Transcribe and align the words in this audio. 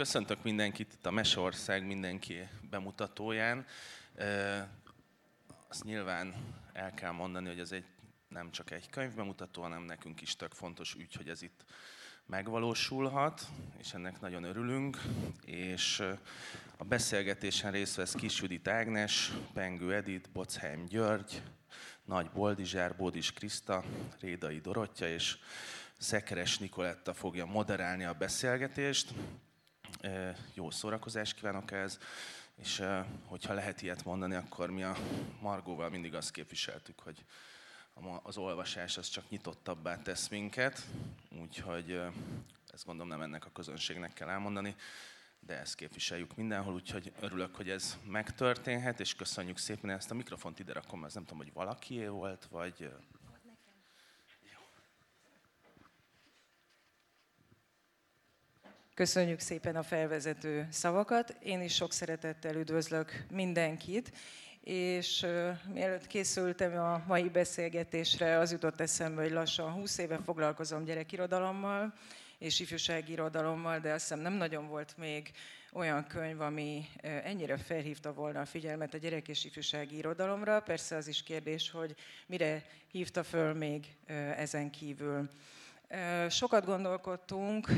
köszöntök 0.00 0.42
mindenkit 0.42 0.92
itt 0.92 1.06
a 1.06 1.10
Meseország 1.10 1.86
mindenki 1.86 2.48
bemutatóján. 2.70 3.66
Azt 5.68 5.84
nyilván 5.84 6.34
el 6.72 6.94
kell 6.94 7.10
mondani, 7.10 7.48
hogy 7.48 7.58
ez 7.58 7.72
egy 7.72 7.84
nem 8.28 8.50
csak 8.50 8.70
egy 8.70 8.90
könyvbemutató, 8.90 9.62
hanem 9.62 9.82
nekünk 9.82 10.20
is 10.20 10.36
tök 10.36 10.52
fontos 10.52 10.94
ügy, 10.94 11.14
hogy 11.14 11.28
ez 11.28 11.42
itt 11.42 11.64
megvalósulhat, 12.26 13.48
és 13.78 13.94
ennek 13.94 14.20
nagyon 14.20 14.44
örülünk. 14.44 14.98
És 15.44 16.02
a 16.76 16.84
beszélgetésen 16.84 17.70
részt 17.70 17.96
vesz 17.96 18.14
Kis 18.14 18.42
Ágnes, 18.64 19.32
Pengő 19.52 19.94
Edith, 19.94 20.30
Bochheim 20.30 20.84
György, 20.86 21.42
Nagy 22.04 22.30
Boldizsár, 22.30 22.96
Bódis 22.96 23.32
Kriszta, 23.32 23.84
Rédai 24.20 24.60
Dorottya 24.60 25.08
és 25.08 25.38
Szekeres 25.98 26.58
Nikoletta 26.58 27.14
fogja 27.14 27.46
moderálni 27.46 28.04
a 28.04 28.12
beszélgetést. 28.12 29.14
Jó 30.54 30.70
szórakozást 30.70 31.34
kívánok 31.34 31.70
ez, 31.70 31.98
és 32.56 32.82
hogyha 33.24 33.54
lehet 33.54 33.82
ilyet 33.82 34.04
mondani, 34.04 34.34
akkor 34.34 34.70
mi 34.70 34.82
a 34.82 34.96
Margóval 35.40 35.90
mindig 35.90 36.14
azt 36.14 36.30
képviseltük, 36.30 37.00
hogy 37.00 37.24
az 38.22 38.36
olvasás 38.36 38.96
az 38.96 39.08
csak 39.08 39.28
nyitottabbá 39.28 40.02
tesz 40.02 40.28
minket, 40.28 40.86
úgyhogy 41.40 42.00
ezt 42.72 42.84
gondolom 42.84 43.08
nem 43.08 43.22
ennek 43.22 43.44
a 43.44 43.50
közönségnek 43.52 44.12
kell 44.12 44.28
elmondani, 44.28 44.74
de 45.40 45.58
ezt 45.58 45.74
képviseljük 45.74 46.36
mindenhol, 46.36 46.74
úgyhogy 46.74 47.12
örülök, 47.20 47.56
hogy 47.56 47.70
ez 47.70 47.98
megtörténhet, 48.04 49.00
és 49.00 49.14
köszönjük 49.14 49.58
szépen 49.58 49.90
ezt 49.90 50.10
a 50.10 50.14
mikrofont 50.14 50.58
ide 50.58 50.72
rakom, 50.72 51.04
ez 51.04 51.14
nem 51.14 51.24
tudom, 51.24 51.38
hogy 51.38 51.52
valakié 51.52 52.06
volt, 52.06 52.46
vagy 52.50 52.92
Köszönjük 59.00 59.40
szépen 59.40 59.76
a 59.76 59.82
felvezető 59.82 60.66
szavakat. 60.70 61.36
Én 61.42 61.62
is 61.62 61.74
sok 61.74 61.92
szeretettel 61.92 62.56
üdvözlök 62.56 63.24
mindenkit, 63.30 64.12
és 64.64 65.26
mielőtt 65.72 66.06
készültem 66.06 66.78
a 66.78 67.02
mai 67.06 67.28
beszélgetésre, 67.28 68.38
az 68.38 68.52
jutott 68.52 68.80
eszembe, 68.80 69.22
hogy 69.22 69.30
lassan 69.30 69.72
20 69.72 69.98
éve 69.98 70.18
foglalkozom 70.24 70.84
gyerekirodalommal 70.84 71.92
és 72.38 72.60
ifjúsági 72.60 73.12
irodalommal, 73.12 73.78
de 73.78 73.92
azt 73.92 74.08
hiszem 74.08 74.20
nem 74.20 74.32
nagyon 74.32 74.68
volt 74.68 74.94
még 74.96 75.30
olyan 75.72 76.06
könyv, 76.06 76.40
ami 76.40 76.88
ennyire 77.02 77.56
felhívta 77.56 78.12
volna 78.12 78.40
a 78.40 78.46
figyelmet 78.46 78.94
a 78.94 78.98
gyerek 78.98 79.28
és 79.28 79.44
ifjúsági 79.44 79.96
irodalomra. 79.96 80.60
Persze 80.60 80.96
az 80.96 81.08
is 81.08 81.22
kérdés, 81.22 81.70
hogy 81.70 81.94
mire 82.26 82.64
hívta 82.90 83.22
föl 83.22 83.54
még 83.54 83.86
ezen 84.36 84.70
kívül. 84.70 85.28
Sokat 86.28 86.64
gondolkodtunk, 86.64 87.68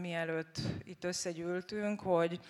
mielőtt 0.00 0.58
itt 0.82 1.04
összegyűltünk, 1.04 2.00
hogy 2.00 2.40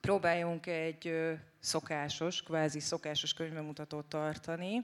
próbáljunk 0.00 0.66
egy 0.66 1.14
szokásos, 1.60 2.42
kvázi 2.42 2.80
szokásos 2.80 3.34
könyvemutatót 3.34 4.06
tartani, 4.06 4.82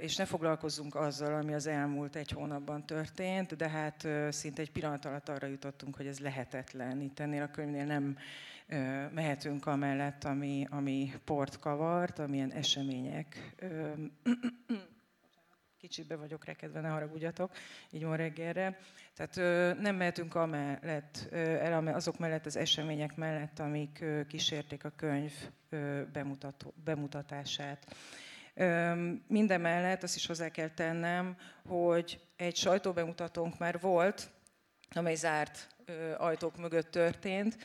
és 0.00 0.16
ne 0.16 0.24
foglalkozzunk 0.24 0.94
azzal, 0.94 1.34
ami 1.34 1.54
az 1.54 1.66
elmúlt 1.66 2.16
egy 2.16 2.30
hónapban 2.30 2.86
történt, 2.86 3.56
de 3.56 3.68
hát 3.68 4.08
szinte 4.28 4.62
egy 4.62 4.70
pillanat 4.72 5.04
alatt 5.04 5.28
arra 5.28 5.46
jutottunk, 5.46 5.96
hogy 5.96 6.06
ez 6.06 6.18
lehetetlen. 6.18 7.00
Itt 7.00 7.20
ennél 7.20 7.42
a 7.42 7.50
könyvnél 7.50 7.84
nem 7.84 8.18
mehetünk 9.14 9.66
amellett, 9.66 10.24
ami, 10.24 10.66
ami 10.70 11.12
port 11.24 11.58
kavart, 11.58 12.18
amilyen 12.18 12.52
események 12.52 13.54
kicsit 15.80 16.06
be 16.06 16.16
vagyok 16.16 16.44
rekedve, 16.44 16.80
ne 16.80 16.88
haragudjatok, 16.88 17.50
így 17.90 18.04
van 18.04 18.16
reggelre. 18.16 18.78
Tehát 19.14 19.36
nem 19.80 19.96
mehetünk 19.96 20.34
amellett, 20.34 21.28
el 21.32 21.86
azok 21.86 22.18
mellett, 22.18 22.46
az 22.46 22.56
események 22.56 23.16
mellett, 23.16 23.58
amik 23.58 24.04
kísérték 24.28 24.84
a 24.84 24.92
könyv 24.96 25.32
bemutató, 26.12 26.74
bemutatását. 26.84 27.94
Mindemellett 29.26 30.02
azt 30.02 30.16
is 30.16 30.26
hozzá 30.26 30.48
kell 30.48 30.68
tennem, 30.68 31.36
hogy 31.68 32.20
egy 32.36 32.56
sajtóbemutatónk 32.56 33.58
már 33.58 33.80
volt, 33.80 34.30
amely 34.90 35.14
zárt 35.14 35.68
ajtók 36.16 36.56
mögött 36.56 36.90
történt, 36.90 37.56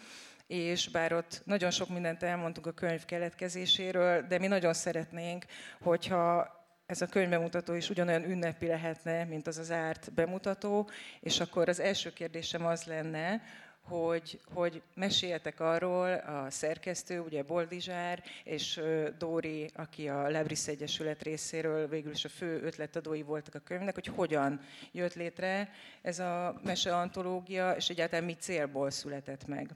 és 0.48 0.90
bár 0.90 1.14
ott 1.14 1.42
nagyon 1.46 1.72
sok 1.72 1.90
mindent 1.90 2.24
elmondtunk 2.24 2.66
a 2.66 2.72
könyv 2.72 3.06
keletkezéséről, 3.06 4.22
de 4.22 4.40
mi 4.40 4.48
nagyon 4.48 4.74
szeretnénk, 4.74 5.46
hogyha 5.82 6.54
ez 6.86 7.02
a 7.02 7.08
könyvbemutató 7.08 7.74
is 7.74 7.90
ugyanolyan 7.90 8.30
ünnepi 8.30 8.68
lehetne, 8.68 9.24
mint 9.24 9.48
az 9.48 9.58
az 9.58 9.72
árt 9.72 10.14
bemutató, 10.14 10.90
és 11.20 11.40
akkor 11.40 11.70
az 11.70 11.80
első 11.80 12.14
kérdésem 12.14 12.66
az 12.66 12.84
lenne, 12.84 13.42
hogy, 13.82 14.40
hogy 14.54 14.82
meséljetek 14.94 15.60
arról, 15.60 16.14
a 16.14 16.50
szerkesztő, 16.50 17.20
ugye 17.20 17.44
Boldizsár, 17.44 18.24
és 18.44 18.82
Dóri, 19.18 19.70
aki 19.76 20.10
a 20.10 20.30
Lebris 20.30 20.68
Egyesület 20.68 21.24
részéről 21.24 21.88
végül 21.88 22.12
is 22.12 22.26
a 22.26 22.30
fő 22.30 22.62
ötletadói 22.62 23.22
voltak 23.22 23.56
a 23.56 23.60
könyvnek, 23.60 23.94
hogy 23.94 24.08
hogyan 24.08 24.62
jött 24.92 25.14
létre 25.14 25.70
ez 26.02 26.20
a 26.20 26.60
meseantológia, 26.64 27.72
és 27.72 27.90
egyáltalán 27.90 28.26
mi 28.26 28.34
célból 28.34 28.90
született 28.90 29.48
meg. 29.48 29.70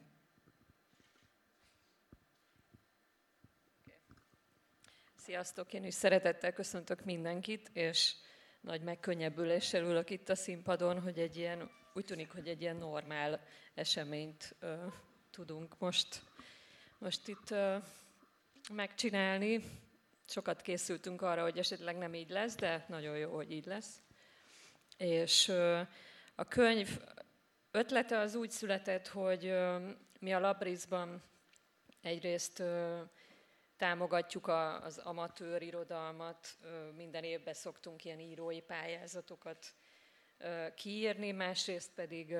Sziasztok, 5.25 5.73
én 5.73 5.85
is 5.85 5.93
szeretettel 5.93 6.53
köszöntök 6.53 7.05
mindenkit, 7.05 7.69
és 7.73 8.13
nagy 8.61 8.81
megkönnyebbüléssel 8.81 9.83
ülök 9.83 10.09
itt 10.09 10.29
a 10.29 10.35
színpadon, 10.35 11.01
hogy 11.01 11.19
egy 11.19 11.37
ilyen, 11.37 11.69
úgy 11.93 12.05
tűnik, 12.05 12.31
hogy 12.31 12.47
egy 12.47 12.61
ilyen 12.61 12.75
normál 12.75 13.41
eseményt 13.73 14.55
ö, 14.59 14.75
tudunk 15.31 15.79
most, 15.79 16.21
most 16.97 17.27
itt 17.27 17.51
ö, 17.51 17.77
megcsinálni. 18.73 19.63
Sokat 20.25 20.61
készültünk 20.61 21.21
arra, 21.21 21.41
hogy 21.41 21.57
esetleg 21.57 21.97
nem 21.97 22.13
így 22.13 22.29
lesz, 22.29 22.55
de 22.55 22.85
nagyon 22.87 23.17
jó, 23.17 23.35
hogy 23.35 23.51
így 23.51 23.65
lesz. 23.65 24.01
És 24.97 25.47
ö, 25.47 25.81
a 26.35 26.47
könyv 26.47 26.99
ötlete 27.71 28.17
az 28.17 28.35
úgy 28.35 28.51
született, 28.51 29.07
hogy 29.07 29.45
ö, 29.45 29.89
mi 30.19 30.33
a 30.33 30.39
Labrizban 30.39 31.23
egyrészt 32.01 32.59
ö, 32.59 33.01
támogatjuk 33.79 34.47
a, 34.47 34.83
az 34.83 34.97
amatőr 34.97 35.61
irodalmat, 35.61 36.47
minden 36.95 37.23
évben 37.23 37.53
szoktunk 37.53 38.05
ilyen 38.05 38.19
írói 38.19 38.61
pályázatokat 38.61 39.73
kiírni, 40.75 41.31
másrészt 41.31 41.91
pedig 41.95 42.35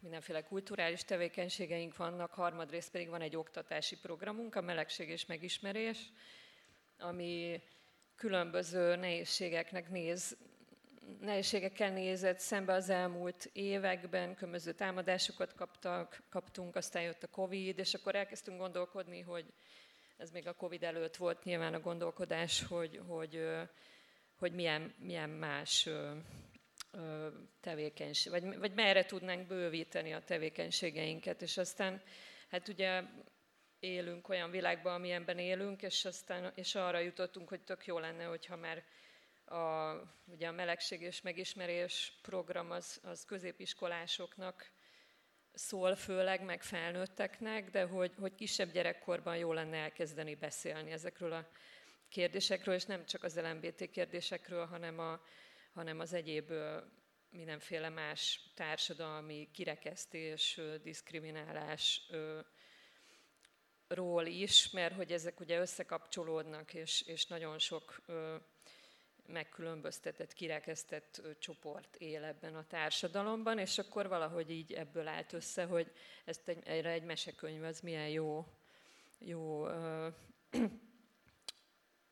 mindenféle 0.00 0.42
kulturális 0.42 1.04
tevékenységeink 1.04 1.96
vannak, 1.96 2.32
harmadrészt 2.32 2.90
pedig 2.90 3.08
van 3.08 3.20
egy 3.20 3.36
oktatási 3.36 3.98
programunk, 3.98 4.54
a 4.54 4.60
melegség 4.60 5.08
és 5.08 5.26
megismerés, 5.26 5.98
ami 6.98 7.62
különböző 8.16 8.96
nehézségeknek 8.96 9.90
néz, 9.90 10.36
nehézségekkel 11.20 11.90
nézett 11.90 12.38
szembe 12.38 12.72
az 12.72 12.88
elmúlt 12.88 13.50
években, 13.52 14.34
különböző 14.34 14.72
támadásokat 14.72 15.54
kaptak, 15.54 16.22
kaptunk, 16.30 16.76
aztán 16.76 17.02
jött 17.02 17.22
a 17.22 17.30
Covid, 17.30 17.78
és 17.78 17.94
akkor 17.94 18.14
elkezdtünk 18.14 18.58
gondolkodni, 18.58 19.20
hogy 19.20 19.44
ez 20.16 20.30
még 20.30 20.46
a 20.46 20.52
Covid 20.52 20.82
előtt 20.82 21.16
volt 21.16 21.44
nyilván 21.44 21.74
a 21.74 21.80
gondolkodás, 21.80 22.62
hogy, 22.62 23.00
hogy, 23.06 23.46
hogy 24.36 24.52
milyen, 24.52 24.94
milyen 24.98 25.30
más 25.30 25.88
tevékenység, 27.60 28.32
vagy, 28.32 28.58
vagy 28.58 28.74
merre 28.74 29.04
tudnánk 29.04 29.46
bővíteni 29.46 30.12
a 30.12 30.24
tevékenységeinket, 30.24 31.42
és 31.42 31.56
aztán 31.56 32.02
hát 32.48 32.68
ugye 32.68 33.02
élünk 33.78 34.28
olyan 34.28 34.50
világban, 34.50 34.94
amilyenben 34.94 35.38
élünk, 35.38 35.82
és 35.82 36.04
aztán 36.04 36.52
és 36.54 36.74
arra 36.74 36.98
jutottunk, 36.98 37.48
hogy 37.48 37.60
tök 37.60 37.86
jó 37.86 37.98
lenne, 37.98 38.24
hogyha 38.24 38.56
már 38.56 38.84
a, 39.44 39.94
ugye 40.24 40.48
a 40.48 40.52
melegség 40.52 41.00
és 41.00 41.20
megismerés 41.20 42.18
program 42.22 42.70
az, 42.70 43.00
az 43.02 43.24
középiskolásoknak 43.24 44.70
szól 45.56 45.94
főleg, 45.94 46.44
meg 46.44 46.62
felnőtteknek, 46.62 47.70
de 47.70 47.82
hogy, 47.84 48.12
hogy 48.18 48.34
kisebb 48.34 48.72
gyerekkorban 48.72 49.36
jó 49.36 49.52
lenne 49.52 49.76
elkezdeni 49.76 50.34
beszélni 50.34 50.90
ezekről 50.90 51.32
a 51.32 51.48
kérdésekről, 52.08 52.74
és 52.74 52.84
nem 52.84 53.06
csak 53.06 53.22
az 53.22 53.36
LMBT 53.36 53.90
kérdésekről, 53.90 54.66
hanem, 54.66 54.98
a, 54.98 55.20
hanem 55.74 56.00
az 56.00 56.12
egyéb 56.12 56.52
mindenféle 57.30 57.88
más 57.88 58.40
társadalmi 58.54 59.48
kirekesztés, 59.52 60.60
diszkriminálás 60.82 62.10
ról 63.88 64.26
is, 64.26 64.70
mert 64.70 64.94
hogy 64.94 65.12
ezek 65.12 65.40
ugye 65.40 65.60
összekapcsolódnak, 65.60 66.74
és, 66.74 67.02
és 67.02 67.26
nagyon 67.26 67.58
sok 67.58 68.02
megkülönböztetett, 69.28 70.32
kirekesztett 70.32 71.22
csoport 71.38 71.96
él 71.96 72.24
ebben 72.24 72.54
a 72.54 72.66
társadalomban, 72.66 73.58
és 73.58 73.78
akkor 73.78 74.08
valahogy 74.08 74.50
így 74.50 74.72
ebből 74.72 75.08
állt 75.08 75.32
össze, 75.32 75.64
hogy 75.64 75.92
ezt 76.24 76.48
egy, 76.48 76.58
erre 76.64 76.90
egy 76.90 77.02
mesekönyv 77.02 77.62
az 77.62 77.80
milyen 77.80 78.08
jó, 78.08 78.46
jó 79.18 79.66
ö, 79.66 80.08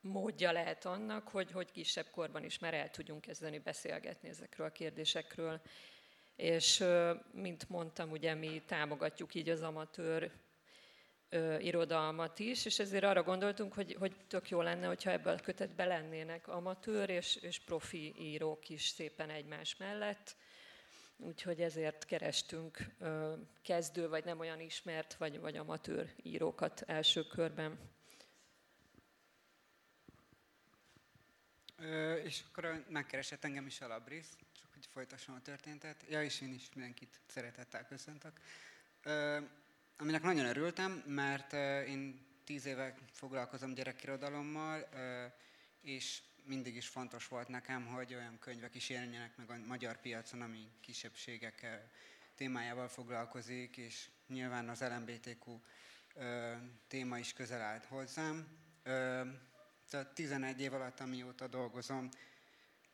módja 0.00 0.52
lehet 0.52 0.84
annak, 0.84 1.28
hogy, 1.28 1.52
hogy 1.52 1.70
kisebb 1.70 2.10
korban 2.10 2.44
is 2.44 2.58
már 2.58 2.74
el 2.74 2.90
tudjunk 2.90 3.20
kezdeni 3.20 3.58
beszélgetni 3.58 4.28
ezekről 4.28 4.66
a 4.66 4.72
kérdésekről. 4.72 5.60
És 6.36 6.84
mint 7.32 7.68
mondtam, 7.68 8.10
ugye 8.10 8.34
mi 8.34 8.62
támogatjuk 8.66 9.34
így 9.34 9.48
az 9.48 9.62
amatőr 9.62 10.32
ö, 11.34 11.58
irodalmat 11.58 12.38
is, 12.38 12.64
és 12.64 12.78
ezért 12.78 13.04
arra 13.04 13.22
gondoltunk, 13.22 13.74
hogy, 13.74 13.96
hogy 13.98 14.16
tök 14.28 14.48
jó 14.48 14.60
lenne, 14.60 14.86
hogyha 14.86 15.10
ebből 15.10 15.32
a 15.32 15.40
kötetben 15.40 15.88
lennének 15.88 16.48
amatőr 16.48 17.08
és, 17.10 17.36
és 17.36 17.60
profi 17.60 18.14
írók 18.18 18.68
is 18.68 18.82
szépen 18.82 19.30
egymás 19.30 19.76
mellett. 19.76 20.36
Úgyhogy 21.16 21.60
ezért 21.60 22.04
kerestünk 22.04 22.78
ö, 22.98 23.34
kezdő, 23.62 24.08
vagy 24.08 24.24
nem 24.24 24.38
olyan 24.38 24.60
ismert, 24.60 25.14
vagy, 25.14 25.40
vagy 25.40 25.56
amatőr 25.56 26.14
írókat 26.22 26.82
első 26.86 27.26
körben. 27.26 27.78
Ö, 31.76 32.14
és 32.14 32.42
akkor 32.48 32.84
megkeresett 32.88 33.44
engem 33.44 33.66
is 33.66 33.80
a 33.80 33.86
Labris, 33.86 34.26
csak 34.60 34.72
hogy 34.74 34.86
folytassam 34.86 35.34
a 35.34 35.42
történetet. 35.42 36.04
Ja, 36.08 36.22
és 36.22 36.40
én 36.40 36.52
is 36.52 36.68
mindenkit 36.74 37.20
szeretettel 37.26 37.86
köszöntök. 37.86 38.40
Ö, 39.02 39.38
aminek 39.96 40.22
nagyon 40.22 40.46
örültem, 40.46 40.92
mert 41.06 41.52
én 41.86 42.26
tíz 42.44 42.66
éve 42.66 42.94
foglalkozom 43.12 43.74
gyerekirodalommal, 43.74 44.88
és 45.80 46.22
mindig 46.44 46.76
is 46.76 46.88
fontos 46.88 47.28
volt 47.28 47.48
nekem, 47.48 47.86
hogy 47.86 48.14
olyan 48.14 48.38
könyvek 48.38 48.74
is 48.74 48.88
jelenjenek 48.88 49.36
meg 49.36 49.50
a 49.50 49.56
magyar 49.66 50.00
piacon, 50.00 50.40
ami 50.40 50.68
kisebbségek 50.80 51.66
témájával 52.34 52.88
foglalkozik, 52.88 53.76
és 53.76 54.08
nyilván 54.26 54.68
az 54.68 54.80
LMBTQ 54.80 55.60
téma 56.88 57.18
is 57.18 57.32
közel 57.32 57.60
állt 57.60 57.84
hozzám. 57.84 58.46
Tehát 59.90 60.14
11 60.14 60.60
év 60.60 60.74
alatt, 60.74 61.00
amióta 61.00 61.46
dolgozom, 61.46 62.08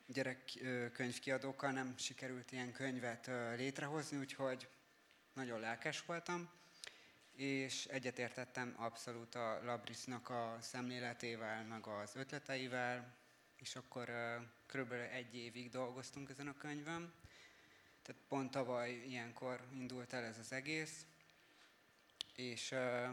gyerekkönyvkiadókkal 0.07 1.71
nem 1.71 1.97
sikerült 1.97 2.51
ilyen 2.51 2.71
könyvet 2.71 3.29
létrehozni, 3.55 4.17
úgyhogy 4.17 4.67
nagyon 5.33 5.59
lelkes 5.59 6.05
voltam 6.05 6.49
és 7.41 7.85
egyetértettem 7.85 8.73
abszolút 8.77 9.35
a 9.35 9.59
Labrisnak 9.63 10.29
a 10.29 10.57
szemléletével, 10.61 11.63
meg 11.63 11.87
az 11.87 12.15
ötleteivel, 12.15 13.15
és 13.57 13.75
akkor 13.75 14.09
uh, 14.09 14.45
körülbelül 14.65 15.03
egy 15.03 15.35
évig 15.35 15.69
dolgoztunk 15.69 16.29
ezen 16.29 16.47
a 16.47 16.57
könyvön. 16.57 17.13
Tehát 18.01 18.21
pont 18.27 18.51
tavaly 18.51 18.91
ilyenkor 18.91 19.61
indult 19.73 20.13
el 20.13 20.23
ez 20.23 20.37
az 20.37 20.51
egész, 20.51 21.05
és 22.35 22.71
uh, 22.71 23.09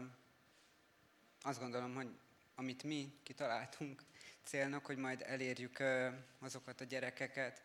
azt 1.41 1.59
gondolom, 1.59 1.95
hogy 1.95 2.09
amit 2.55 2.83
mi 2.83 3.13
kitaláltunk 3.23 4.01
célnak, 4.43 4.85
hogy 4.85 4.97
majd 4.97 5.21
elérjük 5.21 5.83
azokat 6.39 6.81
a 6.81 6.85
gyerekeket, 6.85 7.61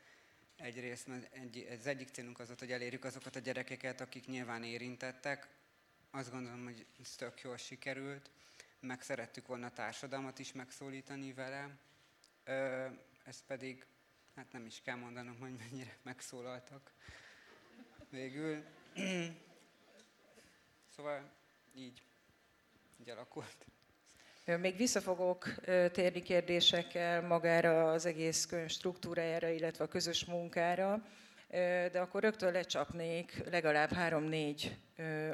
egyrészt 0.56 1.08
egy, 1.31 1.66
az 1.81 1.87
egyik 1.87 2.08
célunk 2.08 2.38
az 2.38 2.52
hogy 2.58 2.72
elérjük 2.72 3.05
azokat 3.05 3.37
a 3.37 3.40
gyerekeket, 3.40 4.00
akik 4.00 4.26
nyilván 4.26 4.64
érintettek, 4.64 5.53
azt 6.16 6.31
gondolom, 6.31 6.64
hogy 6.64 6.87
ez 7.00 7.14
tök 7.14 7.40
jól 7.40 7.56
sikerült, 7.56 8.31
meg 8.81 9.02
szerettük 9.02 9.46
volna 9.46 9.66
a 9.66 9.72
társadalmat 9.72 10.38
is 10.38 10.52
megszólítani 10.52 11.32
vele. 11.32 11.78
Ez 13.25 13.43
pedig, 13.46 13.87
hát 14.34 14.52
nem 14.52 14.66
is 14.66 14.81
kell 14.84 14.96
mondanom, 14.96 15.38
hogy 15.38 15.56
mennyire 15.58 15.96
megszólaltak 16.02 16.93
végül. 18.11 18.64
Szóval 20.96 21.31
így, 21.75 22.02
így 23.00 23.11
alakult. 23.11 23.66
Még 24.44 24.76
vissza 24.76 25.00
fogok 25.00 25.55
térni 25.93 26.22
kérdésekkel 26.22 27.22
magára 27.22 27.93
az 27.93 28.05
egész 28.05 28.46
könyv 28.46 28.70
struktúrájára, 28.70 29.49
illetve 29.49 29.84
a 29.84 29.88
közös 29.88 30.25
munkára 30.25 31.06
de 31.92 32.00
akkor 32.00 32.22
rögtön 32.22 32.52
lecsapnék 32.52 33.42
legalább 33.50 33.92
három-négy 33.92 34.76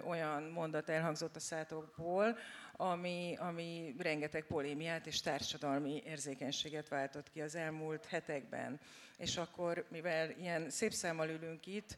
olyan 0.05 0.43
mondat 0.43 0.89
elhangzott 0.89 1.37
a 1.37 1.41
szátokból, 1.41 2.39
ami, 2.73 3.37
ami 3.39 3.95
rengeteg 3.99 4.45
polémiát 4.45 5.07
és 5.07 5.21
társadalmi 5.21 6.03
érzékenységet 6.07 6.89
váltott 6.89 7.31
ki 7.31 7.41
az 7.41 7.55
elmúlt 7.55 8.07
hetekben. 8.07 8.81
És 9.17 9.37
akkor, 9.37 9.87
mivel 9.91 10.31
ilyen 10.31 10.71
szép 10.71 10.93
számmal 10.93 11.29
ülünk 11.29 11.67
itt, 11.67 11.97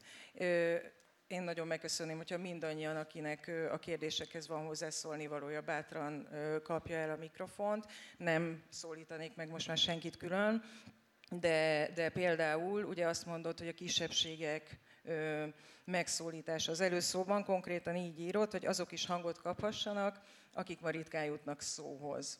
én 1.27 1.41
nagyon 1.43 1.67
megköszönném, 1.67 2.17
hogyha 2.17 2.37
mindannyian, 2.37 2.95
akinek 2.95 3.51
a 3.71 3.77
kérdésekhez 3.77 4.47
van 4.47 4.65
hozzászólni 4.65 5.27
valója, 5.27 5.61
bátran 5.61 6.27
kapja 6.63 6.95
el 6.95 7.09
a 7.09 7.17
mikrofont. 7.17 7.85
Nem 8.17 8.63
szólítanék 8.69 9.35
meg 9.35 9.49
most 9.49 9.67
már 9.67 9.77
senkit 9.77 10.17
külön, 10.17 10.63
de, 11.29 11.89
de 11.95 12.09
például 12.09 12.83
ugye 12.83 13.07
azt 13.07 13.25
mondod, 13.25 13.59
hogy 13.59 13.67
a 13.67 13.73
kisebbségek 13.73 14.79
ö, 15.03 15.45
megszólítása 15.85 16.71
az 16.71 16.79
előszóban 16.79 17.43
konkrétan 17.43 17.95
így 17.95 18.19
írott, 18.19 18.51
hogy 18.51 18.65
azok 18.65 18.91
is 18.91 19.05
hangot 19.05 19.41
kaphassanak, 19.41 20.19
akik 20.53 20.81
ma 20.81 20.89
ritkán 20.89 21.25
jutnak 21.25 21.61
szóhoz. 21.61 22.39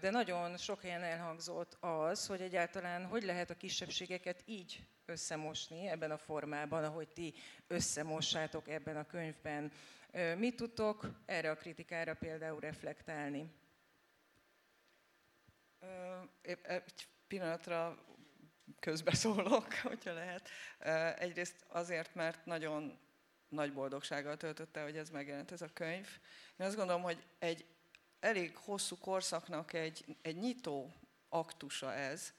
De 0.00 0.10
nagyon 0.10 0.56
sok 0.56 0.82
helyen 0.82 1.02
elhangzott 1.02 1.76
az, 1.80 2.26
hogy 2.26 2.40
egyáltalán 2.40 3.06
hogy 3.06 3.22
lehet 3.22 3.50
a 3.50 3.56
kisebbségeket 3.56 4.42
így 4.46 4.86
összemosni 5.06 5.88
ebben 5.88 6.10
a 6.10 6.18
formában, 6.18 6.84
ahogy 6.84 7.08
ti 7.08 7.34
összemossátok 7.66 8.68
ebben 8.68 8.96
a 8.96 9.06
könyvben. 9.06 9.72
Mit 10.36 10.56
tudtok 10.56 11.10
erre 11.26 11.50
a 11.50 11.56
kritikára 11.56 12.14
például 12.14 12.60
reflektálni? 12.60 13.50
Egy 16.62 17.08
pillanatra 17.30 17.98
közbeszólok, 18.80 19.72
hogyha 19.82 20.12
lehet. 20.12 20.48
Egyrészt 21.18 21.64
azért, 21.68 22.14
mert 22.14 22.46
nagyon 22.46 22.98
nagy 23.48 23.72
boldogsággal 23.72 24.36
töltötte, 24.36 24.82
hogy 24.82 24.96
ez 24.96 25.10
megjelent 25.10 25.52
ez 25.52 25.62
a 25.62 25.72
könyv. 25.72 26.08
Én 26.56 26.66
azt 26.66 26.76
gondolom, 26.76 27.02
hogy 27.02 27.26
egy 27.38 27.64
elég 28.20 28.56
hosszú 28.56 28.96
korszaknak 28.98 29.72
egy, 29.72 30.16
egy 30.22 30.36
nyitó 30.36 30.92
aktusa 31.28 31.94
ez. 31.94 32.32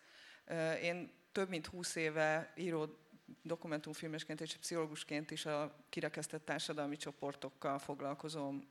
Én 0.81 1.11
több 1.31 1.49
mint 1.49 1.65
húsz 1.65 1.95
éve 1.95 2.53
író 2.55 2.97
dokumentumfilmesként 3.41 4.41
és 4.41 4.57
pszichológusként 4.57 5.31
is 5.31 5.45
a 5.45 5.85
kirekesztett 5.89 6.45
társadalmi 6.45 6.97
csoportokkal 6.97 7.79
foglalkozom, 7.79 8.69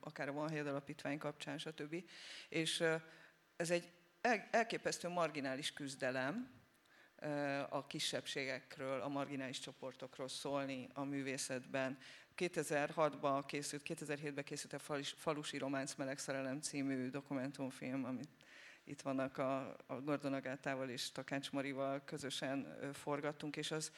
akár 0.00 0.28
a 0.28 0.32
Van 0.32 0.48
Hely 0.48 0.60
Alapítvány 0.60 1.18
kapcsán, 1.18 1.58
stb. 1.58 2.04
És 2.48 2.84
ez 3.56 3.70
egy 3.70 3.92
elképesztő 4.50 5.08
marginális 5.08 5.72
küzdelem 5.72 6.60
a 7.68 7.86
kisebbségekről, 7.86 9.00
a 9.00 9.08
marginális 9.08 9.58
csoportokról 9.58 10.28
szólni 10.28 10.88
a 10.94 11.04
művészetben. 11.04 11.98
2006-ban 12.36 13.42
készült, 13.46 13.82
2007-ben 13.84 14.44
készült 14.44 14.72
a 14.72 15.02
Falusi 15.16 15.58
Románc 15.58 15.94
Meleg 15.94 16.18
Szerelem 16.18 16.60
című 16.60 17.08
dokumentumfilm, 17.10 18.04
amit 18.04 18.30
itt 18.84 19.00
vannak 19.00 19.38
a, 19.38 19.76
a 19.86 20.00
Gordon 20.00 20.32
Agátával 20.32 20.88
és 20.88 21.12
Takács 21.12 21.50
Marival 21.50 22.04
közösen 22.04 22.78
forgattunk, 22.92 23.56
és 23.56 23.70
az, 23.70 23.92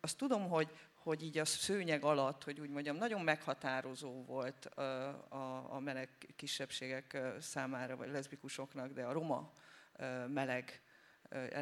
azt 0.00 0.16
tudom, 0.16 0.48
hogy, 0.48 0.70
hogy 1.02 1.22
így 1.22 1.38
a 1.38 1.44
szőnyeg 1.44 2.04
alatt, 2.04 2.44
hogy 2.44 2.60
úgy 2.60 2.70
mondjam, 2.70 2.96
nagyon 2.96 3.20
meghatározó 3.20 4.24
volt 4.24 4.66
a, 4.66 5.74
a, 5.74 5.80
meleg 5.80 6.08
kisebbségek 6.36 7.18
számára, 7.40 7.96
vagy 7.96 8.10
leszbikusoknak, 8.10 8.92
de 8.92 9.04
a 9.04 9.12
roma 9.12 9.52
meleg 10.28 10.82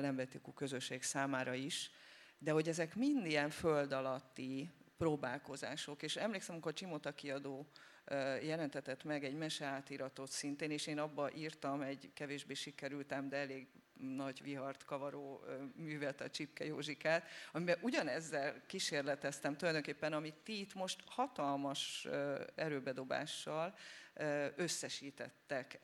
LMBTQ 0.01 0.53
közösség 0.53 1.03
számára 1.03 1.55
is, 1.55 1.91
de 2.39 2.51
hogy 2.53 2.69
ezek 2.69 2.95
mind 2.95 3.27
ilyen 3.27 3.51
föld 3.51 3.93
alatti 3.93 4.71
próbálkozások. 4.97 6.03
És 6.03 6.17
emlékszem, 6.17 6.55
amikor 6.55 6.73
Csimota 6.73 7.15
kiadó 7.15 7.67
jelentetett 8.43 9.05
meg 9.05 9.25
egy 9.25 9.35
meseátiratot 9.35 10.31
szintén, 10.31 10.71
és 10.71 10.87
én 10.87 10.99
abba 10.99 11.33
írtam 11.33 11.81
egy 11.81 12.11
kevésbé 12.15 12.55
sikerültem, 12.55 13.29
de 13.29 13.37
elég 13.37 13.69
nagy 14.01 14.43
vihart 14.43 14.85
kavaró 14.85 15.45
művet, 15.75 16.21
a 16.21 16.31
Csipke 16.31 16.65
Józsikát, 16.65 17.29
amiben 17.53 17.79
ugyanezzel 17.81 18.63
kísérleteztem 18.67 19.57
tulajdonképpen, 19.57 20.13
amit 20.13 20.35
ti 20.35 20.61
itt 20.61 20.75
most 20.75 21.03
hatalmas 21.07 22.09
erőbedobással 22.55 23.75
összesítettek 24.57 25.79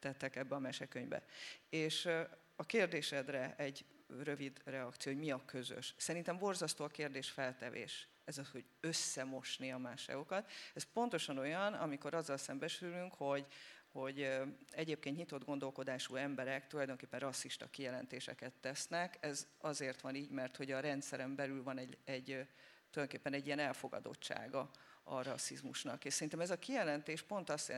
tettek 0.00 0.36
ebbe 0.36 0.54
a 0.54 0.58
mesekönyvbe. 0.58 1.24
És 1.68 2.08
a 2.56 2.66
kérdésedre 2.66 3.54
egy 3.56 3.84
rövid 4.22 4.60
reakció, 4.64 5.12
hogy 5.12 5.20
mi 5.20 5.30
a 5.30 5.44
közös. 5.44 5.94
Szerintem 5.96 6.38
borzasztó 6.38 6.84
a 6.84 6.88
kérdés 6.88 7.30
feltevés 7.30 8.08
ez 8.30 8.38
az, 8.38 8.48
hogy 8.50 8.64
összemosni 8.80 9.72
a 9.72 9.78
másokat. 9.78 10.50
Ez 10.74 10.82
pontosan 10.82 11.38
olyan, 11.38 11.74
amikor 11.74 12.14
azzal 12.14 12.36
szembesülünk, 12.36 13.14
hogy, 13.14 13.46
hogy 13.92 14.40
egyébként 14.70 15.16
nyitott 15.16 15.44
gondolkodású 15.44 16.14
emberek 16.14 16.66
tulajdonképpen 16.66 17.20
rasszista 17.20 17.70
kijelentéseket 17.70 18.52
tesznek. 18.60 19.16
Ez 19.20 19.46
azért 19.58 20.00
van 20.00 20.14
így, 20.14 20.30
mert 20.30 20.56
hogy 20.56 20.70
a 20.70 20.80
rendszeren 20.80 21.34
belül 21.34 21.62
van 21.62 21.78
egy, 21.78 21.98
egy 22.04 22.46
tulajdonképpen 22.90 23.32
egy 23.32 23.46
ilyen 23.46 23.58
elfogadottsága 23.58 24.70
a 25.02 25.22
rasszizmusnak. 25.22 26.04
És 26.04 26.12
szerintem 26.12 26.40
ez 26.40 26.50
a 26.50 26.58
kijelentés 26.58 27.22
pont 27.22 27.50
azt 27.50 27.72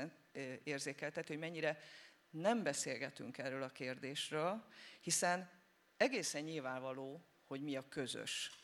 érzékeltet, 0.64 1.28
hogy 1.28 1.38
mennyire 1.38 1.78
nem 2.30 2.62
beszélgetünk 2.62 3.38
erről 3.38 3.62
a 3.62 3.68
kérdésről, 3.68 4.64
hiszen 5.00 5.50
egészen 5.96 6.42
nyilvánvaló, 6.42 7.24
hogy 7.46 7.62
mi 7.62 7.76
a 7.76 7.88
közös 7.88 8.61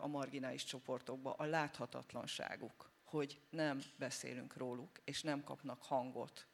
a 0.00 0.06
marginális 0.06 0.64
csoportokba, 0.64 1.32
a 1.32 1.44
láthatatlanságuk, 1.44 2.90
hogy 3.02 3.40
nem 3.50 3.82
beszélünk 3.96 4.56
róluk, 4.56 5.00
és 5.04 5.22
nem 5.22 5.44
kapnak 5.44 5.82
hangot 5.82 6.46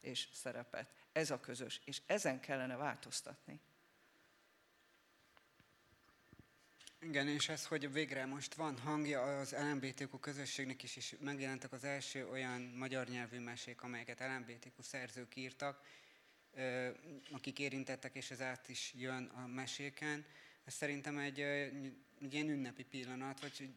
és 0.00 0.28
szerepet. 0.32 0.94
Ez 1.12 1.30
a 1.30 1.40
közös, 1.40 1.80
és 1.84 2.00
ezen 2.06 2.40
kellene 2.40 2.76
változtatni. 2.76 3.60
Igen, 7.02 7.28
és 7.28 7.48
ez, 7.48 7.66
hogy 7.66 7.92
végre 7.92 8.26
most 8.26 8.54
van 8.54 8.78
hangja 8.78 9.38
az 9.38 9.52
LMBTQ 9.52 10.18
közösségnek 10.18 10.82
is, 10.82 10.96
és 10.96 11.16
megjelentek 11.20 11.72
az 11.72 11.84
első 11.84 12.28
olyan 12.28 12.60
magyar 12.60 13.08
nyelvű 13.08 13.38
mesék, 13.38 13.82
amelyeket 13.82 14.20
LMBTQ 14.20 14.82
szerzők 14.82 15.36
írtak, 15.36 15.82
akik 17.30 17.58
érintettek, 17.58 18.14
és 18.14 18.30
ez 18.30 18.40
át 18.40 18.68
is 18.68 18.92
jön 18.96 19.24
a 19.24 19.46
meséken. 19.46 20.24
Ez 20.64 20.74
szerintem 20.74 21.18
egy, 21.18 21.40
egy 22.20 22.34
ilyen 22.34 22.48
ünnepi 22.48 22.84
pillanat, 22.84 23.40
vagy 23.40 23.74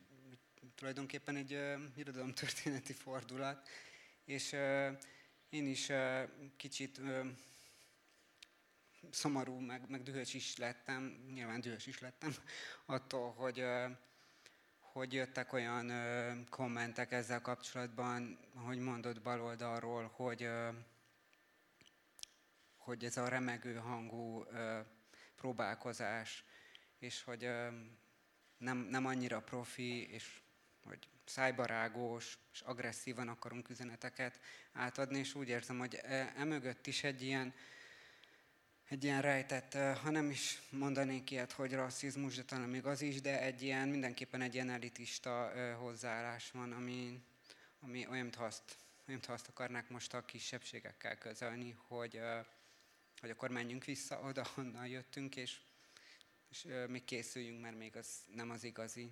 tulajdonképpen 0.76 1.36
egy 1.36 1.60
irodalomtörténeti 1.96 2.94
fordulat, 2.94 3.70
és 4.26 4.52
én 5.50 5.68
is 5.68 5.92
kicsit 6.58 7.02
szomorú, 9.10 9.60
meg, 9.60 9.90
meg 9.90 10.04
dühös 10.04 10.34
is 10.34 10.58
lettem, 10.58 11.26
nyilván 11.34 11.62
dühös 11.62 11.88
is 11.88 12.00
lettem 12.00 12.34
attól, 12.86 13.32
hogy, 13.32 13.64
hogy 14.80 15.14
jöttek 15.14 15.54
olyan 15.54 15.92
kommentek 16.50 17.12
ezzel 17.12 17.42
kapcsolatban, 17.42 18.40
hogy 18.54 18.78
mondott 18.78 19.22
baloldalról, 19.22 20.12
hogy, 20.16 20.50
hogy 22.76 23.06
ez 23.06 23.18
a 23.18 23.28
remegő 23.28 23.76
hangú 23.76 24.46
próbálkozás, 25.36 26.44
és 27.00 27.24
hogy 27.24 27.50
nem, 28.64 28.78
nem 28.78 29.06
annyira 29.06 29.42
profi, 29.42 30.12
és 30.12 30.42
hogy 30.84 31.08
szájbarágós 31.26 32.38
és 32.54 32.62
agresszívan 32.62 33.28
akarunk 33.28 33.70
üzeneteket 33.70 34.40
átadni, 34.74 35.18
és 35.18 35.36
úgy 35.36 35.48
érzem, 35.48 35.78
hogy 35.78 36.00
e, 36.02 36.34
emögött 36.38 36.88
is 36.88 37.04
egy 37.04 37.22
ilyen, 37.22 37.54
egy 38.90 39.04
ilyen 39.04 39.22
rejtett, 39.22 39.74
ha 39.74 40.10
nem 40.10 40.30
is 40.30 40.62
mondanék 40.70 41.32
ilyet, 41.32 41.52
hogy 41.52 41.74
rasszizmus, 41.74 42.36
de 42.36 42.44
talán 42.44 42.70
még 42.70 42.86
az 42.86 43.02
is, 43.02 43.22
de 43.22 43.42
egy 43.42 43.62
ilyen, 43.62 43.88
mindenképpen 43.88 44.42
egy 44.42 44.54
ilyen 44.54 44.70
elitista 44.70 45.52
hozzáállás 45.78 46.52
van, 46.52 46.72
ami, 46.72 47.24
ami 47.80 48.08
olyan, 48.08 48.22
mintha 48.24 48.44
azt, 48.44 48.64
olyan, 48.68 49.06
mintha 49.06 49.34
azt 49.34 49.48
akarnák 49.48 49.90
most 49.90 50.14
a 50.14 50.26
kisebbségekkel 50.26 51.18
közölni, 51.18 51.76
hogy, 51.88 52.20
hogy 53.20 53.30
akkor 53.30 53.50
menjünk 53.50 53.84
vissza 53.84 54.20
oda, 54.20 54.48
honnan 54.54 54.88
jöttünk, 54.88 55.36
és, 55.36 55.60
és 56.54 56.68
még 56.88 57.04
készüljünk, 57.04 57.62
mert 57.62 57.78
még 57.78 57.96
az 57.96 58.08
nem 58.34 58.50
az 58.50 58.64
igazi. 58.64 59.12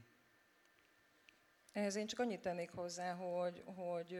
Ehhez 1.71 1.95
én 1.95 2.07
csak 2.07 2.19
annyit 2.19 2.41
tennék 2.41 2.69
hozzá, 2.69 3.13
hogy, 3.13 3.63
hogy 3.65 4.19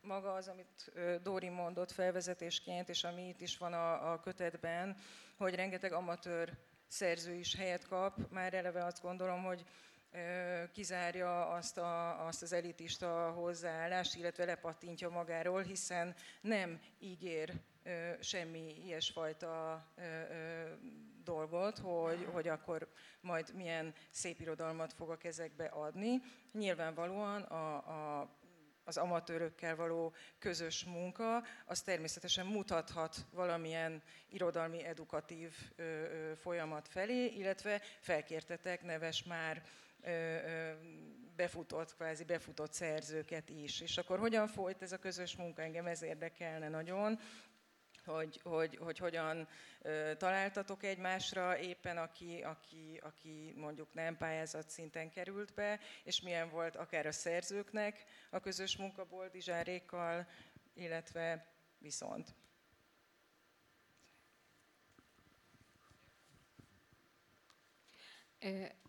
maga 0.00 0.32
az, 0.32 0.48
amit 0.48 0.92
Dóri 1.22 1.48
mondott 1.48 1.90
felvezetésként, 1.90 2.88
és 2.88 3.04
ami 3.04 3.28
itt 3.28 3.40
is 3.40 3.56
van 3.56 3.72
a, 3.72 4.12
a 4.12 4.20
kötetben, 4.20 4.96
hogy 5.36 5.54
rengeteg 5.54 5.92
amatőr 5.92 6.58
szerző 6.86 7.32
is 7.32 7.54
helyet 7.54 7.86
kap, 7.86 8.30
már 8.30 8.54
eleve 8.54 8.84
azt 8.84 9.02
gondolom, 9.02 9.42
hogy 9.42 9.64
kizárja 10.72 11.48
azt, 11.48 11.78
a, 11.78 12.26
azt 12.26 12.42
az 12.42 12.52
elitista 12.52 13.30
hozzáállást, 13.30 14.16
illetve 14.16 14.44
lepattintja 14.44 15.08
magáról, 15.08 15.62
hiszen 15.62 16.14
nem 16.40 16.80
ígér 16.98 17.60
semmi 18.20 18.84
ilyesfajta 18.84 19.84
dolgot, 21.24 21.78
hogy, 21.78 22.28
hogy 22.32 22.48
akkor 22.48 22.88
majd 23.20 23.54
milyen 23.54 23.94
szép 24.10 24.40
irodalmat 24.40 24.92
fog 24.92 25.10
a 25.10 25.16
kezekbe 25.16 25.64
adni. 25.64 26.22
Nyilvánvalóan 26.52 27.42
a, 27.42 27.76
a 27.76 28.38
az 28.84 28.96
amatőrökkel 28.96 29.76
való 29.76 30.14
közös 30.38 30.84
munka, 30.84 31.42
az 31.66 31.82
természetesen 31.82 32.46
mutathat 32.46 33.16
valamilyen 33.32 34.02
irodalmi 34.28 34.84
edukatív 34.84 35.54
ö, 35.76 35.82
ö, 35.82 36.32
folyamat 36.34 36.88
felé, 36.88 37.26
illetve 37.26 37.80
felkértetek 38.00 38.82
neves 38.82 39.24
már 39.24 39.62
ö, 40.02 40.10
ö, 40.10 40.72
befutott, 41.36 41.94
kvázi 41.94 42.24
befutott 42.24 42.72
szerzőket 42.72 43.48
is. 43.48 43.80
És 43.80 43.98
akkor 43.98 44.18
hogyan 44.18 44.46
folyt 44.46 44.82
ez 44.82 44.92
a 44.92 44.98
közös 44.98 45.36
munka? 45.36 45.62
Engem 45.62 45.86
ez 45.86 46.02
érdekelne 46.02 46.68
nagyon, 46.68 47.20
hogy, 48.10 48.40
hogy, 48.42 48.76
hogy 48.76 48.98
hogyan 48.98 49.48
találtatok 50.16 50.82
egymásra, 50.82 51.58
éppen 51.58 51.96
aki, 51.96 52.42
aki, 52.42 53.00
aki 53.02 53.54
mondjuk 53.56 53.94
nem 53.94 54.16
pályázat 54.16 54.70
szinten 54.70 55.10
került 55.10 55.54
be, 55.54 55.80
és 56.04 56.20
milyen 56.20 56.50
volt 56.50 56.76
akár 56.76 57.06
a 57.06 57.12
szerzőknek 57.12 58.04
a 58.30 58.40
közös 58.40 58.76
munka 58.76 59.04
Boldizsárékkal, 59.04 60.26
illetve 60.74 61.46
viszont. 61.78 62.34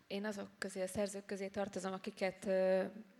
Én 0.06 0.24
azok 0.24 0.48
közé, 0.58 0.82
a 0.82 0.86
szerzők 0.86 1.24
közé 1.24 1.48
tartozom, 1.48 1.92
akiket 1.92 2.48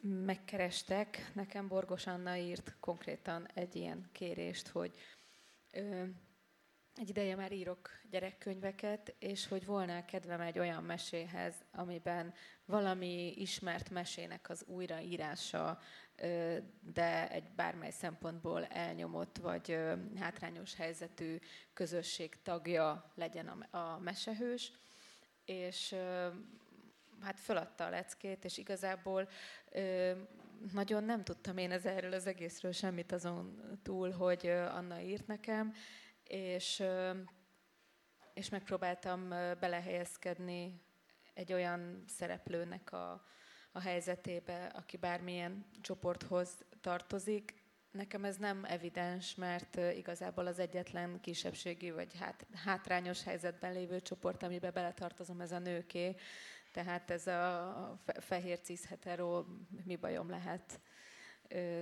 megkerestek. 0.00 1.30
Nekem 1.34 1.68
Borgos 1.68 2.06
Anna 2.06 2.36
írt 2.36 2.76
konkrétan 2.80 3.48
egy 3.54 3.76
ilyen 3.76 4.08
kérést, 4.12 4.68
hogy 4.68 4.94
egy 6.94 7.08
ideje 7.08 7.36
már 7.36 7.52
írok 7.52 7.90
gyerekkönyveket, 8.10 9.14
és 9.18 9.48
hogy 9.48 9.66
volna 9.66 10.04
kedvem 10.04 10.40
egy 10.40 10.58
olyan 10.58 10.84
meséhez, 10.84 11.54
amiben 11.72 12.34
valami 12.64 13.32
ismert 13.36 13.90
mesének 13.90 14.50
az 14.50 14.64
újraírása, 14.66 15.80
de 16.80 17.30
egy 17.30 17.50
bármely 17.50 17.90
szempontból 17.90 18.64
elnyomott 18.64 19.38
vagy 19.38 19.78
hátrányos 20.18 20.74
helyzetű 20.74 21.38
közösség 21.72 22.42
tagja 22.42 23.12
legyen 23.14 23.48
a 23.70 23.98
mesehős. 23.98 24.72
És 25.44 25.94
hát 27.20 27.40
föladta 27.40 27.84
a 27.84 27.90
leckét, 27.90 28.44
és 28.44 28.58
igazából 28.58 29.28
nagyon 30.72 31.04
nem 31.04 31.24
tudtam 31.24 31.56
én 31.56 31.70
ez 31.70 31.84
erről 31.84 32.12
az 32.12 32.26
egészről 32.26 32.72
semmit 32.72 33.12
azon 33.12 33.60
túl, 33.82 34.10
hogy 34.10 34.46
Anna 34.46 35.00
írt 35.00 35.26
nekem, 35.26 35.74
és, 36.24 36.82
és 38.34 38.48
megpróbáltam 38.48 39.28
belehelyezkedni 39.60 40.80
egy 41.34 41.52
olyan 41.52 42.04
szereplőnek 42.06 42.92
a, 42.92 43.24
a 43.72 43.80
helyzetébe, 43.80 44.64
aki 44.64 44.96
bármilyen 44.96 45.66
csoporthoz 45.80 46.64
tartozik. 46.80 47.54
Nekem 47.90 48.24
ez 48.24 48.36
nem 48.36 48.64
evidens, 48.64 49.34
mert 49.34 49.76
igazából 49.76 50.46
az 50.46 50.58
egyetlen 50.58 51.20
kisebbségi 51.20 51.90
vagy 51.90 52.18
hát, 52.18 52.46
hátrányos 52.64 53.22
helyzetben 53.22 53.72
lévő 53.72 54.00
csoport, 54.00 54.42
amiben 54.42 54.72
beletartozom, 54.72 55.40
ez 55.40 55.52
a 55.52 55.58
nőké. 55.58 56.14
Tehát 56.72 57.10
ez 57.10 57.26
a 57.26 58.02
fehér 58.20 58.60
cis 58.60 58.84
hetero, 58.84 59.44
mi 59.84 59.96
bajom 59.96 60.30
lehet, 60.30 60.80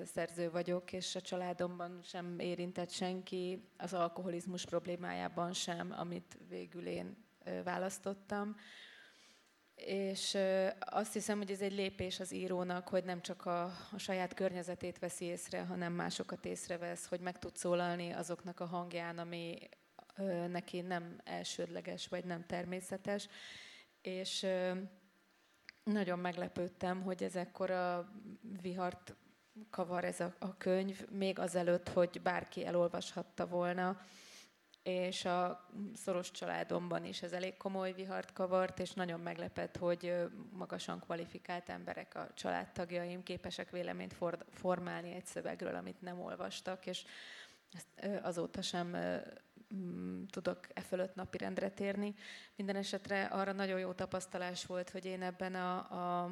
szerző 0.04 0.50
vagyok, 0.50 0.92
és 0.92 1.14
a 1.14 1.20
családomban 1.20 2.00
sem 2.02 2.38
érintett 2.38 2.90
senki, 2.90 3.68
az 3.76 3.92
alkoholizmus 3.92 4.64
problémájában 4.64 5.52
sem, 5.52 5.94
amit 5.98 6.38
végül 6.48 6.86
én 6.86 7.16
választottam. 7.64 8.56
És 9.74 10.38
azt 10.78 11.12
hiszem, 11.12 11.38
hogy 11.38 11.50
ez 11.50 11.60
egy 11.60 11.72
lépés 11.72 12.20
az 12.20 12.32
írónak, 12.32 12.88
hogy 12.88 13.04
nem 13.04 13.20
csak 13.20 13.46
a, 13.46 13.64
a 13.64 13.98
saját 13.98 14.34
környezetét 14.34 14.98
veszi 14.98 15.24
észre, 15.24 15.60
hanem 15.60 15.92
másokat 15.92 16.44
észrevesz, 16.44 17.06
hogy 17.06 17.20
meg 17.20 17.38
tud 17.38 17.56
szólalni 17.56 18.12
azoknak 18.12 18.60
a 18.60 18.66
hangján, 18.66 19.18
ami 19.18 19.58
neki 20.48 20.80
nem 20.80 21.20
elsődleges 21.24 22.08
vagy 22.08 22.24
nem 22.24 22.46
természetes 22.46 23.28
és 24.02 24.46
nagyon 25.84 26.18
meglepődtem, 26.18 27.02
hogy 27.02 27.22
ez 27.22 27.36
ekkora 27.36 28.12
vihart 28.60 29.14
kavar 29.70 30.04
ez 30.04 30.20
a, 30.20 30.34
a 30.38 30.56
könyv, 30.56 31.08
még 31.10 31.38
azelőtt, 31.38 31.88
hogy 31.88 32.20
bárki 32.22 32.66
elolvashatta 32.66 33.46
volna, 33.46 34.00
és 34.82 35.24
a 35.24 35.68
szoros 35.94 36.30
családomban 36.30 37.04
is 37.04 37.22
ez 37.22 37.32
elég 37.32 37.56
komoly 37.56 37.92
vihart 37.92 38.32
kavart, 38.32 38.78
és 38.78 38.92
nagyon 38.92 39.20
meglepett, 39.20 39.76
hogy 39.76 40.14
magasan 40.52 41.00
kvalifikált 41.00 41.68
emberek, 41.68 42.14
a 42.14 42.28
családtagjaim 42.34 43.22
képesek 43.22 43.70
véleményt 43.70 44.16
formálni 44.50 45.14
egy 45.14 45.26
szövegről, 45.26 45.74
amit 45.74 46.00
nem 46.00 46.20
olvastak, 46.20 46.86
és 46.86 47.04
ezt 47.72 48.22
azóta 48.22 48.62
sem 48.62 48.96
tudok 50.30 50.66
e 50.74 50.80
fölött 50.80 51.14
napirendre 51.14 51.70
térni. 51.70 52.14
Minden 52.56 52.76
esetre 52.76 53.24
arra 53.24 53.52
nagyon 53.52 53.78
jó 53.78 53.92
tapasztalás 53.92 54.66
volt, 54.66 54.90
hogy 54.90 55.04
én 55.04 55.22
ebben 55.22 55.54
a, 55.54 55.76
a 56.22 56.30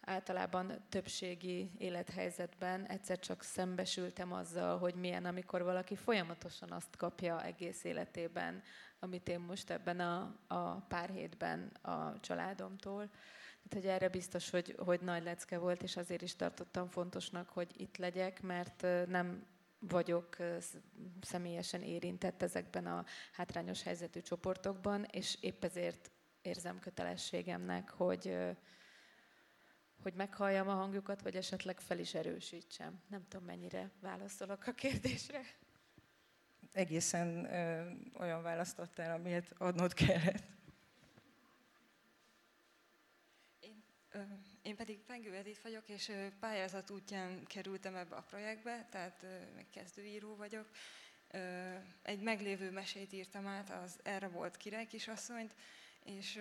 általában 0.00 0.84
többségi 0.88 1.70
élethelyzetben 1.78 2.86
egyszer 2.86 3.18
csak 3.18 3.42
szembesültem 3.42 4.32
azzal, 4.32 4.78
hogy 4.78 4.94
milyen, 4.94 5.24
amikor 5.24 5.62
valaki 5.62 5.96
folyamatosan 5.96 6.70
azt 6.70 6.96
kapja 6.96 7.44
egész 7.44 7.84
életében, 7.84 8.62
amit 8.98 9.28
én 9.28 9.40
most 9.40 9.70
ebben 9.70 10.00
a, 10.00 10.36
a 10.46 10.74
pár 10.74 11.10
hétben 11.10 11.72
a 11.82 12.20
családomtól. 12.20 13.08
Tehát, 13.68 13.84
hogy 13.84 13.94
erre 13.94 14.08
biztos, 14.08 14.50
hogy, 14.50 14.74
hogy 14.78 15.00
nagy 15.00 15.22
lecke 15.22 15.58
volt, 15.58 15.82
és 15.82 15.96
azért 15.96 16.22
is 16.22 16.36
tartottam 16.36 16.88
fontosnak, 16.88 17.48
hogy 17.48 17.80
itt 17.80 17.96
legyek, 17.96 18.42
mert 18.42 18.86
nem 19.06 19.46
vagyok 19.88 20.36
személyesen 21.20 21.82
érintett 21.82 22.42
ezekben 22.42 22.86
a 22.86 23.04
hátrányos 23.32 23.82
helyzetű 23.82 24.20
csoportokban, 24.20 25.04
és 25.10 25.36
épp 25.40 25.64
ezért 25.64 26.10
érzem 26.42 26.78
kötelességemnek, 26.78 27.90
hogy, 27.90 28.36
hogy 30.02 30.14
meghalljam 30.14 30.68
a 30.68 30.74
hangjukat, 30.74 31.22
vagy 31.22 31.36
esetleg 31.36 31.80
fel 31.80 31.98
is 31.98 32.14
erősítsem. 32.14 33.02
Nem 33.08 33.24
tudom, 33.28 33.46
mennyire 33.46 33.90
válaszolok 34.00 34.66
a 34.66 34.72
kérdésre. 34.72 35.40
Egészen 36.72 37.44
ö, 37.44 37.90
olyan 38.18 38.42
választottál, 38.42 39.14
amilyet 39.18 39.52
adnod 39.58 39.92
kellett. 39.92 40.44
Én 43.60 43.84
pedig 44.72 44.98
Pengő 45.06 45.34
Edith 45.34 45.62
vagyok, 45.62 45.88
és 45.88 46.12
pályázat 46.40 46.90
útján 46.90 47.44
kerültem 47.44 47.94
ebbe 47.94 48.16
a 48.16 48.22
projektbe, 48.22 48.86
tehát 48.90 49.26
még 49.56 49.70
kezdőíró 49.70 50.36
vagyok. 50.36 50.68
Egy 52.02 52.20
meglévő 52.20 52.70
mesét 52.70 53.12
írtam 53.12 53.46
át, 53.46 53.70
az 53.70 53.98
erre 54.02 54.28
volt 54.28 54.56
király 54.56 54.86
kisasszonyt, 54.86 55.54
és 56.04 56.40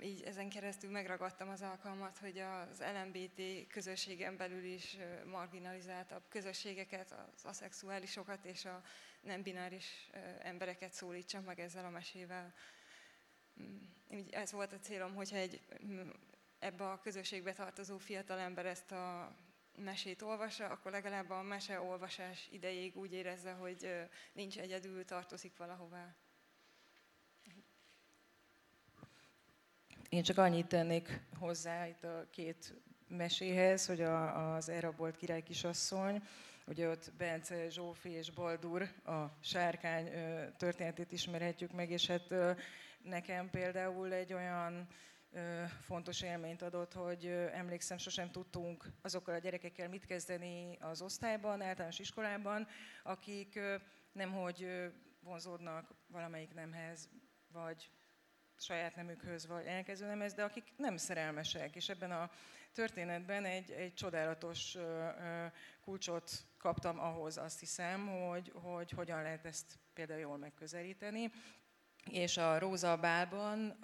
így 0.00 0.22
ezen 0.22 0.48
keresztül 0.48 0.90
megragadtam 0.90 1.48
az 1.48 1.62
alkalmat, 1.62 2.18
hogy 2.18 2.38
az 2.38 2.82
LMBT 3.02 3.66
közösségen 3.68 4.36
belül 4.36 4.64
is 4.64 4.96
marginalizáltabb 5.24 6.22
közösségeket, 6.28 7.12
az 7.12 7.44
aszexuálisokat 7.44 8.44
és 8.44 8.64
a 8.64 8.82
nem 9.20 9.42
bináris 9.42 10.10
embereket 10.42 10.92
szólítsam 10.92 11.44
meg 11.44 11.60
ezzel 11.60 11.84
a 11.84 11.90
mesével. 11.90 12.54
Mm, 13.62 13.76
így 14.10 14.32
ez 14.32 14.52
volt 14.52 14.72
a 14.72 14.78
célom, 14.78 15.14
hogyha 15.14 15.36
egy 15.36 15.60
ebbe 16.62 16.84
a 16.84 16.98
közösségbe 16.98 17.52
tartozó 17.52 17.98
fiatalember 17.98 18.66
ezt 18.66 18.92
a 18.92 19.34
mesét 19.76 20.22
olvassa, 20.22 20.66
akkor 20.66 20.90
legalább 20.90 21.30
a 21.30 21.42
mese 21.42 21.80
olvasás 21.80 22.48
idejéig 22.50 22.96
úgy 22.96 23.12
érezze, 23.12 23.52
hogy 23.52 24.06
nincs 24.32 24.58
egyedül, 24.58 25.04
tartozik 25.04 25.56
valahová. 25.56 26.14
Én 30.08 30.22
csak 30.22 30.38
annyit 30.38 30.66
tennék 30.66 31.20
hozzá 31.38 31.86
itt 31.86 32.04
a 32.04 32.26
két 32.30 32.74
meséhez, 33.08 33.86
hogy 33.86 34.00
a, 34.00 34.54
az 34.54 34.68
elrabolt 34.68 35.16
király 35.16 35.42
kisasszony, 35.42 36.22
ugye 36.66 36.88
ott 36.88 37.12
Bence, 37.16 37.70
Zsófi 37.70 38.08
és 38.08 38.30
Baldur, 38.30 38.82
a 39.04 39.24
sárkány 39.40 40.10
történetét 40.56 41.12
ismerhetjük 41.12 41.72
meg, 41.72 41.90
és 41.90 42.06
hát 42.06 42.34
nekem 43.02 43.50
például 43.50 44.12
egy 44.12 44.32
olyan 44.32 44.88
fontos 45.80 46.22
élményt 46.22 46.62
adott, 46.62 46.92
hogy 46.92 47.26
emlékszem, 47.52 47.98
sosem 47.98 48.30
tudtunk 48.30 48.84
azokkal 49.02 49.34
a 49.34 49.38
gyerekekkel 49.38 49.88
mit 49.88 50.04
kezdeni 50.04 50.76
az 50.80 51.02
osztályban, 51.02 51.62
általános 51.62 51.98
iskolában, 51.98 52.68
akik 53.02 53.60
nemhogy 54.12 54.90
vonzódnak 55.20 55.94
valamelyik 56.06 56.54
nemhez, 56.54 57.08
vagy 57.52 57.90
saját 58.56 58.96
nemükhöz, 58.96 59.46
vagy 59.46 59.66
elkező 59.66 60.06
nemhez, 60.06 60.34
de 60.34 60.44
akik 60.44 60.72
nem 60.76 60.96
szerelmesek. 60.96 61.76
És 61.76 61.88
ebben 61.88 62.10
a 62.10 62.30
történetben 62.72 63.44
egy, 63.44 63.70
egy 63.70 63.94
csodálatos 63.94 64.76
kulcsot 65.80 66.30
kaptam 66.58 67.00
ahhoz, 67.00 67.36
azt 67.36 67.60
hiszem, 67.60 68.06
hogy, 68.06 68.52
hogy 68.54 68.90
hogyan 68.90 69.22
lehet 69.22 69.44
ezt 69.44 69.78
például 69.94 70.20
jól 70.20 70.36
megközelíteni. 70.36 71.32
És 72.10 72.36
a 72.36 72.58
Róza 72.58 72.96
Bálban 72.96 73.78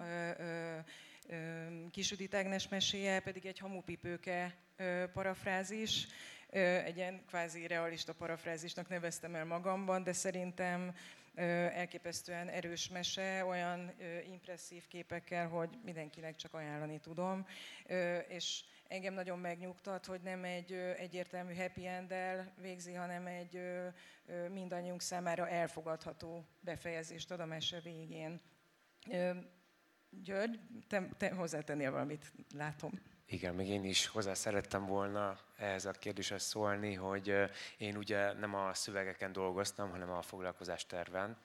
Kisüdit 1.91 2.33
Ágnes 2.33 2.67
meséje 2.67 3.19
pedig 3.19 3.45
egy 3.45 3.59
hamupipőke 3.59 4.55
parafrázis, 5.13 6.07
egy 6.83 6.95
ilyen 6.95 7.25
kvázi 7.25 7.67
realista 7.67 8.13
parafrázisnak 8.13 8.87
neveztem 8.87 9.35
el 9.35 9.45
magamban, 9.45 10.03
de 10.03 10.13
szerintem 10.13 10.95
elképesztően 11.73 12.47
erős 12.47 12.87
mese, 12.87 13.45
olyan 13.45 13.91
impresszív 14.31 14.87
képekkel, 14.87 15.47
hogy 15.47 15.69
mindenkinek 15.83 16.35
csak 16.35 16.53
ajánlani 16.53 16.99
tudom. 16.99 17.45
És 18.27 18.63
engem 18.87 19.13
nagyon 19.13 19.39
megnyugtat, 19.39 20.05
hogy 20.05 20.21
nem 20.21 20.43
egy 20.43 20.73
egyértelmű 20.97 21.55
happy 21.55 21.85
end 21.85 22.13
végzi, 22.61 22.93
hanem 22.93 23.25
egy 23.25 23.61
mindannyiunk 24.51 25.01
számára 25.01 25.49
elfogadható 25.49 26.45
befejezést 26.59 27.31
ad 27.31 27.39
a 27.39 27.45
mese 27.45 27.79
végén. 27.79 28.41
György, 30.09 30.59
te, 30.87 31.09
te 31.17 31.33
hozzátennél 31.33 31.91
valamit, 31.91 32.31
látom. 32.55 32.91
Igen, 33.25 33.55
még 33.55 33.67
én 33.67 33.83
is 33.83 34.07
hozzá 34.07 34.33
szerettem 34.33 34.85
volna 34.85 35.39
ehhez 35.57 35.85
a 35.85 35.91
kérdéshez 35.91 36.43
szólni, 36.43 36.93
hogy 36.93 37.35
én 37.77 37.97
ugye 37.97 38.33
nem 38.33 38.55
a 38.55 38.73
szövegeken 38.73 39.31
dolgoztam, 39.31 39.89
hanem 39.89 40.09
a 40.09 40.21
foglalkozásterven. 40.21 41.37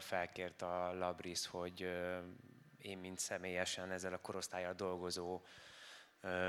Felkért 0.00 0.62
a 0.62 0.92
Labris, 0.92 1.46
hogy 1.46 1.88
én, 2.78 2.98
mint 2.98 3.18
személyesen 3.18 3.90
ezzel 3.90 4.12
a 4.12 4.20
korosztályjal 4.20 4.72
dolgozó 4.72 5.42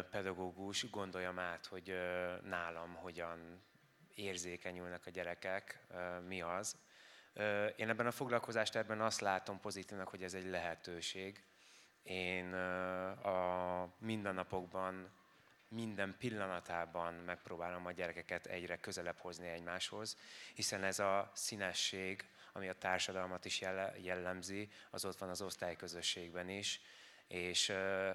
pedagógus 0.09 0.89
gondoljam 0.89 1.39
át, 1.39 1.65
hogy 1.65 1.93
nálam 2.43 2.93
hogyan 2.93 3.61
érzékenyülnek 4.13 5.05
a 5.05 5.09
gyerekek, 5.09 5.87
mi 6.27 6.41
az, 6.41 6.75
én 7.75 7.89
ebben 7.89 8.07
a 8.07 8.11
foglalkozást 8.11 8.75
ebben 8.75 9.01
azt 9.01 9.19
látom 9.19 9.59
pozitívnak, 9.59 10.07
hogy 10.07 10.23
ez 10.23 10.33
egy 10.33 10.49
lehetőség. 10.49 11.43
Én 12.03 12.53
a 13.23 13.89
mindennapokban, 13.97 15.09
minden 15.67 16.15
pillanatában 16.17 17.13
megpróbálom 17.13 17.85
a 17.85 17.91
gyerekeket 17.91 18.45
egyre 18.45 18.77
közelebb 18.77 19.17
hozni 19.17 19.47
egymáshoz, 19.47 20.17
hiszen 20.53 20.83
ez 20.83 20.99
a 20.99 21.31
színesség, 21.33 22.29
ami 22.53 22.69
a 22.69 22.73
társadalmat 22.73 23.45
is 23.45 23.61
jellemzi, 24.01 24.69
az 24.89 25.05
ott 25.05 25.17
van 25.17 25.29
az 25.29 25.41
osztályközösségben 25.41 26.49
is, 26.49 26.81
és 27.27 27.73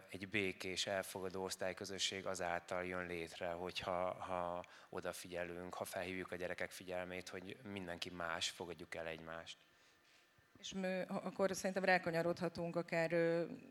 egy 0.09 0.29
békés, 0.29 0.87
elfogadó 0.87 1.45
osztályközösség 1.45 2.27
azáltal 2.27 2.85
jön 2.85 3.07
létre, 3.07 3.51
hogyha 3.51 4.13
ha 4.13 4.65
odafigyelünk, 4.89 5.75
ha 5.75 5.85
felhívjuk 5.85 6.33
a 6.33 6.37
gyerekek 6.37 6.71
figyelmét, 6.71 7.29
hogy 7.29 7.57
mindenki 7.63 8.11
más, 8.11 8.51
fogadjuk 8.51 8.95
el 8.95 9.07
egymást. 9.07 9.59
És 10.59 10.73
mi, 10.73 11.01
akkor 11.07 11.57
szerintem 11.57 11.85
rákanyarodhatunk 11.85 12.77
akár 12.77 13.13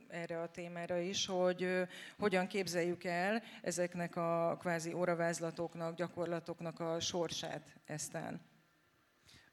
erre 0.07 0.41
a 0.41 0.51
témára 0.51 0.97
is, 0.97 1.25
hogy 1.25 1.87
hogyan 2.17 2.47
képzeljük 2.47 3.03
el 3.03 3.43
ezeknek 3.61 4.15
a 4.15 4.57
kvázi 4.59 4.93
óravázlatoknak, 4.93 5.95
gyakorlatoknak 5.95 6.79
a 6.79 6.99
sorsát 6.99 7.79
eztán. 7.85 8.41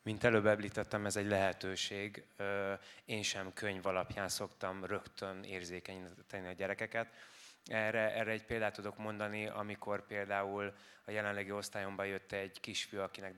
Mint 0.07 0.25
előbb 0.25 0.47
említettem, 0.47 1.07
ez 1.07 1.17
egy 1.17 1.27
lehetőség. 1.27 2.25
Én 3.05 3.23
sem 3.23 3.53
könyv 3.53 3.87
alapján 3.87 4.29
szoktam 4.29 4.85
rögtön 4.85 5.43
érzékenyíteni 5.43 6.47
a 6.47 6.53
gyerekeket. 6.53 7.09
Erre, 7.65 8.15
erre 8.15 8.31
egy 8.31 8.45
példát 8.45 8.75
tudok 8.75 8.99
mondani, 8.99 9.47
amikor 9.47 10.07
például 10.07 10.75
a 11.05 11.11
jelenlegi 11.11 11.51
osztályomban 11.51 12.07
jött 12.07 12.33
egy 12.33 12.61
kisfiú, 12.61 13.01
akinek 13.01 13.35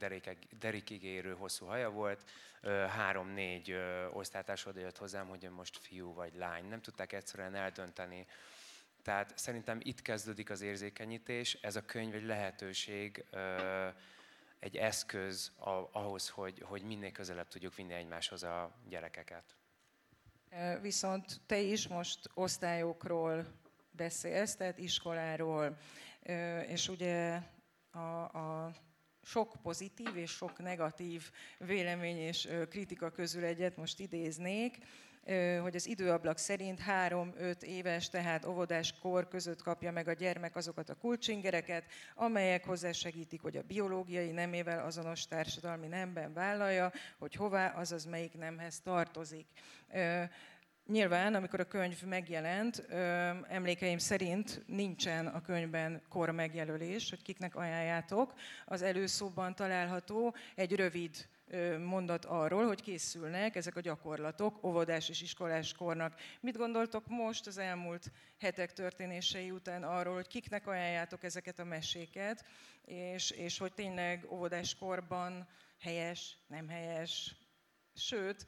derikig 0.58 1.04
érő 1.04 1.34
hosszú 1.34 1.66
haja 1.66 1.90
volt, 1.90 2.24
három-négy 2.88 3.78
osztálytárs 4.12 4.66
oda 4.66 4.80
jött 4.80 4.98
hozzám, 4.98 5.28
hogy 5.28 5.48
most 5.50 5.78
fiú 5.78 6.14
vagy 6.14 6.34
lány. 6.34 6.64
Nem 6.64 6.80
tudták 6.80 7.12
egyszerűen 7.12 7.54
eldönteni. 7.54 8.26
Tehát 9.02 9.38
szerintem 9.38 9.78
itt 9.82 10.02
kezdődik 10.02 10.50
az 10.50 10.60
érzékenyítés, 10.60 11.58
ez 11.60 11.76
a 11.76 11.84
könyv 11.84 12.14
egy 12.14 12.24
lehetőség, 12.24 13.24
egy 14.58 14.76
eszköz 14.76 15.52
ahhoz, 15.92 16.28
hogy, 16.28 16.62
hogy 16.66 16.82
minél 16.82 17.12
közelebb 17.12 17.48
tudjuk 17.48 17.74
vinni 17.74 17.92
egymáshoz 17.92 18.42
a 18.42 18.74
gyerekeket. 18.88 19.56
Viszont 20.80 21.40
te 21.46 21.58
is 21.58 21.88
most 21.88 22.30
osztályokról 22.34 23.46
beszélsz, 23.90 24.56
tehát 24.56 24.78
iskoláról, 24.78 25.78
és 26.66 26.88
ugye 26.88 27.42
a, 27.90 27.98
a 28.22 28.72
sok 29.22 29.52
pozitív 29.62 30.16
és 30.16 30.30
sok 30.30 30.58
negatív 30.58 31.30
vélemény 31.58 32.16
és 32.16 32.48
kritika 32.68 33.10
közül 33.10 33.44
egyet 33.44 33.76
most 33.76 34.00
idéznék 34.00 34.78
hogy 35.60 35.76
az 35.76 35.86
időablak 35.86 36.38
szerint 36.38 36.80
3-5 37.08 37.62
éves, 37.62 38.08
tehát 38.08 38.44
óvodás 38.44 38.94
kor 39.00 39.28
között 39.28 39.62
kapja 39.62 39.92
meg 39.92 40.08
a 40.08 40.12
gyermek 40.12 40.56
azokat 40.56 40.90
a 40.90 40.94
kulcsingereket, 40.94 41.84
amelyek 42.14 42.64
hozzásegítik, 42.64 43.40
hogy 43.40 43.56
a 43.56 43.62
biológiai 43.62 44.30
nemével 44.30 44.84
azonos 44.84 45.26
társadalmi 45.26 45.86
nemben 45.86 46.32
vállalja, 46.32 46.92
hogy 47.18 47.34
hová, 47.34 47.68
azaz 47.68 48.04
melyik 48.04 48.34
nemhez 48.34 48.80
tartozik. 48.80 49.46
Nyilván, 50.86 51.34
amikor 51.34 51.60
a 51.60 51.64
könyv 51.64 52.02
megjelent, 52.02 52.86
emlékeim 53.48 53.98
szerint 53.98 54.62
nincsen 54.66 55.26
a 55.26 55.40
könyvben 55.40 56.02
kor 56.08 56.30
megjelölés, 56.30 57.10
hogy 57.10 57.22
kiknek 57.22 57.56
ajánljátok. 57.56 58.34
Az 58.66 58.82
előszóban 58.82 59.54
található 59.54 60.34
egy 60.54 60.74
rövid 60.74 61.28
mondat 61.84 62.24
arról, 62.24 62.66
hogy 62.66 62.82
készülnek 62.82 63.56
ezek 63.56 63.76
a 63.76 63.80
gyakorlatok 63.80 64.64
óvodás 64.64 65.08
és 65.08 65.22
iskolás 65.22 65.72
kornak. 65.72 66.20
Mit 66.40 66.56
gondoltok 66.56 67.06
most 67.06 67.46
az 67.46 67.58
elmúlt 67.58 68.10
hetek 68.38 68.72
történései 68.72 69.50
után 69.50 69.82
arról, 69.82 70.14
hogy 70.14 70.26
kiknek 70.26 70.66
ajánljátok 70.66 71.22
ezeket 71.22 71.58
a 71.58 71.64
meséket, 71.64 72.44
és, 72.84 73.30
és 73.30 73.58
hogy 73.58 73.72
tényleg 73.72 74.26
óvodás 74.30 74.74
korban 74.74 75.48
helyes, 75.78 76.36
nem 76.46 76.68
helyes, 76.68 77.34
sőt, 77.94 78.46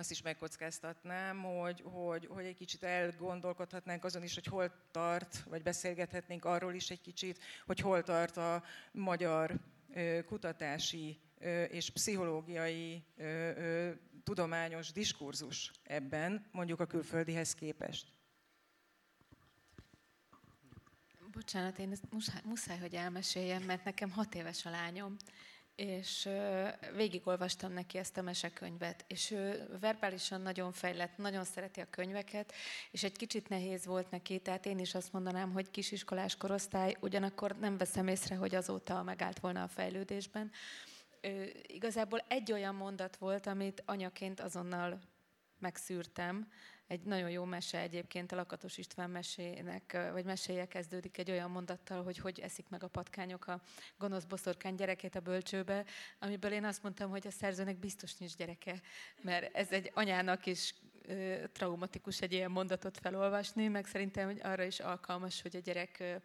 azt 0.00 0.10
is 0.10 0.22
megkockáztatnám, 0.22 1.42
hogy, 1.42 1.82
hogy, 1.84 2.26
hogy 2.26 2.44
egy 2.44 2.56
kicsit 2.56 2.82
elgondolkodhatnánk 2.82 4.04
azon 4.04 4.22
is, 4.22 4.34
hogy 4.34 4.46
hol 4.46 4.72
tart, 4.90 5.42
vagy 5.48 5.62
beszélgethetnénk 5.62 6.44
arról 6.44 6.74
is 6.74 6.90
egy 6.90 7.00
kicsit, 7.00 7.38
hogy 7.66 7.80
hol 7.80 8.02
tart 8.02 8.36
a 8.36 8.62
magyar 8.92 9.60
kutatási 10.26 11.20
és 11.68 11.90
pszichológiai 11.90 13.04
tudományos 14.24 14.92
diskurzus 14.92 15.70
ebben, 15.82 16.48
mondjuk 16.52 16.80
a 16.80 16.86
külföldihez 16.86 17.54
képest. 17.54 18.06
Bocsánat, 21.32 21.78
én 21.78 21.90
ezt 21.90 22.10
muszáj, 22.10 22.40
muszáj, 22.44 22.78
hogy 22.78 22.94
elmeséljem, 22.94 23.62
mert 23.62 23.84
nekem 23.84 24.10
hat 24.10 24.34
éves 24.34 24.66
a 24.66 24.70
lányom, 24.70 25.16
és 25.74 26.28
végigolvastam 26.94 27.72
neki 27.72 27.98
ezt 27.98 28.16
a 28.16 28.22
mesekönyvet, 28.22 29.04
és 29.08 29.30
ő 29.30 29.68
verbálisan 29.80 30.40
nagyon 30.40 30.72
fejlett, 30.72 31.16
nagyon 31.16 31.44
szereti 31.44 31.80
a 31.80 31.90
könyveket, 31.90 32.52
és 32.90 33.02
egy 33.02 33.16
kicsit 33.16 33.48
nehéz 33.48 33.86
volt 33.86 34.10
neki, 34.10 34.38
tehát 34.38 34.66
én 34.66 34.78
is 34.78 34.94
azt 34.94 35.12
mondanám, 35.12 35.52
hogy 35.52 35.70
kisiskolás 35.70 36.36
korosztály, 36.36 36.96
ugyanakkor 37.00 37.58
nem 37.58 37.76
veszem 37.76 38.08
észre, 38.08 38.34
hogy 38.34 38.54
azóta 38.54 39.02
megállt 39.02 39.40
volna 39.40 39.62
a 39.62 39.68
fejlődésben. 39.68 40.50
Igazából 41.66 42.24
egy 42.28 42.52
olyan 42.52 42.74
mondat 42.74 43.16
volt, 43.16 43.46
amit 43.46 43.82
anyaként 43.86 44.40
azonnal 44.40 45.00
megszűrtem, 45.58 46.48
egy 46.86 47.02
nagyon 47.02 47.30
jó 47.30 47.44
mese 47.44 47.78
egyébként, 47.78 48.32
a 48.32 48.36
Lakatos 48.36 48.78
István 48.78 49.10
mesének, 49.10 50.10
vagy 50.12 50.24
meséje 50.24 50.66
kezdődik 50.66 51.18
egy 51.18 51.30
olyan 51.30 51.50
mondattal, 51.50 52.02
hogy 52.02 52.18
hogy 52.18 52.40
eszik 52.40 52.68
meg 52.68 52.82
a 52.82 52.88
patkányok 52.88 53.46
a 53.46 53.60
gonosz 53.98 54.24
boszorkány 54.24 54.74
gyerekét 54.74 55.14
a 55.14 55.20
bölcsőbe, 55.20 55.84
amiből 56.18 56.52
én 56.52 56.64
azt 56.64 56.82
mondtam, 56.82 57.10
hogy 57.10 57.26
a 57.26 57.30
szerzőnek 57.30 57.76
biztos 57.76 58.14
nincs 58.16 58.36
gyereke, 58.36 58.80
mert 59.22 59.56
ez 59.56 59.72
egy 59.72 59.90
anyának 59.94 60.46
is 60.46 60.74
traumatikus 61.52 62.20
egy 62.20 62.32
ilyen 62.32 62.50
mondatot 62.50 62.98
felolvasni, 62.98 63.68
meg 63.68 63.86
szerintem 63.86 64.26
hogy 64.26 64.40
arra 64.42 64.62
is 64.62 64.80
alkalmas, 64.80 65.42
hogy 65.42 65.56
a 65.56 65.60
gyerek 65.60 66.20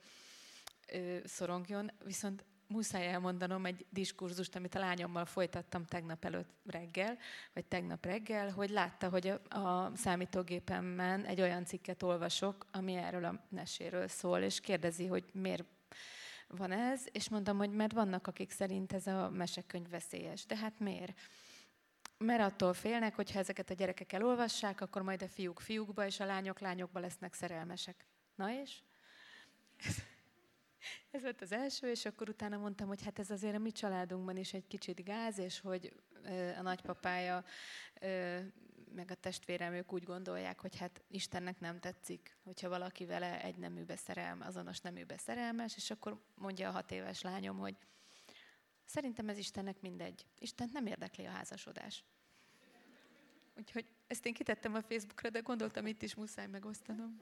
szorongjon, 1.24 1.92
viszont 2.04 2.46
muszáj 2.68 3.08
elmondanom 3.08 3.66
egy 3.66 3.86
diskurzust, 3.90 4.56
amit 4.56 4.76
a 4.76 4.80
lányommal 4.80 5.26
folytattam 5.26 5.86
tegnap 5.86 6.26
előtt 6.26 6.50
reggel, 6.66 7.18
vagy 7.54 7.66
tegnap 7.66 8.06
reggel, 8.06 8.52
hogy 8.52 8.70
látta, 8.70 9.10
hogy 9.10 9.28
a, 9.28 9.58
a 9.60 9.92
számítógépemben 9.96 11.26
egy 11.26 11.42
olyan 11.42 11.66
cikket 11.66 12.04
olvasok, 12.04 12.66
ami 12.72 12.94
erről 12.94 13.26
a 13.26 13.44
meséről 13.50 14.08
szól, 14.08 14.40
és 14.40 14.60
kérdezi, 14.60 15.06
hogy 15.06 15.24
miért 15.34 15.66
van 16.48 16.72
ez, 16.72 17.04
és 17.12 17.30
mondtam, 17.30 17.58
hogy 17.58 17.72
mert 17.72 17.94
vannak, 17.94 18.28
akik 18.28 18.52
szerint 18.52 18.94
ez 18.94 19.08
a 19.08 19.30
mesekönyv 19.30 19.90
veszélyes. 19.90 20.46
De 20.46 20.58
hát 20.58 20.80
miért? 20.80 21.20
Mert 22.18 22.42
attól 22.42 22.74
félnek, 22.74 23.16
hogy 23.16 23.32
ha 23.32 23.40
ezeket 23.40 23.70
a 23.70 23.74
gyerekek 23.74 24.14
elolvassák, 24.14 24.82
akkor 24.82 25.02
majd 25.02 25.22
a 25.22 25.28
fiúk 25.28 25.60
fiúkba, 25.60 26.06
és 26.06 26.20
a 26.20 26.26
lányok 26.26 26.60
lányokba 26.60 27.00
lesznek 27.00 27.34
szerelmesek. 27.34 28.06
Na 28.36 28.52
és? 28.62 28.84
Ez 31.12 31.22
volt 31.22 31.42
az 31.42 31.52
első, 31.52 31.90
és 31.90 32.06
akkor 32.06 32.30
utána 32.30 32.58
mondtam, 32.58 32.88
hogy 32.88 33.04
hát 33.04 33.20
ez 33.20 33.30
azért 33.30 33.56
a 33.56 33.60
mi 33.60 33.72
családunkban 33.72 34.38
is 34.38 34.54
egy 34.54 34.68
kicsit 34.68 35.04
gáz, 35.04 35.38
és 35.38 35.60
hogy 35.60 35.94
a 36.58 36.62
nagypapája 36.62 37.44
meg 38.96 39.12
a 39.12 39.16
testvérem, 39.16 39.74
ők 39.74 39.94
úgy 39.94 40.04
gondolják, 40.04 40.60
hogy 40.60 40.78
hát 40.78 41.04
Istennek 41.08 41.60
nem 41.60 41.80
tetszik, 41.80 42.38
hogyha 42.44 42.70
valaki 42.70 43.06
vele 43.06 43.44
egy 43.44 43.56
neműbe 43.56 43.96
szerelme, 43.96 44.46
azonos 44.46 44.80
neműbe 44.80 45.18
szerelmes, 45.18 45.76
és 45.76 45.92
akkor 45.92 46.22
mondja 46.36 46.70
a 46.70 46.72
hat 46.72 46.92
éves 46.92 47.22
lányom, 47.22 47.58
hogy 47.58 47.76
szerintem 48.86 49.30
ez 49.30 49.38
Istennek 49.38 49.82
mindegy. 49.82 50.26
Istent 50.40 50.74
nem 50.74 50.86
érdekli 50.86 51.26
a 51.26 51.30
házasodás. 51.30 52.04
Úgyhogy 53.58 53.86
ezt 54.08 54.26
én 54.26 54.34
kitettem 54.34 54.74
a 54.74 54.82
Facebookra, 54.82 55.30
de 55.30 55.40
gondoltam, 55.40 55.88
itt 55.88 56.02
is 56.02 56.16
muszáj 56.16 56.48
megosztanom. 56.48 57.22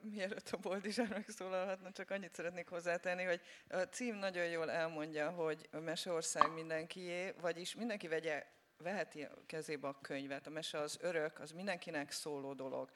Mielőtt 0.00 0.48
a 0.50 0.56
Boldizsár 0.56 1.08
megszólalhatna, 1.08 1.92
csak 1.92 2.10
annyit 2.10 2.34
szeretnék 2.34 2.68
hozzátenni, 2.68 3.22
hogy 3.22 3.40
a 3.68 3.76
cím 3.82 4.14
nagyon 4.14 4.46
jól 4.46 4.70
elmondja, 4.70 5.30
hogy 5.30 5.68
a 5.72 5.78
Meseország 5.78 6.52
mindenkié, 6.52 7.30
vagyis 7.40 7.74
mindenki 7.74 8.08
vegye, 8.08 8.46
veheti 8.76 9.26
kezébe 9.46 9.88
a 9.88 9.98
könyvet. 10.00 10.46
A 10.46 10.50
mese 10.50 10.78
az 10.78 10.98
örök, 11.00 11.38
az 11.38 11.50
mindenkinek 11.50 12.10
szóló 12.10 12.52
dolog. 12.52 12.90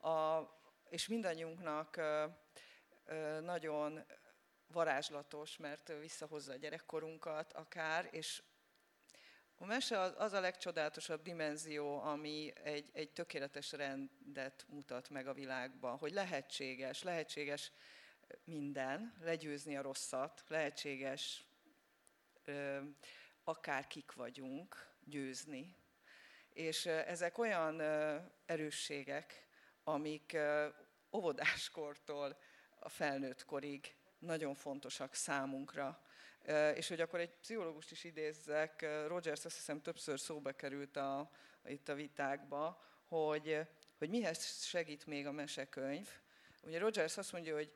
A, 0.00 0.40
és 0.88 1.08
mindannyiunknak 1.08 2.00
nagyon 3.40 4.04
varázslatos, 4.66 5.56
mert 5.56 5.92
visszahozza 6.00 6.52
a 6.52 6.56
gyerekkorunkat 6.56 7.52
akár, 7.52 8.08
és 8.10 8.42
a 9.60 9.66
mese 9.66 10.00
az, 10.00 10.32
a 10.32 10.40
legcsodálatosabb 10.40 11.22
dimenzió, 11.22 12.00
ami 12.00 12.52
egy, 12.62 12.90
egy 12.92 13.10
tökéletes 13.10 13.72
rendet 13.72 14.66
mutat 14.68 15.10
meg 15.10 15.26
a 15.26 15.32
világban, 15.32 15.96
hogy 15.96 16.12
lehetséges, 16.12 17.02
lehetséges 17.02 17.72
minden, 18.44 19.16
legyőzni 19.20 19.76
a 19.76 19.82
rosszat, 19.82 20.44
lehetséges 20.48 21.46
ö, 22.44 22.80
akár 23.44 23.86
kik 23.86 24.12
vagyunk, 24.12 24.88
győzni. 25.04 25.76
És 26.52 26.86
ezek 26.86 27.38
olyan 27.38 27.80
erősségek, 28.46 29.46
amik 29.84 30.36
óvodáskortól 31.12 32.38
a 32.78 32.88
felnőtt 32.88 33.44
korig 33.44 33.94
nagyon 34.18 34.54
fontosak 34.54 35.14
számunkra. 35.14 36.02
És 36.74 36.88
hogy 36.88 37.00
akkor 37.00 37.20
egy 37.20 37.30
pszichológust 37.40 37.90
is 37.90 38.04
idézzek, 38.04 38.86
Rogers 39.06 39.44
azt 39.44 39.56
hiszem 39.56 39.82
többször 39.82 40.20
szóba 40.20 40.52
került 40.52 40.96
a, 40.96 41.30
itt 41.64 41.88
a 41.88 41.94
vitákba, 41.94 42.84
hogy, 43.04 43.60
hogy 43.98 44.08
mihez 44.08 44.64
segít 44.64 45.06
még 45.06 45.26
a 45.26 45.32
mesekönyv. 45.32 46.08
Ugye 46.62 46.78
Rogers 46.78 47.16
azt 47.16 47.32
mondja, 47.32 47.54
hogy 47.54 47.72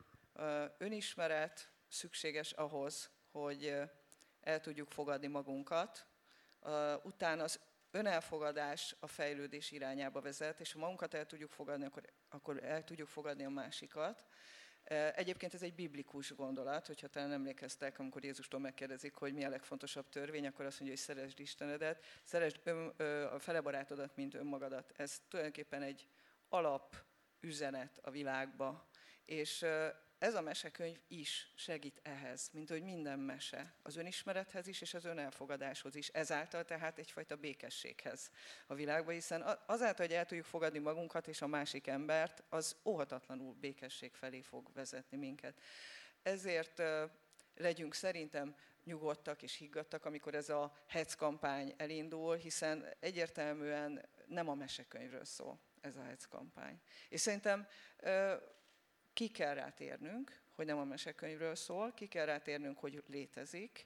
önismeret 0.77 1.69
szükséges 1.87 2.51
ahhoz, 2.51 3.09
hogy 3.31 3.75
el 4.41 4.59
tudjuk 4.59 4.91
fogadni 4.91 5.27
magunkat, 5.27 6.05
utána 7.03 7.43
az 7.43 7.59
önelfogadás 7.91 8.95
a 8.99 9.07
fejlődés 9.07 9.71
irányába 9.71 10.21
vezet, 10.21 10.59
és 10.59 10.71
ha 10.73 10.79
magunkat 10.79 11.13
el 11.13 11.25
tudjuk 11.25 11.51
fogadni, 11.51 11.85
akkor, 11.85 12.03
akkor 12.29 12.63
el 12.63 12.83
tudjuk 12.83 13.07
fogadni 13.07 13.45
a 13.45 13.49
másikat. 13.49 14.25
Egyébként 15.15 15.53
ez 15.53 15.61
egy 15.61 15.73
biblikus 15.73 16.35
gondolat, 16.35 16.87
hogyha 16.87 17.07
talán 17.07 17.31
emlékeztek, 17.31 17.99
amikor 17.99 18.23
Jézustól 18.23 18.59
megkérdezik, 18.59 19.15
hogy 19.15 19.33
mi 19.33 19.45
a 19.45 19.49
legfontosabb 19.49 20.09
törvény, 20.09 20.47
akkor 20.47 20.65
azt 20.65 20.79
mondja, 20.79 20.97
hogy 20.97 21.15
szeresd 21.15 21.39
Istenedet, 21.39 22.05
szeresd 22.23 22.59
ön, 22.63 22.87
a 23.25 23.39
fele 23.39 23.61
barátodat, 23.61 24.15
mint 24.15 24.33
önmagadat. 24.33 24.93
Ez 24.95 25.21
tulajdonképpen 25.27 25.81
egy 25.81 26.07
alap 26.49 26.95
üzenet 27.39 27.99
a 28.01 28.11
világba. 28.11 28.87
És 29.25 29.65
ez 30.23 30.35
a 30.35 30.41
mesekönyv 30.41 30.99
is 31.07 31.51
segít 31.55 31.99
ehhez, 32.03 32.49
mint 32.51 32.69
hogy 32.69 32.83
minden 32.83 33.19
mese, 33.19 33.73
az 33.81 33.95
önismerethez 33.95 34.67
is, 34.67 34.81
és 34.81 34.93
az 34.93 35.05
önelfogadáshoz 35.05 35.95
is. 35.95 36.07
Ezáltal 36.07 36.63
tehát 36.65 36.97
egyfajta 36.97 37.35
békességhez 37.35 38.31
a 38.67 38.73
világban, 38.73 39.13
hiszen 39.13 39.41
azáltal, 39.65 40.05
hogy 40.05 40.15
el 40.15 40.25
tudjuk 40.25 40.45
fogadni 40.45 40.79
magunkat 40.79 41.27
és 41.27 41.41
a 41.41 41.47
másik 41.47 41.87
embert, 41.87 42.43
az 42.49 42.75
óhatatlanul 42.83 43.53
békesség 43.53 44.13
felé 44.13 44.41
fog 44.41 44.69
vezetni 44.73 45.17
minket. 45.17 45.61
Ezért 46.21 46.81
legyünk 47.55 47.93
szerintem 47.93 48.55
nyugodtak 48.83 49.41
és 49.41 49.55
higgadtak, 49.55 50.05
amikor 50.05 50.35
ez 50.35 50.49
a 50.49 50.73
HEC 50.87 51.13
kampány 51.13 51.73
elindul, 51.77 52.35
hiszen 52.35 52.85
egyértelműen 52.99 54.05
nem 54.27 54.49
a 54.49 54.53
mesekönyvről 54.53 55.25
szól 55.25 55.59
ez 55.81 55.95
a 55.95 56.03
HEC 56.03 56.25
kampány. 56.25 56.81
És 57.09 57.21
szerintem 57.21 57.67
ki 59.13 59.27
kell 59.27 59.53
rátérnünk, 59.53 60.41
hogy 60.55 60.65
nem 60.65 60.77
a 60.77 60.83
mesekönyvről 60.83 61.55
szól, 61.55 61.93
ki 61.93 62.07
kell 62.07 62.25
rátérnünk, 62.25 62.77
hogy 62.79 63.03
létezik. 63.07 63.85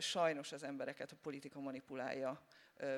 Sajnos 0.00 0.52
az 0.52 0.62
embereket 0.62 1.12
a 1.12 1.16
politika 1.22 1.60
manipulálja, 1.60 2.42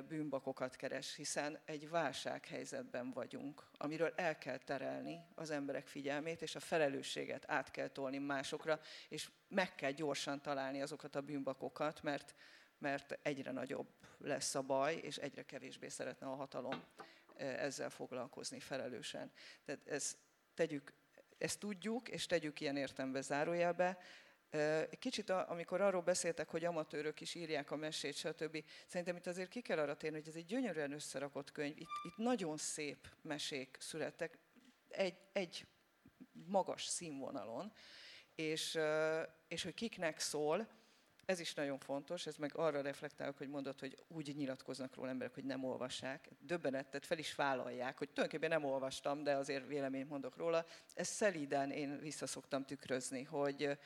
bűnbakokat 0.09 0.77
keres, 0.77 1.15
hiszen 1.15 1.59
egy 1.65 1.89
válsághelyzetben 1.89 3.11
vagyunk, 3.11 3.65
amiről 3.77 4.13
el 4.17 4.39
kell 4.39 4.59
terelni 4.59 5.21
az 5.35 5.51
emberek 5.51 5.87
figyelmét, 5.87 6.43
és 6.43 6.55
a 6.55 6.61
felelősséget 6.61 7.45
át 7.51 7.71
kell 7.71 7.89
tolni 7.89 8.19
másokra, 8.19 8.81
és 9.09 9.31
meg 9.49 9.75
kell 9.75 9.91
gyorsan 9.91 10.41
találni 10.41 10.83
azokat 10.83 11.15
a 11.15 11.21
bűnbakokat, 11.21 12.03
mert, 12.03 12.35
mert 12.79 13.19
egyre 13.23 13.51
nagyobb 13.51 13.89
lesz 14.19 14.55
a 14.55 14.63
baj, 14.63 14.95
és 14.95 15.17
egyre 15.17 15.43
kevésbé 15.43 15.89
szeretne 15.89 16.27
a 16.27 16.35
hatalom 16.35 16.85
ezzel 17.37 17.91
foglalkozni 17.91 18.61
felelősen. 18.61 19.33
Tehát 19.65 19.89
ezt, 19.89 20.17
tegyük, 20.55 20.93
ezt 21.41 21.59
tudjuk, 21.59 22.09
és 22.09 22.27
tegyük 22.27 22.61
ilyen 22.61 22.77
értembe 22.77 23.21
zárójelbe. 23.21 23.99
Kicsit, 24.99 25.31
amikor 25.31 25.81
arról 25.81 26.03
beszéltek, 26.03 26.49
hogy 26.49 26.65
amatőrök 26.65 27.21
is 27.21 27.35
írják 27.35 27.71
a 27.71 27.77
mesét, 27.77 28.15
stb. 28.15 28.65
Szerintem 28.87 29.17
itt 29.17 29.27
azért 29.27 29.49
ki 29.49 29.61
kell 29.61 29.79
arra 29.79 29.97
térni, 29.97 30.19
hogy 30.19 30.29
ez 30.29 30.35
egy 30.35 30.45
gyönyörűen 30.45 30.93
összerakott 30.93 31.53
könyv. 31.53 31.79
Itt, 31.79 31.89
itt 32.05 32.17
nagyon 32.17 32.57
szép 32.57 33.09
mesék 33.23 33.77
születtek, 33.81 34.39
egy, 34.89 35.17
egy 35.33 35.67
magas 36.33 36.85
színvonalon, 36.85 37.73
és, 38.35 38.79
és 39.49 39.63
hogy 39.63 39.75
kiknek 39.75 40.19
szól, 40.19 40.69
ez 41.31 41.41
is 41.41 41.55
nagyon 41.55 41.79
fontos, 41.79 42.27
ez 42.27 42.37
meg 42.37 42.57
arra 42.57 42.81
reflektálok, 42.81 43.39
hogy 43.39 43.49
mondod, 43.49 43.81
hogy 43.81 43.97
úgy 44.09 44.37
nyilatkoznak 44.37 44.95
róla 44.95 45.09
emberek, 45.09 45.35
hogy 45.35 45.45
nem 45.45 45.65
olvassák. 45.65 46.29
Döbbenettet 46.41 47.07
fel 47.07 47.19
is 47.19 47.35
vállalják, 47.35 47.99
hogy 47.99 48.09
tulajdonképpen 48.09 48.61
nem 48.61 48.71
olvastam, 48.71 49.23
de 49.23 49.35
azért 49.35 49.67
véleményt 49.67 50.09
mondok 50.09 50.37
róla. 50.37 50.65
Ezt 50.95 51.13
szelíden 51.13 51.71
én 51.71 51.99
visszaszoktam 52.01 52.65
tükrözni, 52.65 53.23
hogy, 53.23 53.79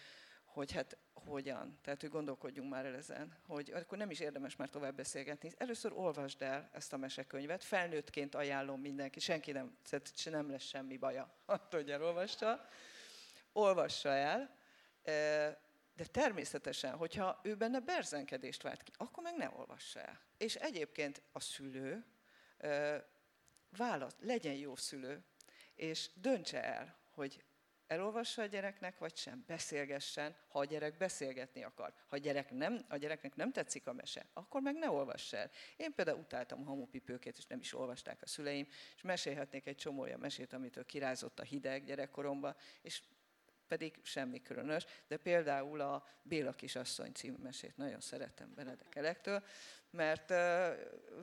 hogy 0.45 0.73
hát 0.73 0.97
hogyan. 1.13 1.79
Tehát, 1.83 2.01
hogy 2.01 2.11
gondolkodjunk 2.11 2.71
már 2.71 2.85
el 2.85 2.95
ezen, 2.95 3.37
hogy 3.47 3.71
akkor 3.71 3.99
nem 3.99 4.11
is 4.11 4.21
érdemes 4.21 4.57
már 4.57 4.69
tovább 4.69 4.95
beszélgetni. 4.95 5.53
Először 5.57 5.93
olvasd 5.93 6.43
el 6.43 6.69
ezt 6.73 6.93
a 6.93 6.97
mesekönyvet, 6.97 7.65
felnőttként 7.65 8.35
ajánlom 8.35 8.81
mindenki, 8.81 9.21
senki 9.21 9.53
nem, 9.53 9.77
nem 10.25 10.51
lesz 10.51 10.65
semmi 10.65 10.97
baja, 10.97 11.31
attól, 11.45 11.81
hogy 11.81 11.91
elolvasta. 11.91 12.69
Olvassa 13.53 14.09
el, 14.09 14.57
de 15.97 16.05
természetesen, 16.05 16.97
hogyha 16.97 17.41
ő 17.43 17.55
benne 17.55 17.81
berzenkedést 17.81 18.63
vált 18.63 18.83
ki, 18.83 18.93
akkor 18.97 19.23
meg 19.23 19.37
ne 19.37 19.51
olvassa 19.57 20.01
el. 20.01 20.21
És 20.37 20.55
egyébként 20.55 21.23
a 21.33 21.41
szülő 21.41 22.05
választ, 23.77 24.17
legyen 24.21 24.55
jó 24.55 24.77
szülő, 24.77 25.25
és 25.75 26.11
döntse 26.15 26.65
el, 26.65 26.97
hogy 27.11 27.45
elolvassa 27.87 28.43
a 28.43 28.47
gyereknek, 28.47 28.99
vagy 28.99 29.17
sem, 29.17 29.45
beszélgessen, 29.47 30.37
ha 30.49 30.59
a 30.59 30.65
gyerek 30.65 30.97
beszélgetni 30.97 31.65
akar. 31.65 31.95
Ha 32.09 32.17
a, 32.17 32.19
gyerek 32.19 32.51
nem, 32.51 32.85
a 32.89 32.97
gyereknek 32.97 33.37
nem 33.37 33.53
tetszik 33.53 33.87
a 33.87 33.93
mese, 33.93 34.27
akkor 34.33 34.61
meg 34.61 34.75
ne 34.75 34.91
olvass 34.91 35.33
el. 35.33 35.51
Én 35.77 35.95
például 35.95 36.19
utáltam 36.19 36.61
a 36.61 36.65
hamupipőkét, 36.65 37.37
és 37.39 37.47
nem 37.47 37.59
is 37.59 37.75
olvasták 37.75 38.23
a 38.23 38.27
szüleim, 38.27 38.67
és 38.97 39.03
mesélhetnék 39.03 39.67
egy 39.67 39.77
csomó 39.77 40.01
olyan 40.01 40.21
mesét, 40.21 40.53
amitől 40.53 40.85
kirázott 40.85 41.41
a 41.41 41.43
hideg 41.43 41.85
gyerekkoromban, 41.85 42.57
és 42.83 43.03
pedig 43.68 43.98
semmi 44.03 44.42
különös, 44.42 44.87
de 45.09 45.16
például 45.16 45.81
a 45.81 46.07
Béla 46.22 46.53
kisasszony 46.53 47.12
című 47.12 47.37
mesét 47.42 47.77
nagyon 47.77 48.00
szeretem 48.00 48.55
Benedek 48.55 48.94
Elektől, 48.94 49.42
mert 49.90 50.33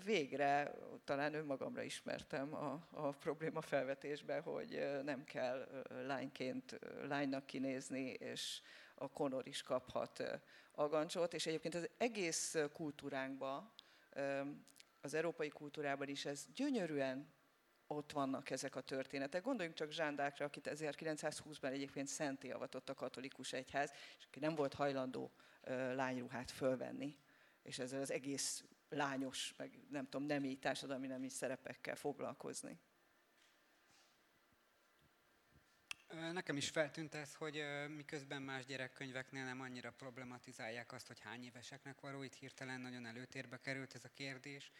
végre 0.04 0.74
talán 1.04 1.34
önmagamra 1.34 1.82
ismertem 1.82 2.54
a, 2.54 2.88
a 2.92 3.12
probléma 3.12 3.62
felvetésbe, 3.62 4.40
hogy 4.40 5.02
nem 5.04 5.24
kell 5.24 5.86
lányként 6.08 6.80
lánynak 7.08 7.46
kinézni, 7.46 8.10
és 8.10 8.62
a 8.96 9.10
konor 9.10 9.48
is 9.48 9.64
kaphat 9.64 10.42
agancsot, 10.72 11.34
és 11.34 11.46
egyébként 11.46 11.76
az 11.76 11.90
egész 11.98 12.56
kultúránkban, 12.74 13.72
az 15.02 15.14
európai 15.14 15.50
kultúrában 15.50 16.08
is 16.08 16.26
ez 16.26 16.46
gyönyörűen 16.54 17.34
ott 17.96 18.12
vannak 18.12 18.50
ezek 18.50 18.76
a 18.76 18.82
történetek. 18.82 19.44
Gondoljunk 19.44 19.78
csak 19.78 19.92
Zsándákra, 19.92 20.46
akit 20.46 20.70
1920-ban 20.74 21.72
egyébként 21.72 22.08
szenté 22.08 22.52
avatott 22.52 22.90
a 22.90 22.94
katolikus 22.94 23.54
egyház, 23.54 23.92
és 24.18 24.26
aki 24.26 24.40
nem 24.40 24.56
volt 24.56 24.74
hajlandó 24.74 25.32
lányruhát 25.94 26.52
fölvenni, 26.52 27.18
és 27.64 27.80
ezzel 27.80 28.02
az 28.02 28.12
egész 28.12 28.64
lányos, 28.90 29.54
meg 29.58 29.80
nem 29.90 30.10
tudom, 30.10 30.28
nemi, 30.28 30.58
társadalmi 30.58 31.08
nemi 31.08 31.30
szerepekkel 31.30 31.96
foglalkozni. 31.96 32.80
Nekem 36.32 36.58
is 36.58 36.70
feltűnt 36.70 37.14
ez, 37.14 37.36
hogy 37.36 37.64
miközben 37.96 38.42
más 38.42 38.66
gyerekkönyveknél 38.66 39.44
nem 39.44 39.62
annyira 39.62 39.92
problematizálják 39.92 40.92
azt, 40.92 41.08
hogy 41.08 41.20
hány 41.20 41.44
éveseknek 41.44 42.00
való, 42.00 42.24
itt 42.24 42.36
hirtelen 42.36 42.82
nagyon 42.82 43.06
előtérbe 43.06 43.60
került 43.60 43.96
ez 43.96 44.04
a 44.04 44.10
kérdés, 44.14 44.72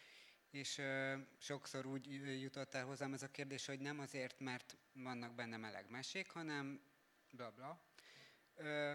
és 0.52 0.78
ö, 0.78 1.14
sokszor 1.38 1.86
úgy 1.86 2.40
jutott 2.40 2.74
el 2.74 2.84
hozzám 2.84 3.12
ez 3.12 3.22
a 3.22 3.30
kérdés, 3.30 3.66
hogy 3.66 3.80
nem 3.80 3.98
azért, 3.98 4.40
mert 4.40 4.76
vannak 4.92 5.34
benne 5.34 5.56
meleg 5.56 5.90
mesék, 5.90 6.30
hanem 6.30 6.80
bla 7.30 7.50
bla. 7.50 7.80
Ö, 8.54 8.92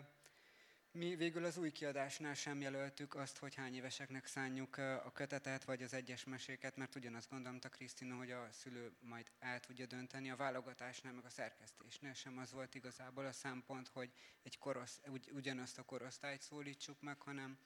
mi 0.91 1.15
végül 1.15 1.45
az 1.45 1.57
új 1.57 1.71
kiadásnál 1.71 2.33
sem 2.33 2.61
jelöltük 2.61 3.15
azt, 3.15 3.37
hogy 3.37 3.55
hány 3.55 3.75
éveseknek 3.75 4.25
szánjuk 4.25 4.77
a 4.77 5.11
kötetet, 5.13 5.63
vagy 5.63 5.83
az 5.83 5.93
egyes 5.93 6.23
meséket, 6.23 6.75
mert 6.75 6.95
ugyanazt 6.95 7.29
gondolta 7.29 7.69
Krisztina, 7.69 8.15
hogy 8.15 8.31
a 8.31 8.47
szülő 8.51 8.91
majd 8.99 9.31
el 9.39 9.59
tudja 9.59 9.85
dönteni. 9.85 10.29
A 10.29 10.35
válogatásnál, 10.35 11.13
meg 11.13 11.25
a 11.25 11.29
szerkesztésnél 11.29 12.13
sem 12.13 12.37
az 12.37 12.51
volt 12.51 12.75
igazából 12.75 13.25
a 13.25 13.31
szempont, 13.31 13.87
hogy 13.87 14.11
egy 14.43 14.57
korosz, 14.57 15.01
ugy, 15.07 15.29
ugyanazt 15.33 15.77
a 15.77 15.83
korosztályt 15.83 16.41
szólítsuk 16.41 17.01
meg, 17.01 17.21
hanem, 17.21 17.57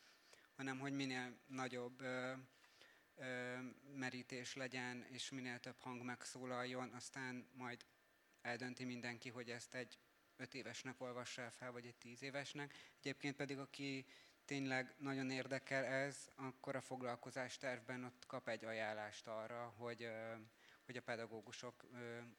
hanem 0.55 0.79
hogy 0.79 0.93
minél 0.93 1.37
nagyobb 1.47 2.03
merítés 3.95 4.55
legyen, 4.55 5.05
és 5.09 5.29
minél 5.29 5.59
több 5.59 5.79
hang 5.79 6.03
megszólaljon, 6.03 6.89
aztán 6.93 7.47
majd 7.53 7.85
eldönti 8.41 8.83
mindenki, 8.83 9.29
hogy 9.29 9.49
ezt 9.49 9.75
egy 9.75 9.99
öt 10.37 10.53
évesnek 10.53 11.01
olvassa 11.01 11.41
el 11.41 11.51
fel, 11.51 11.71
vagy 11.71 11.85
egy 11.85 11.95
tíz 11.95 12.21
évesnek. 12.21 12.73
Egyébként 12.99 13.35
pedig, 13.35 13.57
aki 13.57 14.05
tényleg 14.45 14.95
nagyon 14.97 15.29
érdekel 15.29 15.83
ez, 15.83 16.29
akkor 16.35 16.75
a 16.75 16.81
foglalkozás 16.81 17.57
tervben 17.57 18.03
ott 18.03 18.25
kap 18.25 18.47
egy 18.47 18.65
ajánlást 18.65 19.27
arra, 19.27 19.73
hogy, 19.77 20.09
hogy 20.85 20.97
a 20.97 21.01
pedagógusok 21.01 21.85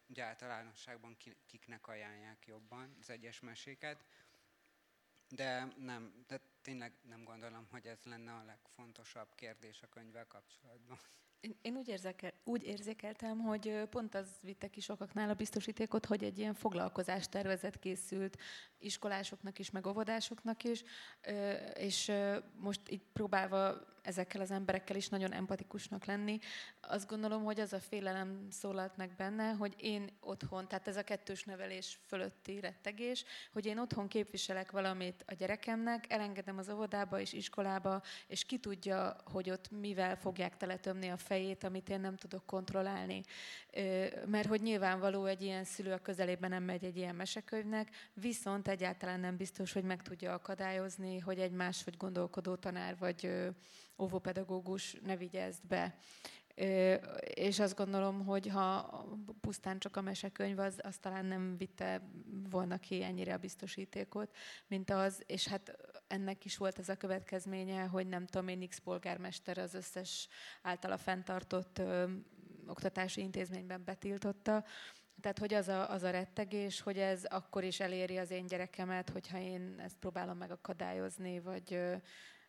ugye 0.08 0.24
általánosságban 0.24 1.16
kiknek 1.46 1.86
ajánlják 1.86 2.46
jobban 2.46 2.96
az 3.00 3.10
egyes 3.10 3.40
meséket. 3.40 4.04
De 5.28 5.64
nem, 5.76 6.24
de 6.26 6.40
tényleg 6.62 6.92
nem 7.08 7.24
gondolom, 7.24 7.66
hogy 7.70 7.86
ez 7.86 8.02
lenne 8.04 8.32
a 8.32 8.42
legfontosabb 8.46 9.34
kérdés 9.34 9.82
a 9.82 9.86
könyvvel 9.86 10.26
kapcsolatban. 10.26 10.98
Én, 11.40 11.56
én 11.62 11.76
úgy, 11.76 11.88
érzékel, 11.88 12.32
úgy 12.44 12.62
érzékeltem, 12.62 13.38
hogy 13.38 13.82
pont 13.90 14.14
az 14.14 14.28
vitte 14.40 14.68
ki 14.68 14.80
sokaknál 14.80 15.30
a 15.30 15.34
biztosítékot, 15.34 16.06
hogy 16.06 16.24
egy 16.24 16.38
ilyen 16.38 16.54
foglalkozás 16.54 17.28
tervezet 17.28 17.78
készült 17.78 18.38
iskolásoknak 18.78 19.58
is, 19.58 19.70
meg 19.70 19.86
óvodásoknak 19.86 20.64
is, 20.64 20.82
és 21.74 22.12
most 22.56 22.90
így 22.90 23.02
próbálva 23.12 23.90
ezekkel 24.02 24.40
az 24.40 24.50
emberekkel 24.50 24.96
is 24.96 25.08
nagyon 25.08 25.32
empatikusnak 25.32 26.04
lenni, 26.04 26.38
azt 26.80 27.08
gondolom, 27.08 27.44
hogy 27.44 27.60
az 27.60 27.72
a 27.72 27.80
félelem 27.80 28.46
szólalt 28.50 28.96
meg 28.96 29.14
benne, 29.16 29.50
hogy 29.50 29.74
én 29.78 30.10
otthon, 30.20 30.68
tehát 30.68 30.88
ez 30.88 30.96
a 30.96 31.02
kettős 31.02 31.44
nevelés 31.44 31.98
fölötti 32.06 32.60
rettegés, 32.60 33.24
hogy 33.52 33.66
én 33.66 33.78
otthon 33.78 34.08
képviselek 34.08 34.70
valamit 34.70 35.24
a 35.26 35.34
gyerekemnek, 35.34 36.12
elengedem 36.12 36.58
az 36.58 36.68
óvodába 36.68 37.20
és 37.20 37.32
iskolába, 37.32 38.02
és 38.26 38.44
ki 38.44 38.58
tudja, 38.58 39.16
hogy 39.24 39.50
ott 39.50 39.70
mivel 39.70 40.16
fogják 40.16 40.56
teletömni 40.56 41.08
a 41.08 41.16
fejét, 41.16 41.64
amit 41.64 41.88
én 41.88 42.00
nem 42.00 42.16
tudok 42.16 42.46
kontrollálni. 42.46 43.22
Mert 44.26 44.48
hogy 44.48 44.62
nyilvánvaló 44.62 45.24
egy 45.24 45.42
ilyen 45.42 45.64
szülő 45.64 45.92
a 45.92 45.98
közelében 45.98 46.50
nem 46.50 46.62
megy 46.62 46.84
egy 46.84 46.96
ilyen 46.96 47.14
mesekönyvnek, 47.14 48.10
viszont 48.14 48.68
egyáltalán 48.68 49.20
nem 49.20 49.36
biztos, 49.36 49.72
hogy 49.72 49.84
meg 49.84 50.02
tudja 50.02 50.32
akadályozni, 50.32 51.18
hogy 51.18 51.38
egy 51.38 51.52
máshogy 51.52 51.96
gondolkodó 51.96 52.54
tanár 52.54 52.96
vagy 52.98 53.50
óvópedagógus 53.98 54.96
ne 55.04 55.16
vigye 55.16 55.50
be. 55.68 55.96
És 57.34 57.60
azt 57.60 57.76
gondolom, 57.76 58.24
hogy 58.24 58.46
ha 58.48 59.04
pusztán 59.40 59.78
csak 59.78 59.96
a 59.96 60.00
mesekönyv, 60.00 60.58
az, 60.58 60.80
az 60.82 60.96
talán 60.96 61.24
nem 61.24 61.56
vitte 61.56 62.02
volna 62.50 62.78
ki 62.78 63.02
ennyire 63.02 63.34
a 63.34 63.38
biztosítékot, 63.38 64.36
mint 64.66 64.90
az, 64.90 65.22
és 65.26 65.48
hát 65.48 65.76
ennek 66.06 66.44
is 66.44 66.56
volt 66.56 66.78
ez 66.78 66.88
a 66.88 66.96
következménye, 66.96 67.82
hogy 67.82 68.06
nem 68.06 68.26
tudom 68.26 68.48
én, 68.48 68.68
X 68.68 68.78
polgármester 68.78 69.58
az 69.58 69.74
összes 69.74 70.28
általa 70.62 70.96
fenntartott 70.96 71.78
ö, 71.78 72.10
oktatási 72.66 73.20
intézményben 73.20 73.84
betiltotta, 73.84 74.64
tehát, 75.22 75.38
hogy 75.38 75.54
az 75.54 75.68
a, 75.68 75.90
az 75.90 76.02
a 76.02 76.10
rettegés, 76.10 76.80
hogy 76.80 76.98
ez 76.98 77.24
akkor 77.24 77.64
is 77.64 77.80
eléri 77.80 78.18
az 78.18 78.30
én 78.30 78.46
gyerekemet, 78.46 79.10
hogyha 79.10 79.38
én 79.38 79.74
ezt 79.78 79.96
próbálom 79.96 80.36
megakadályozni, 80.36 81.40
vagy, 81.40 81.78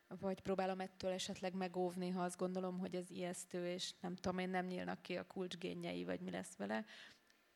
vagy 0.08 0.40
próbálom 0.40 0.80
ettől 0.80 1.10
esetleg 1.10 1.54
megóvni, 1.54 2.08
ha 2.08 2.22
azt 2.22 2.38
gondolom, 2.38 2.78
hogy 2.78 2.94
ez 2.94 3.10
ijesztő, 3.10 3.66
és 3.66 3.92
nem 4.00 4.14
tudom, 4.14 4.38
én 4.38 4.48
nem 4.48 4.66
nyílnak 4.66 5.02
ki 5.02 5.16
a 5.16 5.26
kulcsgényei, 5.26 6.04
vagy 6.04 6.20
mi 6.20 6.30
lesz 6.30 6.56
vele. 6.56 6.84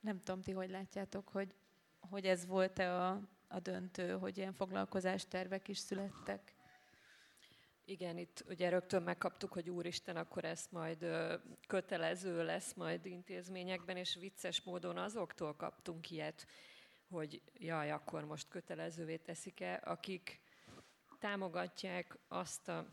Nem 0.00 0.20
tudom, 0.20 0.42
ti 0.42 0.52
hogy 0.52 0.70
látjátok, 0.70 1.28
hogy, 1.28 1.54
hogy 2.00 2.24
ez 2.24 2.46
volt-e 2.46 2.94
a, 2.94 3.20
a 3.48 3.60
döntő, 3.60 4.12
hogy 4.12 4.38
ilyen 4.38 4.52
foglalkozástervek 4.52 5.68
is 5.68 5.78
születtek? 5.78 6.54
Igen, 7.84 8.18
itt 8.18 8.44
ugye 8.48 8.68
rögtön 8.68 9.02
megkaptuk, 9.02 9.52
hogy 9.52 9.70
úristen, 9.70 10.16
akkor 10.16 10.44
ezt 10.44 10.72
majd 10.72 11.06
kötelező 11.66 12.44
lesz 12.44 12.74
majd 12.74 13.06
intézményekben, 13.06 13.96
és 13.96 14.14
vicces 14.14 14.62
módon 14.62 14.96
azoktól 14.96 15.54
kaptunk 15.54 16.10
ilyet, 16.10 16.46
hogy 17.10 17.42
jaj, 17.54 17.90
akkor 17.90 18.24
most 18.24 18.48
kötelezővé 18.48 19.16
teszik-e, 19.16 19.80
akik 19.84 20.40
támogatják 21.18 22.18
azt 22.28 22.68
a 22.68 22.86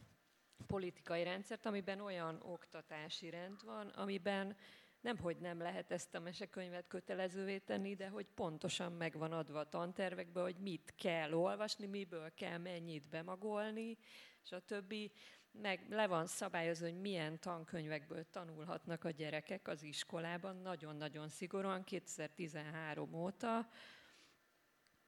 politikai 0.68 1.24
rendszert, 1.24 1.66
amiben 1.66 2.00
olyan 2.00 2.42
oktatási 2.42 3.30
rend 3.30 3.64
van, 3.64 3.88
amiben 3.88 4.58
nem, 5.02 5.18
hogy 5.18 5.38
nem 5.38 5.60
lehet 5.60 5.92
ezt 5.92 6.16
a 6.16 6.20
mesekönyvet 6.20 6.88
kötelezővé 6.88 7.58
tenni, 7.58 7.96
de 7.96 8.08
hogy 8.08 8.26
pontosan 8.26 8.92
megvan 8.92 9.32
adva 9.32 9.60
a 9.60 9.70
tantervekbe, 9.70 10.42
hogy 10.42 10.56
mit 10.58 10.94
kell 10.98 11.34
olvasni, 11.34 11.86
miből 11.86 12.34
kell 12.34 12.58
mennyit 12.58 13.10
bemagolni, 13.10 13.98
és 14.44 14.52
a 14.52 14.60
többi 14.60 15.12
meg 15.52 15.86
le 15.90 16.08
van 16.08 16.28
szabályozva, 16.28 16.86
hogy 16.86 17.00
milyen 17.00 17.40
tankönyvekből 17.40 18.30
tanulhatnak 18.30 19.04
a 19.04 19.10
gyerekek 19.10 19.68
az 19.68 19.84
iskolában, 19.84 20.56
nagyon-nagyon 20.56 21.28
szigorúan, 21.28 21.84
2013 21.84 23.14
óta, 23.14 23.70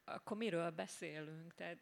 akkor 0.04 0.38
miről 0.38 0.70
beszélünk? 0.70 1.54
Tehát 1.54 1.78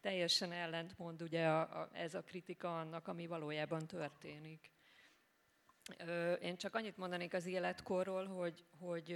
teljesen 0.00 0.52
ellentmond 0.52 1.22
ugye 1.22 1.46
a, 1.46 1.80
a, 1.80 1.88
ez 1.92 2.14
a 2.14 2.22
kritika 2.22 2.78
annak, 2.78 3.08
ami 3.08 3.26
valójában 3.26 3.86
történik. 3.86 4.70
Én 6.40 6.56
csak 6.56 6.74
annyit 6.74 6.96
mondanék 6.96 7.34
az 7.34 7.46
életkorról, 7.46 8.26
hogy, 8.26 8.64
hogy 8.78 9.12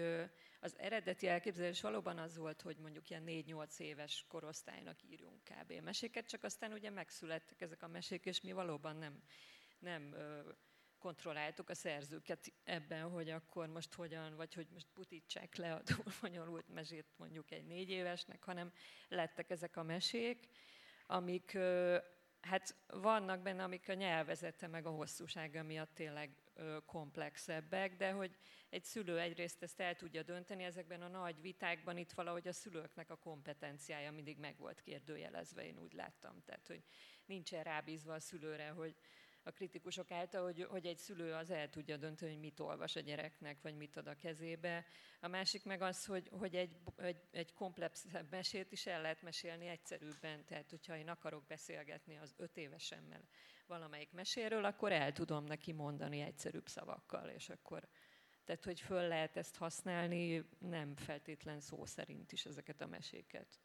az 0.61 0.75
eredeti 0.79 1.29
elképzelés 1.29 1.81
valóban 1.81 2.19
az 2.19 2.37
volt, 2.37 2.63
hogy 2.63 2.77
mondjuk 2.77 3.11
ilyen 3.11 3.25
4-8 3.27 3.79
éves 3.79 4.25
korosztálynak 4.29 5.03
írjunk 5.03 5.43
kb. 5.43 5.73
meséket, 5.73 6.29
csak 6.29 6.45
aztán 6.45 6.73
ugye 6.73 6.91
megszülettek 6.91 7.61
ezek 7.61 7.83
a 7.83 7.89
mesék, 7.89 8.25
és 8.25 8.41
mi 8.41 8.53
valóban 8.53 8.97
nem, 8.97 9.23
nem 9.79 10.15
kontrolláltuk 11.05 11.69
a 11.71 11.75
szerzőket 11.75 12.53
ebben, 12.65 13.11
hogy 13.11 13.31
akkor 13.31 13.67
most 13.67 13.95
hogyan, 13.95 14.37
vagy 14.37 14.55
hogy 14.55 14.67
most 14.73 14.87
butítsák 14.95 15.57
le 15.57 15.75
a 15.75 15.83
túlfonyolult 15.83 16.69
mesét 16.69 17.07
mondjuk 17.17 17.51
egy 17.51 17.67
négy 17.67 17.91
évesnek, 17.91 18.43
hanem 18.43 18.73
lettek 19.09 19.51
ezek 19.51 19.77
a 19.77 19.83
mesék, 19.83 20.49
amik 21.07 21.59
hát 22.41 22.77
vannak 22.87 23.43
benne, 23.43 23.63
amik 23.63 23.89
a 23.89 23.95
nyelvezete 23.95 24.67
meg 24.67 24.87
a 24.87 24.91
hosszúsága 24.91 25.63
miatt 25.63 25.95
tényleg 25.95 26.37
komplexebbek, 26.87 27.97
de 27.97 28.11
hogy 28.11 28.37
egy 28.71 28.85
szülő 28.85 29.19
egyrészt 29.19 29.63
ezt 29.63 29.81
el 29.81 29.95
tudja 29.95 30.23
dönteni, 30.23 30.65
ezekben 30.65 31.03
a 31.03 31.09
nagy 31.09 31.41
vitákban 31.41 31.97
itt 31.97 32.13
valahogy 32.13 32.49
a 32.49 32.53
szülőknek 32.53 33.11
a 33.11 33.17
kompetenciája 33.17 34.13
mindig 34.13 34.39
meg 34.39 34.59
volt 34.59 34.81
kérdőjelezve, 34.81 35.67
én 35.67 35.79
úgy 35.79 35.93
láttam. 35.93 36.43
Tehát, 36.45 36.67
hogy 36.67 36.83
nincsen 37.27 37.63
rábízva 37.63 38.15
a 38.15 38.21
szülőre, 38.21 38.69
hogy 38.69 38.97
a 39.47 39.51
kritikusok 39.51 40.11
által, 40.11 40.43
hogy, 40.43 40.63
hogy 40.63 40.87
egy 40.87 40.99
szülő 40.99 41.33
az 41.33 41.51
el 41.51 41.69
tudja 41.69 41.97
dönteni, 41.97 42.31
hogy 42.31 42.41
mit 42.41 42.61
olvas 42.61 42.97
a 42.97 43.01
gyereknek, 43.01 43.63
vagy 43.63 43.77
mit 43.77 43.97
ad 43.97 44.07
a 44.07 44.17
kezébe. 44.17 44.85
A 45.21 45.29
másik 45.29 45.65
meg 45.65 45.83
az, 45.83 46.05
hogy, 46.05 46.29
hogy 46.39 46.55
egy, 46.55 46.77
egy, 46.97 47.23
egy 47.31 47.53
komplexebb 47.53 48.31
mesét 48.31 48.73
is 48.73 48.87
el 48.87 49.01
lehet 49.03 49.23
mesélni 49.23 49.67
egyszerűbben. 49.67 50.45
Tehát, 50.45 50.71
hogyha 50.71 50.97
én 50.97 51.09
akarok 51.09 51.47
beszélgetni 51.47 52.17
az 52.17 52.35
öt 52.37 52.57
évesemmel 52.57 53.29
valamelyik 53.67 54.13
meséről, 54.13 54.65
akkor 54.65 54.93
el 54.93 55.13
tudom 55.13 55.45
neki 55.45 55.73
mondani 55.73 56.21
egyszerűbb 56.21 56.69
szavakkal, 56.69 57.29
és 57.29 57.49
akkor 57.49 57.89
tehát, 58.45 58.65
hogy 58.65 58.81
föl 58.81 59.09
lehet 59.09 59.37
ezt 59.37 59.57
használni, 59.57 60.49
nem 60.59 60.97
feltétlen 60.97 61.61
szó 61.61 61.85
szerint 61.85 62.33
is 62.33 62.47
ezeket 62.47 62.81
a 62.81 62.87
meséket. 62.87 63.61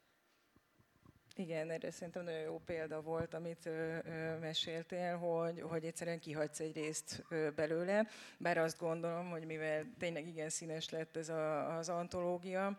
Igen, 1.39 1.69
erre 1.69 1.91
szerintem 1.91 2.23
nagyon 2.23 2.39
jó 2.39 2.61
példa 2.65 3.01
volt, 3.01 3.33
amit 3.33 3.65
ö, 3.65 3.97
ö, 4.03 4.37
meséltél, 4.39 5.17
hogy, 5.17 5.61
hogy 5.61 5.85
egyszerűen 5.85 6.19
kihagysz 6.19 6.59
egy 6.59 6.75
részt 6.75 7.23
belőle, 7.55 8.07
bár 8.37 8.57
azt 8.57 8.79
gondolom, 8.79 9.29
hogy 9.29 9.45
mivel 9.45 9.85
tényleg 9.99 10.27
igen 10.27 10.49
színes 10.49 10.89
lett 10.89 11.17
ez 11.17 11.29
a, 11.29 11.77
az 11.77 11.89
antológia, 11.89 12.77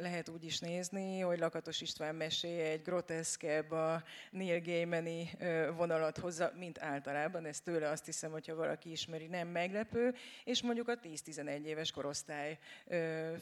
lehet 0.00 0.28
úgy 0.28 0.44
is 0.44 0.58
nézni, 0.58 1.20
hogy 1.20 1.38
Lakatos 1.38 1.80
István 1.80 2.14
meséje 2.14 2.70
egy 2.70 2.82
groteszkebb, 2.82 3.70
a 3.70 4.02
Neil 4.30 4.60
Gaimani 4.60 5.30
vonalat 5.76 6.18
hozza, 6.18 6.52
mint 6.56 6.82
általában. 6.82 7.44
Ez 7.46 7.60
tőle 7.60 7.88
azt 7.88 8.04
hiszem, 8.04 8.30
hogyha 8.30 8.54
valaki 8.54 8.90
ismeri, 8.90 9.26
nem 9.26 9.48
meglepő, 9.48 10.14
és 10.44 10.62
mondjuk 10.62 10.88
a 10.88 10.98
10-11 10.98 11.62
éves 11.64 11.90
korosztály 11.90 12.58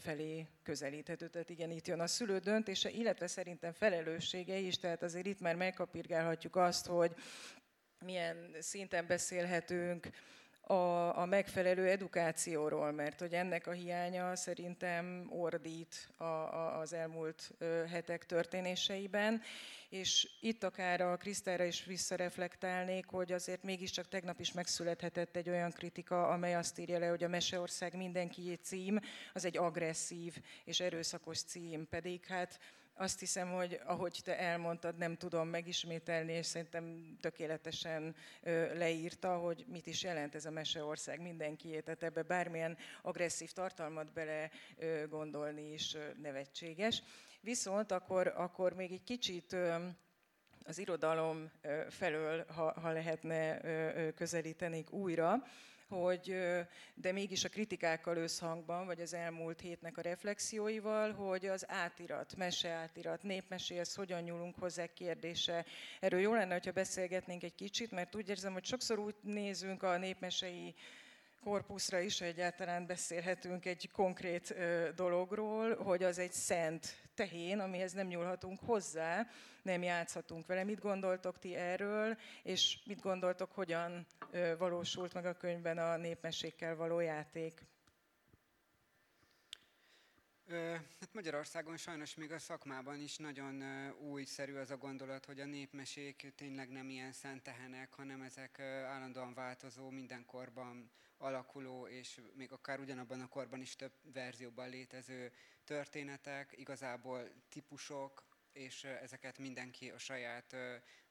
felé 0.01 0.47
közelíthető. 0.63 1.29
Tehát 1.29 1.51
igen, 1.51 1.71
itt 1.71 1.87
jön 1.87 2.01
a 2.01 2.07
szülő 2.07 2.39
döntése, 2.39 2.91
illetve 2.91 3.27
szerintem 3.27 3.73
felelőssége 3.73 4.57
is, 4.57 4.79
tehát 4.79 5.03
azért 5.03 5.27
itt 5.27 5.41
már 5.41 5.55
megkapirgálhatjuk 5.55 6.57
azt, 6.57 6.87
hogy 6.87 7.15
milyen 8.05 8.51
szinten 8.59 9.07
beszélhetünk 9.07 10.09
a, 10.69 11.19
a 11.19 11.25
megfelelő 11.25 11.89
edukációról, 11.89 12.93
mert 12.93 13.21
hogy 13.21 13.33
ennek 13.33 13.67
a 13.67 13.73
hiánya 13.73 14.37
szerintem 14.37 15.27
ordít 15.31 16.09
a, 16.17 16.25
a, 16.25 16.79
az 16.79 16.93
elmúlt 16.93 17.55
hetek 17.91 18.27
történéseiben, 18.27 19.43
és 19.89 20.29
itt 20.41 20.65
akár 20.65 21.01
a 21.01 21.17
Krisztára 21.17 21.65
is 21.65 21.85
visszareflektálnék, 21.85 23.07
hogy 23.07 23.33
azért 23.33 23.63
mégiscsak 23.63 24.09
tegnap 24.09 24.41
is 24.41 24.53
megszülethetett 24.53 25.37
egy 25.37 25.49
olyan 25.49 25.71
kritika, 25.71 26.29
amely 26.29 26.55
azt 26.55 26.79
írja 26.79 26.99
le, 26.99 27.09
hogy 27.09 27.25
a 27.25 27.29
Meseország 27.29 27.97
mindenkié 27.97 28.55
cím, 28.55 29.01
az 29.33 29.45
egy 29.45 29.57
agresszív 29.57 30.37
és 30.65 30.81
erőszakos 30.81 31.43
cím, 31.43 31.89
pedig 31.89 32.25
hát 32.25 32.59
azt 33.01 33.21
hiszem, 33.21 33.53
hogy 33.53 33.81
ahogy 33.85 34.21
te 34.25 34.39
elmondtad, 34.39 34.97
nem 34.97 35.17
tudom 35.17 35.49
megismételni, 35.49 36.33
és 36.33 36.47
szerintem 36.47 37.17
tökéletesen 37.21 38.17
leírta, 38.75 39.37
hogy 39.37 39.65
mit 39.69 39.87
is 39.87 40.03
jelent 40.03 40.35
ez 40.35 40.45
a 40.45 40.51
meseország 40.51 41.21
mindenkié. 41.21 41.81
Tehát 41.81 42.03
ebbe 42.03 42.23
bármilyen 42.23 42.77
agresszív 43.03 43.51
tartalmat 43.51 44.13
bele 44.13 44.51
gondolni 45.09 45.73
is 45.73 45.97
nevetséges. 46.23 47.03
Viszont 47.41 47.93
akkor, 47.93 48.33
akkor 48.37 48.73
még 48.73 48.93
egy 48.93 49.05
kicsit 49.05 49.57
az 50.65 50.79
irodalom 50.79 51.51
felől, 51.89 52.45
ha, 52.47 52.81
ha 52.81 52.91
lehetne 52.91 53.61
közelítenék 54.13 54.93
újra, 54.93 55.43
hogy 55.89 56.37
de 56.95 57.13
mégis 57.13 57.45
a 57.45 57.49
kritikákkal 57.49 58.17
összhangban, 58.17 58.87
vagy 58.87 59.01
az 59.01 59.15
elmúlt 59.15 59.61
hétnek 59.61 59.97
a 59.97 60.03
reflexióival, 60.03 61.13
hogy 61.13 61.47
az 61.47 61.65
átirat, 61.69 62.37
meseátirat, 62.37 63.23
népmeséhez 63.23 63.95
hogyan 63.95 64.23
nyúlunk 64.23 64.59
hozzá 64.59 64.87
kérdése. 64.87 65.65
Erről 66.01 66.21
jó 66.21 66.35
lenne, 66.35 66.53
hogyha 66.53 66.73
beszélgetnénk 66.73 67.43
egy 67.43 67.55
kicsit, 67.55 67.91
mert 67.91 68.15
úgy 68.15 68.29
érzem, 68.29 68.53
hogy 68.53 68.65
sokszor 68.65 68.99
úgy 68.99 69.15
nézünk 69.23 69.83
a 69.83 69.99
népmesei 69.99 70.75
korpuszra 71.41 71.99
is 71.99 72.21
egyáltalán 72.21 72.87
beszélhetünk 72.87 73.65
egy 73.65 73.91
konkrét 73.93 74.55
dologról, 74.95 75.77
hogy 75.77 76.03
az 76.03 76.19
egy 76.19 76.33
szent 76.33 77.09
tehén, 77.15 77.59
amihez 77.59 77.93
nem 77.93 78.07
nyúlhatunk 78.07 78.61
hozzá, 78.61 79.27
nem 79.63 79.83
játszhatunk 79.83 80.47
vele. 80.47 80.65
Mit 80.65 80.81
gondoltok 80.81 81.39
ti 81.39 81.55
erről, 81.55 82.17
és 82.43 82.79
mit 82.87 83.01
gondoltok, 83.01 83.53
hogyan 83.53 84.07
valósult 84.59 85.15
meg 85.15 85.27
a 85.27 85.37
könyvben 85.37 85.79
a 85.79 85.97
népmesékkel 85.97 86.77
való 86.77 87.01
játék? 87.01 87.67
Hát 91.01 91.13
Magyarországon 91.13 91.77
sajnos 91.77 92.15
még 92.15 92.33
a 92.33 92.39
szakmában 92.39 93.01
is 93.01 93.17
nagyon 93.17 93.63
újszerű 94.11 94.55
az 94.55 94.71
a 94.71 94.77
gondolat, 94.77 95.25
hogy 95.25 95.41
a 95.41 95.45
népmesék 95.45 96.33
tényleg 96.37 96.69
nem 96.69 96.91
ilyen 96.91 97.13
szent 97.13 97.43
tehenek, 97.43 97.93
hanem 97.93 98.23
ezek 98.23 98.61
állandóan 98.61 99.35
változó, 99.35 99.91
mindenkorban 99.91 100.91
alakuló, 101.19 101.87
és 101.87 102.21
még 102.35 102.53
akár 102.53 102.81
ugyanabban 102.81 103.21
a 103.21 103.29
korban 103.29 103.61
is 103.61 103.77
több 103.77 103.93
verzióban 104.13 104.69
létező 104.69 105.33
történetek, 105.65 106.53
igazából 106.57 107.31
típusok, 107.49 108.27
és 108.53 108.85
ezeket 108.85 109.39
mindenki 109.39 109.91
a 109.91 109.99
saját 109.99 110.57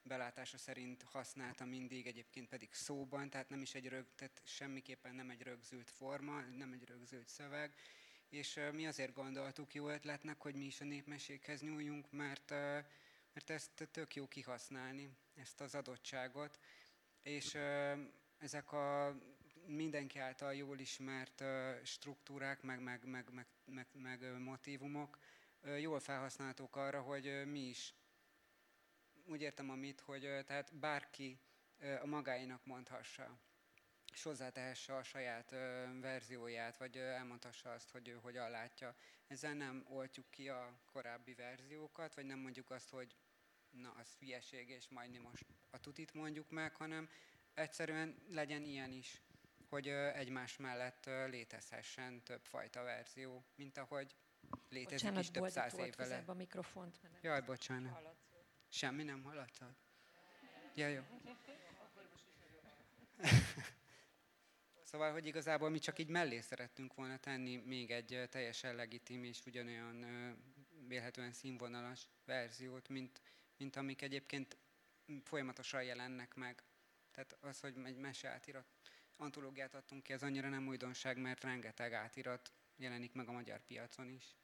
belátása 0.04 0.58
szerint 0.58 1.04
használta 1.04 1.66
mindig, 1.66 2.08
egyébként 2.08 2.50
pedig 2.50 2.74
szóban, 2.74 3.30
tehát 3.30 3.50
nem 3.50 3.62
is 3.62 3.76
egy 3.76 3.88
rög, 3.88 4.06
tehát 4.16 4.42
semmiképpen 4.44 5.16
nem 5.16 5.30
egy 5.30 5.42
rögzült 5.42 5.90
forma, 5.90 6.42
nem 6.42 6.72
egy 6.72 6.86
rögzült 6.86 7.28
szöveg, 7.28 7.74
és 8.30 8.60
mi 8.72 8.88
azért 8.88 9.14
gondoltuk 9.14 9.74
jó 9.74 9.90
ötletnek, 9.90 10.42
hogy 10.42 10.56
mi 10.56 10.66
is 10.66 10.82
a 10.82 10.86
népmesékhez 10.86 11.62
nyúljunk, 11.62 12.12
mert, 12.12 12.50
mert 13.34 13.50
ezt 13.50 13.88
tök 13.92 14.16
jó 14.16 14.28
kihasználni, 14.28 15.10
ezt 15.36 15.62
az 15.62 15.76
adottságot, 15.76 16.60
és 17.22 17.58
ezek 18.38 18.72
a 18.72 19.18
mindenki 19.68 20.20
által 20.20 20.54
jól 20.54 20.80
ismert 20.80 21.44
struktúrák, 21.84 22.62
meg, 22.62 22.80
meg, 22.80 23.06
meg, 23.06 23.26
meg, 23.32 23.48
meg, 23.66 23.88
meg 23.94 24.40
motivumok 24.40 25.18
jól 25.80 26.00
felhasználhatók 26.00 26.76
arra, 26.76 27.02
hogy 27.02 27.44
mi 27.46 27.60
is 27.60 27.94
úgy 29.26 29.42
értem 29.42 29.70
amit, 29.70 30.00
hogy 30.00 30.22
tehát 30.46 30.76
bárki 30.76 31.40
a 32.02 32.06
magáinak 32.06 32.66
mondhassa, 32.66 33.40
és 34.14 34.24
hozzátehesse 34.24 34.96
a 34.96 35.04
saját 35.04 35.50
verzióját, 36.02 36.78
vagy 36.78 36.98
elmondhassa 36.98 37.72
azt, 37.72 37.90
hogy 37.90 38.08
ő 38.08 38.14
hogyan 38.22 38.50
látja. 38.50 38.96
Ezzel 39.28 39.54
nem 39.54 39.86
oltjuk 39.90 40.30
ki 40.30 40.50
a 40.50 40.80
korábbi 40.92 41.34
verziókat, 41.34 42.16
vagy 42.16 42.26
nem 42.26 42.40
mondjuk 42.40 42.70
azt, 42.70 42.90
hogy 42.90 43.16
na, 43.70 43.92
az 43.92 44.16
hülyeség, 44.20 44.70
és 44.70 44.88
majd 44.90 45.22
most 45.22 45.46
a 45.70 45.80
tutit 45.80 46.14
mondjuk 46.14 46.50
meg, 46.50 46.76
hanem 46.76 47.10
egyszerűen 47.54 48.16
legyen 48.30 48.64
ilyen 48.64 48.92
is 48.92 49.22
hogy 49.70 49.88
egymás 49.88 50.58
mellett 50.58 51.06
létezhessen 51.06 52.24
többfajta 52.24 52.84
verzió, 52.84 53.46
mint 53.56 53.78
ahogy 53.78 54.16
létezik 54.70 55.08
bocsánat, 55.08 55.24
is 55.24 55.32
több 55.32 55.50
száz 55.50 55.78
évvel. 55.78 56.24
a 56.26 56.34
mikrofont. 56.34 57.02
Mert 57.02 57.24
Jaj, 57.24 57.42
bocsánat. 57.42 58.16
Semmi 58.70 59.04
nem 59.04 59.24
hallatszott? 59.24 59.78
Ja, 60.76 60.88
jó. 60.88 61.02
Szóval, 64.84 65.12
hogy 65.12 65.26
igazából 65.26 65.70
mi 65.70 65.80
csak 65.80 66.00
így 66.00 66.08
mellé 66.08 66.40
szerettünk 66.40 66.94
volna 66.94 67.18
tenni 67.18 67.56
még 67.56 67.92
egy 67.92 68.24
teljesen 68.30 68.76
legitim 68.76 69.24
és 69.24 69.46
ugyanolyan 69.46 70.06
vélhetően 70.88 71.32
színvonalas 71.32 72.08
verziót, 72.26 72.90
mint, 72.90 73.22
mint 73.58 73.76
amik 73.76 74.02
egyébként 74.02 74.58
folyamatosan 75.24 75.84
jelennek 75.84 76.34
meg. 76.34 76.64
Tehát 77.12 77.38
az, 77.42 77.60
hogy 77.60 77.74
egy 77.84 77.98
mese 77.98 78.30
átirat, 78.30 78.66
antológiát 79.18 79.74
adtunk 79.74 80.04
ki, 80.04 80.14
az 80.14 80.24
annyira 80.24 80.50
nem 80.50 80.68
újdonság, 80.68 81.18
mert 81.18 81.44
rengeteg 81.44 81.94
átirat 81.94 82.52
jelenik 82.78 83.14
meg 83.14 83.28
a 83.28 83.32
magyar 83.32 83.60
piacon 83.68 84.10
is. 84.10 84.36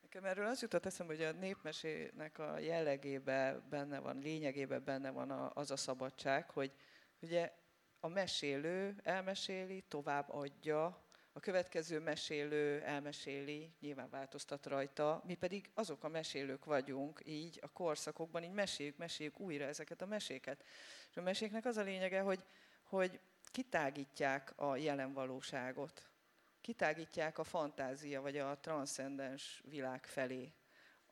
Nekem 0.00 0.24
erről 0.24 0.46
az 0.46 0.62
jutott 0.62 0.86
eszembe, 0.86 1.14
hogy 1.14 1.24
a 1.24 1.32
népmesének 1.32 2.38
a 2.38 2.58
jellegében 2.58 3.68
benne 3.68 3.98
van, 3.98 4.18
lényegében 4.18 4.84
benne 4.84 5.10
van 5.10 5.30
az 5.30 5.70
a 5.70 5.76
szabadság, 5.76 6.50
hogy 6.50 6.72
ugye 7.20 7.52
a 8.00 8.08
mesélő 8.08 8.96
elmeséli, 9.02 9.84
tovább 9.88 10.30
adja, 10.30 11.02
a 11.32 11.40
következő 11.40 12.00
mesélő 12.00 12.80
elmeséli, 12.80 13.74
nyilván 13.80 14.10
változtat 14.10 14.66
rajta, 14.66 15.22
mi 15.26 15.34
pedig 15.34 15.70
azok 15.74 16.04
a 16.04 16.08
mesélők 16.08 16.64
vagyunk, 16.64 17.20
így 17.24 17.58
a 17.62 17.68
korszakokban, 17.68 18.42
így 18.42 18.52
meséljük, 18.52 18.96
meséljük 18.96 19.40
újra 19.40 19.64
ezeket 19.64 20.02
a 20.02 20.06
meséket. 20.06 20.64
És 21.10 21.16
a 21.16 21.22
meséknek 21.22 21.64
az 21.64 21.76
a 21.76 21.82
lényege, 21.82 22.20
hogy, 22.20 22.44
hogy 22.82 23.20
kitágítják 23.52 24.52
a 24.56 24.76
jelen 24.76 25.12
valóságot, 25.12 26.10
kitágítják 26.60 27.38
a 27.38 27.44
fantázia 27.44 28.20
vagy 28.20 28.38
a 28.38 28.58
transzcendens 28.60 29.62
világ 29.64 30.06
felé, 30.06 30.52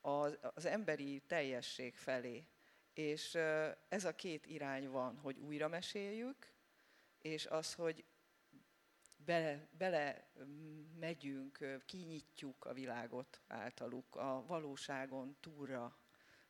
az, 0.01 0.64
emberi 0.64 1.22
teljesség 1.26 1.97
felé. 1.97 2.47
És 2.93 3.34
ez 3.88 4.05
a 4.05 4.14
két 4.14 4.47
irány 4.47 4.88
van, 4.88 5.18
hogy 5.18 5.38
újra 5.38 5.68
meséljük, 5.68 6.53
és 7.18 7.47
az, 7.47 7.74
hogy 7.74 8.05
bele, 9.16 9.68
bele 9.78 10.30
megyünk, 10.99 11.82
kinyitjuk 11.86 12.64
a 12.64 12.72
világot 12.72 13.41
általuk, 13.47 14.16
a 14.16 14.45
valóságon 14.47 15.36
túlra, 15.41 15.99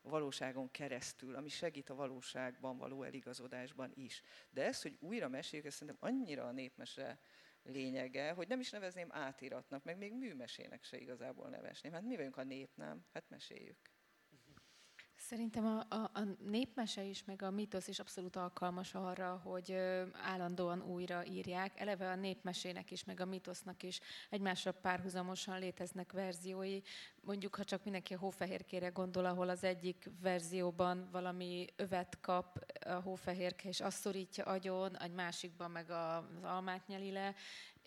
a 0.03 0.09
valóságon 0.09 0.71
keresztül, 0.71 1.35
ami 1.35 1.49
segít 1.49 1.91
a 1.91 1.95
valóságban 1.95 2.77
való 2.77 3.03
eligazodásban 3.03 3.91
is. 3.95 4.23
De 4.51 4.65
ez, 4.65 4.83
hogy 4.83 4.97
újra 5.01 5.29
meséljük, 5.29 5.67
ez 5.67 5.75
szerintem 5.75 6.09
annyira 6.09 6.47
a 6.47 6.53
népmese 6.53 7.21
lényege, 7.63 8.31
hogy 8.33 8.49
nem 8.49 8.61
is 8.61 8.71
nevezném 8.71 9.09
átiratnak, 9.11 9.85
meg 9.85 9.97
még 9.97 10.13
műmesének 10.13 10.85
se 10.85 10.99
igazából 10.99 11.49
nevezném. 11.49 11.93
Hát 11.93 12.03
mi 12.03 12.17
vagyunk 12.17 12.37
a 12.37 12.43
nép, 12.43 12.71
nem? 12.75 13.05
Hát 13.13 13.29
meséljük. 13.29 13.79
Szerintem 15.29 15.67
a, 15.67 15.95
a, 15.95 16.11
a 16.13 16.21
népmese 16.49 17.03
is, 17.03 17.25
meg 17.25 17.43
a 17.43 17.51
mítosz 17.51 17.89
is 17.89 17.99
abszolút 17.99 18.37
alkalmas 18.37 18.95
arra, 18.95 19.41
hogy 19.45 19.77
állandóan 20.23 20.83
újra 20.83 21.25
írják. 21.25 21.81
Eleve 21.81 22.11
a 22.11 22.15
népmesének 22.15 22.91
is, 22.91 23.05
meg 23.05 23.21
a 23.21 23.25
mítosznak 23.25 23.83
is 23.83 24.01
egymásra 24.31 24.73
párhuzamosan 24.73 25.59
léteznek 25.59 26.13
verziói. 26.13 26.81
Mondjuk, 27.21 27.55
ha 27.55 27.65
csak 27.65 27.83
mindenki 27.85 28.15
a 28.15 28.19
hófehérkére 28.19 28.89
gondol, 28.89 29.25
ahol 29.25 29.49
az 29.49 29.65
egyik 29.65 30.11
verzióban 30.21 31.09
valami 31.13 31.67
övet 31.77 32.21
kap 32.21 32.73
a 32.87 32.93
hófehérke, 32.93 33.69
és 33.69 33.81
azt 33.81 34.01
szorítja 34.01 34.45
agyon, 34.45 34.99
egy 34.99 35.13
másikban 35.13 35.71
meg 35.71 35.91
az 35.91 36.43
almát 36.43 36.87
nyeli 36.87 37.11
le, 37.11 37.35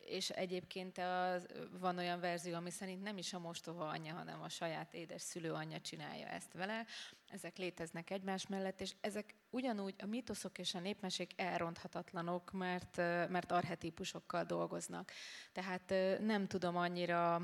és 0.06 0.30
egyébként 0.30 0.98
az, 0.98 1.46
van 1.80 1.98
olyan 1.98 2.20
verzió, 2.20 2.56
ami 2.56 2.70
szerint 2.70 3.04
nem 3.04 3.18
is 3.18 3.34
a 3.34 3.40
mostoha 3.40 3.86
anyja, 3.86 4.14
hanem 4.14 4.42
a 4.42 4.50
saját 4.50 4.94
édes 4.94 5.22
szülőanyja 5.22 5.82
csinálja 5.82 6.28
ezt 6.28 6.54
vele. 6.54 6.86
Ezek 7.30 7.58
léteznek 7.58 8.10
egymás 8.10 8.48
mellett, 8.48 8.82
és 8.82 8.92
ezek 9.02 9.36
ugyanúgy 9.50 9.96
a 9.98 10.06
mítoszok 10.06 10.58
és 10.58 10.76
a 10.76 10.80
népmesék 10.80 11.32
elronthatatlanok, 11.36 12.52
mert, 12.52 12.98
mert 13.30 13.52
arhetípusokkal 13.52 14.44
dolgoznak. 14.44 15.12
Tehát 15.52 15.94
nem 16.20 16.48
tudom 16.48 16.78
annyira 16.78 17.42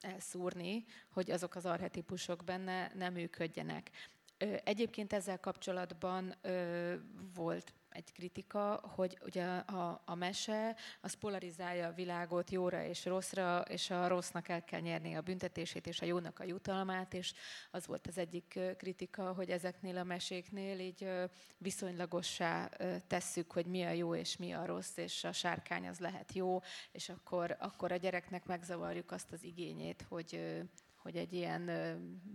elszúrni, 0.00 0.84
hogy 1.10 1.30
azok 1.30 1.54
az 1.54 1.66
arhetípusok 1.66 2.44
benne 2.44 2.90
nem 2.94 3.12
működjenek. 3.12 3.90
Egyébként 4.64 5.12
ezzel 5.12 5.40
kapcsolatban 5.40 6.34
volt 7.34 7.74
egy 7.92 8.12
kritika, 8.12 8.80
hogy 8.94 9.18
ugye 9.24 9.44
a, 9.44 10.02
a 10.04 10.14
mese 10.14 10.76
az 11.00 11.14
polarizálja 11.14 11.86
a 11.86 11.92
világot 11.92 12.50
jóra 12.50 12.84
és 12.84 13.04
rosszra, 13.04 13.60
és 13.60 13.90
a 13.90 14.08
rossznak 14.08 14.48
el 14.48 14.64
kell 14.64 14.80
nyerni 14.80 15.14
a 15.14 15.20
büntetését, 15.20 15.86
és 15.86 16.00
a 16.00 16.04
jónak 16.04 16.38
a 16.38 16.44
jutalmát, 16.44 17.14
és 17.14 17.32
az 17.70 17.86
volt 17.86 18.06
az 18.06 18.18
egyik 18.18 18.58
kritika, 18.76 19.32
hogy 19.32 19.50
ezeknél 19.50 19.98
a 19.98 20.04
meséknél 20.04 20.78
így 20.78 21.08
viszonylagossá 21.58 22.68
tesszük, 23.06 23.52
hogy 23.52 23.66
mi 23.66 23.82
a 23.82 23.90
jó 23.90 24.14
és 24.14 24.36
mi 24.36 24.52
a 24.52 24.66
rossz, 24.66 24.96
és 24.96 25.24
a 25.24 25.32
sárkány 25.32 25.88
az 25.88 25.98
lehet 25.98 26.32
jó, 26.32 26.60
és 26.92 27.08
akkor, 27.08 27.56
akkor 27.58 27.92
a 27.92 27.96
gyereknek 27.96 28.46
megzavarjuk 28.46 29.10
azt 29.10 29.32
az 29.32 29.42
igényét, 29.42 30.04
hogy, 30.08 30.62
hogy 31.02 31.16
egy 31.16 31.32
ilyen 31.32 31.70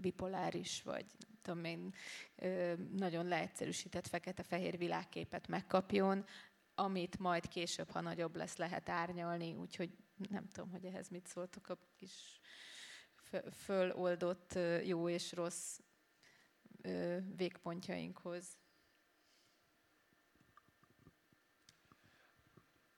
bipoláris, 0.01 0.81
vagy 0.83 1.05
tudom 1.41 1.63
én, 1.63 1.93
nagyon 2.91 3.25
leegyszerűsített 3.25 4.07
fekete-fehér 4.07 4.77
világképet 4.77 5.47
megkapjon, 5.47 6.25
amit 6.75 7.19
majd 7.19 7.47
később, 7.47 7.89
ha 7.89 8.01
nagyobb 8.01 8.35
lesz, 8.35 8.57
lehet 8.57 8.89
árnyalni, 8.89 9.53
úgyhogy 9.53 9.97
nem 10.29 10.47
tudom, 10.47 10.71
hogy 10.71 10.85
ehhez 10.85 11.09
mit 11.09 11.27
szóltok 11.27 11.69
a 11.69 11.77
kis 11.95 12.39
föloldott 13.51 14.59
jó 14.83 15.09
és 15.09 15.31
rossz 15.31 15.79
végpontjainkhoz. 17.35 18.57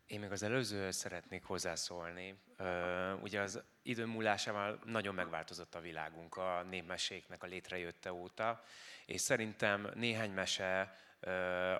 Én 0.10 0.20
még 0.20 0.32
az 0.32 0.44
előző 0.44 0.92
szeretnék 0.92 1.44
hozzászólni. 1.44 2.36
Ugye 3.22 3.42
az 3.42 3.62
idő 3.82 4.06
múlásával 4.06 4.80
nagyon 4.86 5.16
megváltozott 5.16 5.76
a 5.76 5.80
világunk 5.80 6.38
a 6.38 6.64
népmeséknek 6.70 7.44
a 7.44 7.48
létrejötte 7.48 8.14
óta, 8.14 8.64
és 9.06 9.22
szerintem 9.22 9.92
néhány 9.94 10.32
mese 10.32 10.98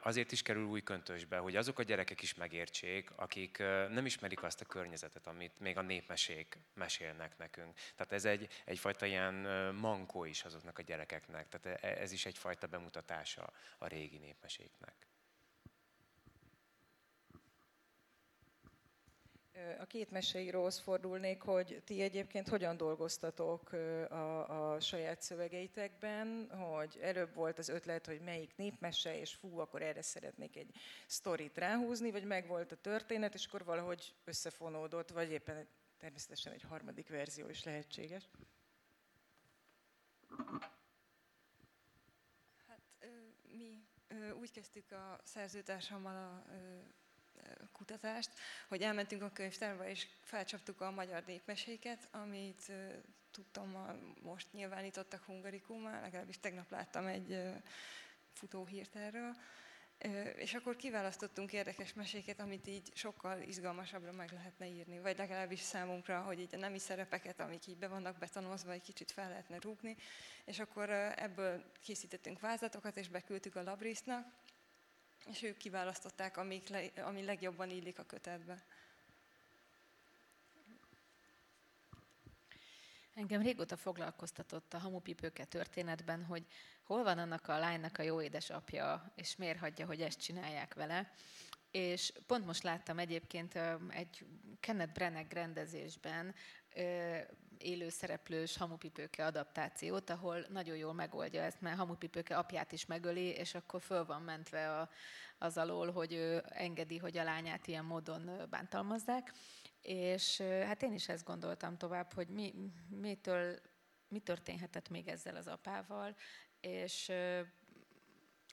azért 0.02 0.32
is 0.32 0.42
kerül 0.42 0.66
új 0.66 0.84
köntösbe, 0.84 1.38
hogy 1.38 1.56
azok 1.56 1.80
a 1.80 1.84
gyerekek 1.84 2.22
is 2.22 2.34
megértsék, 2.34 3.12
akik 3.16 3.58
nem 3.90 4.06
ismerik 4.06 4.44
azt 4.44 4.62
a 4.62 4.66
környezetet, 4.66 5.28
amit 5.28 5.60
még 5.60 5.78
a 5.78 5.82
népmesék 5.82 6.58
mesélnek 6.74 7.38
nekünk. 7.38 7.74
Tehát 7.96 8.12
ez 8.12 8.26
egy, 8.26 8.48
egyfajta 8.66 9.06
ilyen 9.06 9.34
mankó 9.76 10.26
is 10.26 10.44
azoknak 10.44 10.78
a 10.78 10.82
gyerekeknek. 10.82 11.48
Tehát 11.48 11.84
e, 11.84 12.02
ez 12.02 12.12
is 12.12 12.26
egyfajta 12.26 12.68
bemutatása 12.68 13.54
a 13.78 13.88
régi 13.88 14.18
népmeséknek. 14.18 15.08
A 19.80 19.86
két 19.86 20.12
meseíróhoz 20.12 20.80
fordulnék, 20.80 21.42
hogy 21.42 21.82
ti 21.86 22.02
egyébként 22.02 22.48
hogyan 22.48 22.78
dolgoztatok 22.78 23.72
a, 23.72 24.74
a 24.74 24.80
saját 24.80 25.22
szövegeitekben, 25.22 26.50
hogy 26.50 27.00
előbb 27.02 27.34
volt 27.34 27.58
az 27.58 27.70
ötlet, 27.70 28.06
hogy 28.06 28.22
melyik 28.22 28.56
népmese, 28.56 29.20
és 29.20 29.34
fú, 29.34 29.60
akkor 29.60 29.82
erre 29.82 30.02
szeretnék 30.02 30.56
egy 30.56 30.76
sztorit 31.08 31.58
ráhúzni, 31.58 32.12
vagy 32.12 32.24
megvolt 32.24 32.72
a 32.72 32.76
történet, 32.76 33.34
és 33.34 33.46
akkor 33.46 33.64
valahogy 33.64 34.14
összefonódott, 34.24 35.10
vagy 35.10 35.32
éppen 35.32 35.68
természetesen 35.98 36.54
egy 36.54 36.64
harmadik 36.64 37.10
verzió 37.10 37.50
is 37.50 37.64
lehetséges. 37.64 38.30
Hát 42.68 42.82
mi 43.52 43.88
úgy 44.40 44.52
kezdtük 44.52 44.92
a 44.92 45.20
szerzőtársammal 45.24 46.16
a 46.16 46.44
kutatást, 47.72 48.30
hogy 48.68 48.82
elmentünk 48.82 49.22
a 49.22 49.32
könyvtárba, 49.32 49.88
és 49.88 50.08
felcsaptuk 50.24 50.82
a 50.82 50.92
magyar 50.92 51.24
népmeséket, 51.26 52.08
amit 52.12 52.72
tudtam, 53.32 53.78
most 54.22 54.54
nyilvánítottak 54.54 55.24
Hungarikummal, 55.24 56.02
legalábbis 56.02 56.40
tegnap 56.40 56.70
láttam 56.70 57.06
egy 57.06 57.42
futóhírt 58.34 58.96
erről, 58.96 59.36
és 60.36 60.54
akkor 60.54 60.76
kiválasztottunk 60.76 61.54
érdekes 61.54 61.94
meséket, 61.94 62.40
amit 62.40 62.68
így 62.68 62.92
sokkal 62.94 63.42
izgalmasabbra 63.42 64.12
meg 64.12 64.32
lehetne 64.32 64.68
írni, 64.68 65.00
vagy 65.00 65.18
legalábbis 65.18 65.60
számunkra, 65.60 66.22
hogy 66.22 66.40
így 66.40 66.56
a 66.56 66.58
nemi 66.58 66.80
szerepeket, 66.80 67.40
amik 67.40 67.68
így 67.68 67.78
be 67.78 67.88
vannak 67.88 68.18
betonozva, 68.18 68.72
egy 68.72 68.82
kicsit 68.82 69.12
fel 69.12 69.30
lehetne 69.30 69.58
rúgni, 69.62 69.96
és 70.46 70.60
akkor 70.60 70.90
ebből 71.16 71.72
készítettünk 71.82 72.40
vázlatokat, 72.40 72.98
és 72.98 73.08
beküldtük 73.08 73.56
a 73.56 73.64
Labrisznak, 73.64 74.28
és 75.30 75.42
ők 75.44 75.58
kiválasztották, 75.58 76.38
amik 76.38 76.68
le, 76.68 76.86
ami 77.04 77.24
legjobban 77.24 77.70
illik 77.70 78.00
a 78.00 78.06
kötetbe. 78.06 78.64
Engem 83.14 83.42
régóta 83.42 83.78
foglalkoztatott 83.78 84.74
a 84.74 84.78
hamupipőke 84.78 85.46
történetben, 85.46 86.26
hogy 86.26 86.46
hol 86.84 87.04
van 87.04 87.18
annak 87.18 87.48
a 87.48 87.60
lánynak 87.60 87.98
a 87.98 88.04
jó 88.04 88.22
édesapja, 88.22 89.12
és 89.16 89.36
miért 89.36 89.60
hagyja, 89.60 89.86
hogy 89.86 90.02
ezt 90.02 90.22
csinálják 90.22 90.74
vele. 90.74 91.12
És 91.72 92.14
pont 92.28 92.46
most 92.46 92.64
láttam 92.64 93.00
egyébként 93.00 93.60
egy 93.90 94.26
Kenneth 94.60 94.94
Branagh 94.94 95.34
rendezésben 95.34 96.36
élőszereplős 97.60 98.58
hamupipőke 98.58 99.26
adaptációt, 99.26 100.10
ahol 100.10 100.46
nagyon 100.50 100.76
jól 100.76 100.94
megoldja 100.94 101.42
ezt, 101.42 101.62
mert 101.62 101.78
hamupipőke 101.78 102.38
apját 102.38 102.72
is 102.72 102.86
megöli, 102.86 103.28
és 103.28 103.56
akkor 103.56 103.82
föl 103.82 104.06
van 104.06 104.22
mentve 104.22 104.80
a, 104.80 104.90
az 105.38 105.58
alól, 105.58 105.92
hogy 105.92 106.14
ő 106.14 106.44
engedi, 106.50 106.98
hogy 106.98 107.18
a 107.18 107.24
lányát 107.24 107.68
ilyen 107.68 107.86
módon 107.86 108.48
bántalmazzák. 108.50 109.34
És 109.82 110.42
hát 110.42 110.84
én 110.84 110.94
is 110.94 111.10
ezt 111.10 111.26
gondoltam 111.26 111.78
tovább, 111.78 112.14
hogy 112.14 112.28
mi, 112.28 112.54
mitől, 112.90 113.60
mi 114.08 114.20
történhetett 114.20 114.90
még 114.90 115.08
ezzel 115.08 115.36
az 115.36 115.48
apával, 115.48 116.16
és 116.60 117.12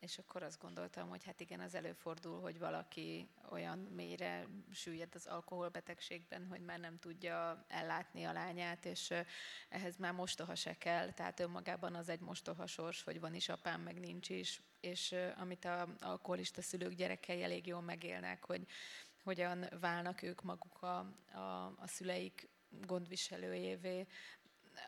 és 0.07 0.19
akkor 0.19 0.43
azt 0.43 0.61
gondoltam, 0.61 1.09
hogy 1.09 1.25
hát 1.25 1.41
igen, 1.41 1.61
az 1.61 1.75
előfordul, 1.75 2.41
hogy 2.41 2.59
valaki 2.59 3.29
olyan 3.51 3.79
mélyre 3.79 4.47
süllyed 4.73 5.15
az 5.15 5.27
alkoholbetegségben, 5.27 6.47
hogy 6.47 6.61
már 6.61 6.79
nem 6.79 6.99
tudja 6.99 7.65
ellátni 7.69 8.25
a 8.25 8.33
lányát, 8.33 8.85
és 8.85 9.15
ehhez 9.69 9.97
már 9.97 10.13
mostoha 10.13 10.55
se 10.55 10.79
kell, 10.79 11.13
tehát 11.13 11.41
önmagában 11.41 11.95
az 11.95 12.09
egy 12.09 12.21
mostoha 12.21 12.67
sors, 12.67 13.03
hogy 13.03 13.21
van 13.21 13.35
is 13.35 13.49
apám, 13.49 13.81
meg 13.81 14.01
nincs 14.01 14.29
is, 14.29 14.61
és 14.81 15.15
amit 15.37 15.65
a 15.65 15.89
alkoholista 16.01 16.63
szülők 16.63 16.93
gyerekei 16.93 17.43
elég 17.43 17.67
jól 17.67 17.81
megélnek, 17.81 18.45
hogy 18.45 18.67
hogyan 19.23 19.69
válnak 19.81 20.23
ők 20.23 20.43
maguk 20.43 20.83
a, 20.83 20.99
a, 21.33 21.75
a 21.79 21.87
szüleik 21.87 22.49
gondviselőjévé. 22.69 24.07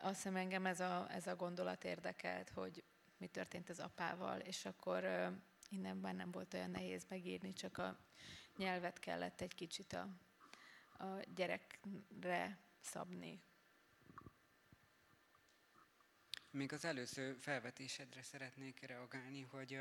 Azt 0.01 0.15
hiszem 0.15 0.35
engem 0.35 0.65
ez 0.65 0.79
a, 0.79 1.07
ez 1.11 1.27
a 1.27 1.35
gondolat 1.35 1.83
érdekelt, 1.83 2.49
hogy 2.49 2.83
mi 3.19 3.27
történt 3.27 3.69
az 3.69 3.79
apával, 3.79 4.39
és 4.39 4.65
akkor 4.65 5.03
innen 5.69 5.97
már 5.97 6.15
nem 6.15 6.31
volt 6.31 6.53
olyan 6.53 6.71
nehéz 6.71 7.05
megírni, 7.09 7.53
csak 7.53 7.77
a 7.77 7.99
nyelvet 8.57 8.99
kellett 8.99 9.41
egy 9.41 9.55
kicsit 9.55 9.93
a, 9.93 10.09
a 11.03 11.19
gyerekre 11.35 12.57
szabni. 12.79 13.41
Még 16.51 16.73
az 16.73 16.85
előző 16.85 17.33
felvetésedre 17.33 18.21
szeretnék 18.21 18.79
reagálni, 18.79 19.41
hogy 19.41 19.79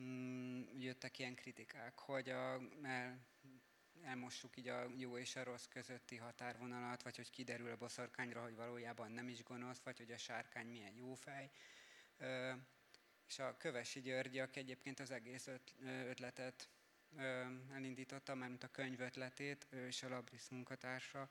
mm, 0.00 0.62
jöttek 0.78 1.18
ilyen 1.18 1.34
kritikák, 1.34 1.98
hogy 1.98 2.28
a, 2.28 2.60
el, 2.82 3.26
elmossuk 4.02 4.56
így 4.56 4.68
a 4.68 4.90
jó 4.96 5.18
és 5.18 5.36
a 5.36 5.44
rossz 5.44 5.66
közötti 5.66 6.16
határvonalat, 6.16 7.02
vagy 7.02 7.16
hogy 7.16 7.30
kiderül 7.30 7.70
a 7.70 7.76
boszorkányra, 7.76 8.42
hogy 8.42 8.54
valójában 8.54 9.12
nem 9.12 9.28
is 9.28 9.42
gonosz, 9.42 9.82
vagy 9.82 9.98
hogy 9.98 10.10
a 10.10 10.18
sárkány 10.18 10.66
milyen 10.66 10.94
jó 10.94 11.14
fej 11.14 11.50
és 13.26 13.38
a 13.38 13.56
Kövesi 13.56 14.00
György, 14.00 14.38
aki 14.38 14.58
egyébként 14.58 15.00
az 15.00 15.10
egész 15.10 15.48
ötletet 16.08 16.68
elindította, 17.72 18.34
mármint 18.34 18.64
a 18.64 18.68
könyv 18.68 19.00
ötletét, 19.00 19.66
ő 19.70 19.86
és 19.86 20.02
a 20.02 20.08
Labris 20.08 20.48
munkatársa, 20.48 21.28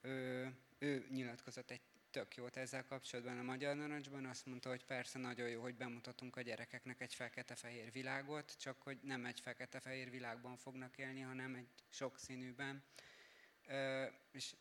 ő, 0.00 0.52
ő 0.78 1.06
nyilatkozott 1.10 1.70
egy 1.70 1.80
tök 2.10 2.36
jót 2.36 2.56
ezzel 2.56 2.84
kapcsolatban 2.84 3.38
a 3.38 3.42
Magyar 3.42 3.76
Narancsban, 3.76 4.24
azt 4.24 4.46
mondta, 4.46 4.68
hogy 4.68 4.84
persze 4.84 5.18
nagyon 5.18 5.48
jó, 5.48 5.62
hogy 5.62 5.74
bemutatunk 5.74 6.36
a 6.36 6.40
gyerekeknek 6.40 7.00
egy 7.00 7.14
fekete-fehér 7.14 7.92
világot, 7.92 8.56
csak 8.58 8.82
hogy 8.82 8.98
nem 9.02 9.24
egy 9.24 9.40
fekete-fehér 9.40 10.10
világban 10.10 10.56
fognak 10.56 10.98
élni, 10.98 11.20
hanem 11.20 11.54
egy 11.54 11.68
sokszínűben. 11.88 12.84
És 14.32 14.54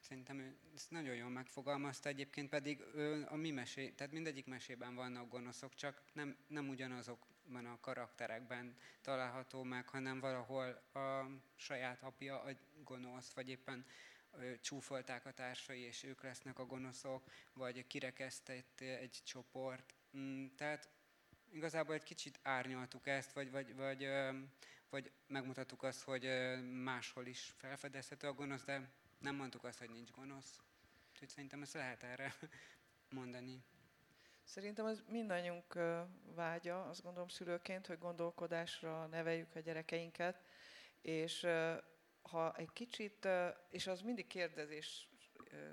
Szerintem 0.00 0.38
ő 0.38 0.56
ezt 0.74 0.90
nagyon 0.90 1.14
jól 1.14 1.28
megfogalmazta, 1.28 2.08
egyébként 2.08 2.48
pedig 2.48 2.80
ő 2.94 3.26
a 3.28 3.36
mi 3.36 3.50
mesé, 3.50 3.90
tehát 3.90 4.12
mindegyik 4.12 4.46
mesében 4.46 4.94
vannak 4.94 5.28
gonoszok, 5.28 5.74
csak 5.74 6.02
nem, 6.12 6.36
nem 6.46 6.68
ugyanazokban 6.68 7.66
a 7.66 7.80
karakterekben 7.80 8.76
található 9.00 9.62
meg, 9.62 9.88
hanem 9.88 10.20
valahol 10.20 10.68
a 10.92 11.26
saját 11.56 12.02
apja 12.02 12.42
a 12.42 12.50
gonosz, 12.84 13.32
vagy 13.32 13.48
éppen 13.48 13.86
csúfolták 14.60 15.26
a 15.26 15.32
társai, 15.32 15.80
és 15.80 16.02
ők 16.02 16.22
lesznek 16.22 16.58
a 16.58 16.66
gonoszok, 16.66 17.24
vagy 17.52 17.86
kirekesztett 17.86 18.80
egy 18.80 19.20
csoport. 19.24 19.94
Mm, 20.16 20.46
tehát 20.56 20.88
igazából 21.52 21.94
egy 21.94 22.02
kicsit 22.02 22.38
árnyaltuk 22.42 23.06
ezt, 23.06 23.32
vagy, 23.32 23.50
vagy, 23.50 23.74
vagy, 23.74 24.08
vagy 24.88 25.12
megmutattuk 25.26 25.82
azt, 25.82 26.02
hogy 26.02 26.28
máshol 26.82 27.26
is 27.26 27.54
felfedezhető 27.56 28.26
a 28.28 28.32
gonosz, 28.32 28.64
de 28.64 28.90
nem 29.20 29.34
mondtuk 29.34 29.64
azt, 29.64 29.78
hogy 29.78 29.90
nincs 29.90 30.10
gonosz. 30.10 30.60
Úgyhogy 31.12 31.28
szerintem 31.28 31.62
ezt 31.62 31.74
lehet 31.74 32.02
erre 32.02 32.34
mondani. 33.18 33.64
Szerintem 34.44 34.86
ez 34.86 35.02
mindannyiunk 35.08 35.78
vágya, 36.34 36.84
azt 36.84 37.02
gondolom 37.02 37.28
szülőként, 37.28 37.86
hogy 37.86 37.98
gondolkodásra 37.98 39.06
neveljük 39.06 39.54
a 39.54 39.60
gyerekeinket, 39.60 40.44
és 41.00 41.46
ha 42.22 42.56
egy 42.56 42.72
kicsit, 42.72 43.28
és 43.68 43.86
az 43.86 44.00
mindig 44.00 44.26
kérdezés 44.26 45.08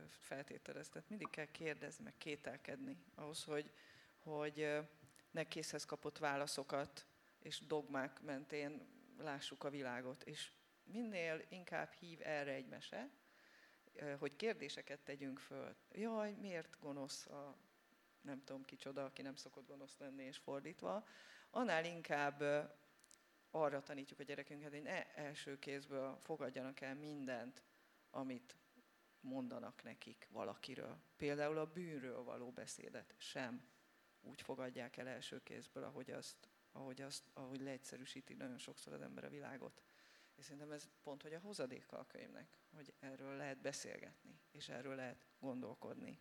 feltételez, 0.09 0.89
tehát 0.89 1.09
mindig 1.09 1.29
kell 1.29 1.51
kérdezni, 1.51 2.03
meg 2.03 2.17
kételkedni 2.17 2.97
ahhoz, 3.15 3.43
hogy, 3.43 3.71
hogy 4.17 4.77
ne 5.31 5.47
készhez 5.47 5.85
kapott 5.85 6.17
válaszokat 6.17 7.05
és 7.39 7.59
dogmák 7.59 8.21
mentén 8.21 8.87
lássuk 9.17 9.63
a 9.63 9.69
világot. 9.69 10.23
És 10.23 10.51
minél 10.83 11.45
inkább 11.49 11.91
hív 11.91 12.19
erre 12.23 12.51
egy 12.51 12.67
mese, 12.67 13.09
hogy 14.19 14.35
kérdéseket 14.35 14.99
tegyünk 14.99 15.39
föl. 15.39 15.75
Jaj, 15.91 16.33
miért 16.33 16.79
gonosz 16.79 17.27
a 17.27 17.57
nem 18.21 18.43
tudom 18.43 18.65
kicsoda, 18.65 19.05
aki 19.05 19.21
nem 19.21 19.35
szokott 19.35 19.67
gonosz 19.67 19.97
lenni, 19.97 20.23
és 20.23 20.37
fordítva, 20.37 21.07
annál 21.49 21.85
inkább 21.85 22.43
arra 23.51 23.83
tanítjuk 23.83 24.19
a 24.19 24.23
gyerekünket, 24.23 24.71
hogy 24.71 24.81
ne 24.81 25.13
első 25.13 25.59
kézből 25.59 26.17
fogadjanak 26.19 26.81
el 26.81 26.95
mindent, 26.95 27.63
amit 28.09 28.57
mondanak 29.19 29.83
nekik 29.83 30.27
valakiről. 30.31 30.97
Például 31.15 31.57
a 31.57 31.71
bűnről 31.71 32.23
való 32.23 32.51
beszédet 32.51 33.15
sem 33.17 33.69
úgy 34.21 34.41
fogadják 34.41 34.97
el 34.97 35.07
első 35.07 35.43
kézből, 35.43 35.83
ahogy 35.83 36.11
azt, 36.11 36.49
ahogy, 36.71 37.01
azt, 37.01 37.23
ahogy 37.33 37.61
leegyszerűsíti 37.61 38.33
nagyon 38.33 38.57
sokszor 38.57 38.93
az 38.93 39.01
ember 39.01 39.23
a 39.23 39.29
világot. 39.29 39.81
És 40.37 40.43
szerintem 40.43 40.71
ez 40.71 40.87
pont, 41.03 41.21
hogy 41.21 41.33
a 41.33 41.39
hozadéka 41.39 41.97
a 41.97 42.07
könyvnek, 42.07 42.47
hogy 42.75 42.93
erről 42.99 43.35
lehet 43.37 43.61
beszélgetni, 43.61 44.39
és 44.51 44.69
erről 44.69 44.95
lehet 44.95 45.25
gondolkodni. 45.39 46.19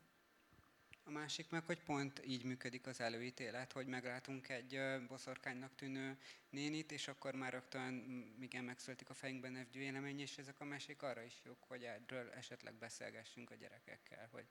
A 1.05 1.11
másik 1.11 1.51
meg, 1.51 1.65
hogy 1.65 1.83
pont 1.83 2.27
így 2.27 2.45
működik 2.45 2.87
az 2.87 3.01
előítélet, 3.01 3.73
hogy 3.73 3.87
meglátunk 3.87 4.49
egy 4.49 4.81
boszorkánynak 5.09 5.75
tűnő 5.75 6.19
nénit, 6.51 6.93
és 6.93 7.09
akkor 7.09 7.35
már 7.35 7.53
rögtön 7.53 7.95
igen 8.41 8.65
megszületik 8.65 9.11
a 9.11 9.15
fejünkben 9.15 9.57
egy 9.57 9.77
vélemény, 9.77 10.21
és 10.21 10.39
ezek 10.39 10.61
a 10.61 10.65
mesék 10.65 11.03
arra 11.03 11.23
is 11.23 11.41
jók, 11.45 11.65
hogy 11.65 11.85
erről 11.85 12.31
esetleg 12.31 12.75
beszélgessünk 12.75 13.51
a 13.51 13.55
gyerekekkel, 13.55 14.29
hogy 14.31 14.47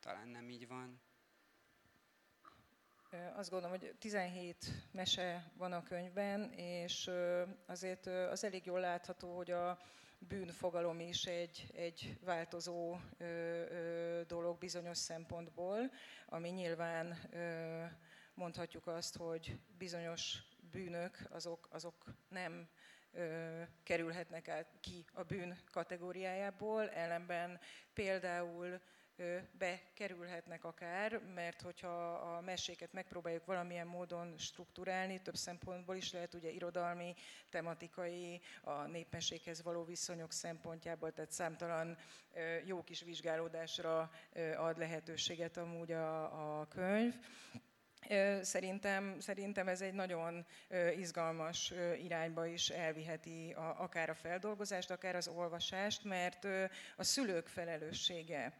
talán 0.00 0.28
nem 0.28 0.48
így 0.48 0.66
van. 0.66 1.00
Azt 3.34 3.50
gondolom, 3.50 3.78
hogy 3.78 3.94
17 3.98 4.64
mese 4.92 5.50
van 5.56 5.72
a 5.72 5.82
könyvben, 5.82 6.52
és 6.52 7.10
azért 7.66 8.06
az 8.06 8.44
elég 8.44 8.66
jól 8.66 8.80
látható, 8.80 9.36
hogy 9.36 9.50
a 9.50 9.78
bűnfogalom 10.18 11.00
is 11.00 11.24
egy, 11.24 11.70
egy 11.74 12.18
változó 12.24 12.96
dolog 14.26 14.58
bizonyos 14.58 14.98
szempontból, 14.98 15.90
ami 16.26 16.48
nyilván 16.48 17.18
mondhatjuk 18.34 18.86
azt, 18.86 19.16
hogy 19.16 19.58
bizonyos 19.78 20.38
bűnök 20.70 21.18
azok, 21.30 21.68
azok 21.70 22.04
nem 22.28 22.68
kerülhetnek 23.82 24.48
át 24.48 24.68
ki 24.80 25.04
a 25.12 25.22
bűn 25.22 25.58
kategóriájából, 25.70 26.90
ellenben 26.90 27.60
például 27.92 28.80
bekerülhetnek 29.58 30.64
akár, 30.64 31.20
mert 31.34 31.60
hogyha 31.60 32.12
a 32.12 32.40
meséket 32.40 32.92
megpróbáljuk 32.92 33.44
valamilyen 33.44 33.86
módon 33.86 34.38
strukturálni, 34.38 35.22
több 35.22 35.34
szempontból 35.36 35.96
is 35.96 36.12
lehet 36.12 36.34
ugye 36.34 36.50
irodalmi, 36.50 37.14
tematikai, 37.50 38.40
a 38.62 38.86
népmesékhez 38.86 39.62
való 39.62 39.84
viszonyok 39.84 40.32
szempontjából, 40.32 41.12
tehát 41.12 41.32
számtalan 41.32 41.96
jó 42.64 42.82
kis 42.82 43.02
vizsgálódásra 43.02 44.10
ad 44.56 44.78
lehetőséget 44.78 45.56
amúgy 45.56 45.92
a, 45.92 46.60
a 46.60 46.68
könyv. 46.68 47.14
Szerintem, 48.40 49.16
szerintem 49.20 49.68
ez 49.68 49.80
egy 49.80 49.92
nagyon 49.92 50.46
izgalmas 50.96 51.72
irányba 52.02 52.46
is 52.46 52.68
elviheti 52.68 53.52
a, 53.52 53.76
akár 53.78 54.10
a 54.10 54.14
feldolgozást, 54.14 54.90
akár 54.90 55.16
az 55.16 55.28
olvasást, 55.28 56.04
mert 56.04 56.46
a 56.96 57.04
szülők 57.04 57.46
felelőssége 57.46 58.52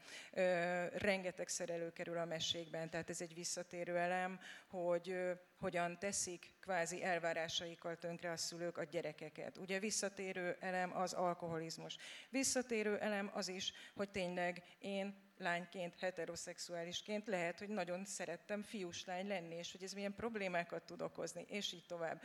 rengetegszer 0.92 1.70
előkerül 1.70 2.18
a 2.18 2.24
mesékben, 2.24 2.90
tehát 2.90 3.11
ez 3.11 3.20
egy 3.20 3.34
visszatérő 3.34 3.97
elem, 3.97 4.40
hogy 4.66 5.16
hogyan 5.61 5.99
teszik 5.99 6.53
kvázi 6.61 7.03
elvárásaikkal 7.05 7.97
tönkre 7.97 8.30
a 8.30 8.36
szülők 8.36 8.78
a 8.78 8.84
gyerekeket. 8.84 9.59
Ugye 9.59 9.78
visszatérő 9.78 10.57
elem 10.61 10.97
az 10.97 11.12
alkoholizmus. 11.12 11.97
Visszatérő 12.30 12.99
elem 12.99 13.30
az 13.34 13.49
is, 13.49 13.72
hogy 13.95 14.11
tényleg 14.11 14.62
én 14.78 15.24
lányként, 15.39 15.95
heteroszexuálisként 15.99 17.26
lehet, 17.26 17.59
hogy 17.59 17.68
nagyon 17.68 18.05
szerettem 18.05 18.62
fiús 18.62 19.05
lány 19.05 19.26
lenni, 19.26 19.55
és 19.55 19.72
hogy 19.72 19.82
ez 19.82 19.93
milyen 19.93 20.14
problémákat 20.14 20.82
tud 20.82 21.03
okozni, 21.03 21.45
és 21.49 21.72
így 21.72 21.87
tovább. 21.87 22.22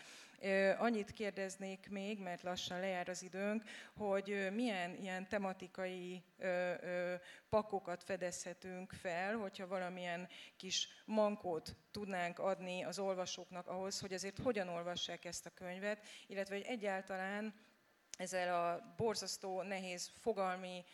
Annyit 0.78 1.12
kérdeznék 1.12 1.90
még, 1.90 2.20
mert 2.20 2.42
lassan 2.42 2.80
lejár 2.80 3.10
az 3.10 3.24
időnk, 3.24 3.64
hogy 3.98 4.50
milyen 4.54 4.96
ilyen 4.96 5.28
tematikai 5.28 6.24
pakokat 7.50 8.04
fedezhetünk 8.04 8.92
fel, 8.92 9.36
hogyha 9.36 9.68
valamilyen 9.68 10.28
kis 10.58 10.88
mankót 11.06 11.76
tudnánk 11.92 12.40
adni 12.40 12.84
az 12.84 13.00
olvasóknak 13.00 13.68
ahhoz, 13.68 14.00
hogy 14.00 14.14
azért 14.14 14.38
hogyan 14.38 14.68
olvassák 14.68 15.26
ezt 15.26 15.46
a 15.46 15.54
könyvet, 15.54 16.06
illetve 16.28 16.56
hogy 16.56 16.66
egyáltalán 16.66 17.54
ezzel 18.20 18.56
a 18.56 18.94
borzasztó 18.98 19.62
nehéz 19.62 20.12
fogalmi 20.20 20.86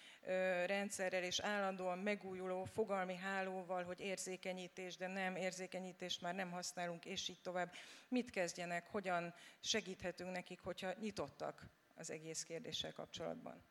rendszerrel 0.65 1.23
és 1.23 1.39
állandóan 1.39 1.99
megújuló 1.99 2.63
fogalmi 2.63 3.15
hálóval, 3.15 3.83
hogy 3.83 3.99
érzékenyítés, 3.99 4.97
de 4.97 5.07
nem 5.07 5.35
érzékenyítést 5.35 6.21
már 6.21 6.35
nem 6.35 6.51
használunk, 6.51 7.05
és 7.05 7.27
így 7.27 7.41
tovább. 7.41 7.73
Mit 8.07 8.29
kezdjenek, 8.29 8.87
hogyan 8.87 9.33
segíthetünk 9.59 10.31
nekik, 10.31 10.59
hogyha 10.59 10.93
nyitottak 10.99 11.65
az 11.95 12.09
egész 12.09 12.43
kérdéssel 12.43 12.93
kapcsolatban? 12.93 13.63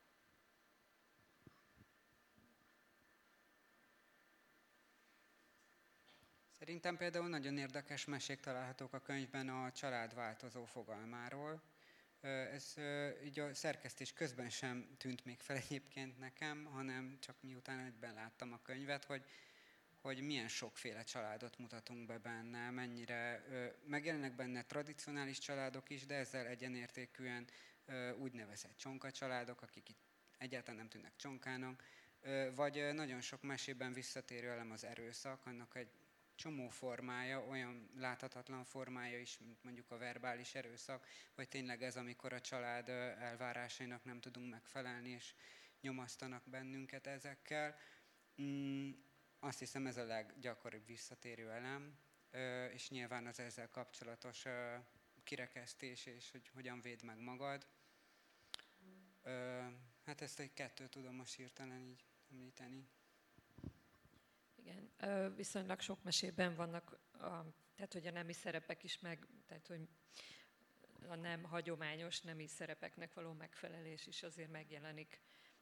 Szerintem 6.51 6.97
például 6.97 7.29
nagyon 7.29 7.59
érdekes 7.59 8.05
mesék 8.05 8.41
találhatók 8.41 8.93
a 8.93 9.01
könyvben 9.01 9.49
a 9.49 9.73
család 9.73 10.15
változó 10.15 10.65
fogalmáról, 10.65 11.63
ez 12.25 12.75
így 13.25 13.39
a 13.39 13.55
szerkesztés 13.55 14.13
közben 14.13 14.51
sem 14.51 14.95
tűnt 14.99 15.25
még 15.25 15.41
fel 15.41 15.57
egyébként 15.57 16.19
nekem, 16.19 16.65
hanem 16.65 17.19
csak 17.21 17.37
miután 17.41 17.79
egyben 17.79 18.15
láttam 18.15 18.53
a 18.53 18.63
könyvet, 18.63 19.05
hogy, 19.05 19.25
hogy 20.01 20.21
milyen 20.21 20.49
sokféle 20.49 21.03
családot 21.03 21.59
mutatunk 21.59 22.07
be 22.07 22.19
benne, 22.19 22.71
mennyire 22.71 23.45
megjelennek 23.87 24.35
benne 24.35 24.63
tradicionális 24.63 25.39
családok 25.39 25.91
is, 25.91 26.07
de 26.07 26.15
ezzel 26.15 26.47
egyenértékűen 26.47 27.47
úgynevezett 28.19 28.77
csonka 28.77 29.11
családok, 29.11 29.63
akik 29.63 29.89
itt 29.89 30.03
egyáltalán 30.39 30.77
nem 30.77 30.89
tűnnek 30.89 31.17
csonkának, 31.17 31.85
vagy 32.55 32.95
nagyon 32.95 33.21
sok 33.21 33.43
mesében 33.43 33.93
visszatérő 33.93 34.49
elem 34.51 34.71
az 34.71 34.85
erőszak, 34.85 35.47
annak 35.47 35.77
egy 35.77 35.91
csomó 36.35 36.69
formája, 36.69 37.47
olyan 37.47 37.91
láthatatlan 37.97 38.65
formája 38.65 39.19
is, 39.19 39.39
mint 39.39 39.63
mondjuk 39.63 39.91
a 39.91 39.99
verbális 39.99 40.55
erőszak, 40.55 41.07
vagy 41.35 41.49
tényleg 41.49 41.83
ez, 41.83 41.97
amikor 41.97 42.33
a 42.33 42.41
család 42.41 42.89
elvárásainak 42.89 44.05
nem 44.05 44.21
tudunk 44.21 44.51
megfelelni, 44.51 45.09
és 45.09 45.35
nyomasztanak 45.81 46.49
bennünket 46.49 47.07
ezekkel. 47.07 47.79
Mm, 48.43 48.91
azt 49.39 49.59
hiszem 49.59 49.87
ez 49.87 49.97
a 49.97 50.05
leggyakoribb 50.05 50.87
visszatérő 50.87 51.51
elem, 51.51 51.99
és 52.73 52.91
nyilván 52.91 53.27
az 53.27 53.39
ezzel 53.39 53.71
kapcsolatos 53.71 54.45
kirekesztés, 55.25 56.07
és 56.07 56.31
hogy 56.31 56.49
hogyan 56.49 56.81
véd 56.81 57.03
meg 57.03 57.19
magad. 57.19 57.67
Hát 60.05 60.21
ezt 60.21 60.41
egy 60.41 60.53
kettőt 60.53 60.91
tudom 60.91 61.15
most 61.15 61.35
hirtelen 61.35 61.81
így 61.81 62.05
említeni. 62.31 62.89
Igen, 64.65 65.35
viszonylag 65.35 65.81
sok 65.81 66.03
mesében 66.03 66.55
vannak, 66.55 66.99
a, 67.13 67.45
tehát 67.75 67.93
hogy 67.93 68.07
a 68.07 68.11
nemi 68.11 68.33
szerepek 68.33 68.83
is 68.83 68.99
meg, 68.99 69.27
tehát 69.47 69.67
hogy 69.67 69.89
a 71.09 71.15
nem 71.15 71.43
hagyományos 71.43 72.21
nemi 72.21 72.47
szerepeknek 72.47 73.15
való 73.15 73.33
megfelelés 73.33 74.07
is 74.07 74.23
azért 74.23 74.51
megjelenik 74.51 75.21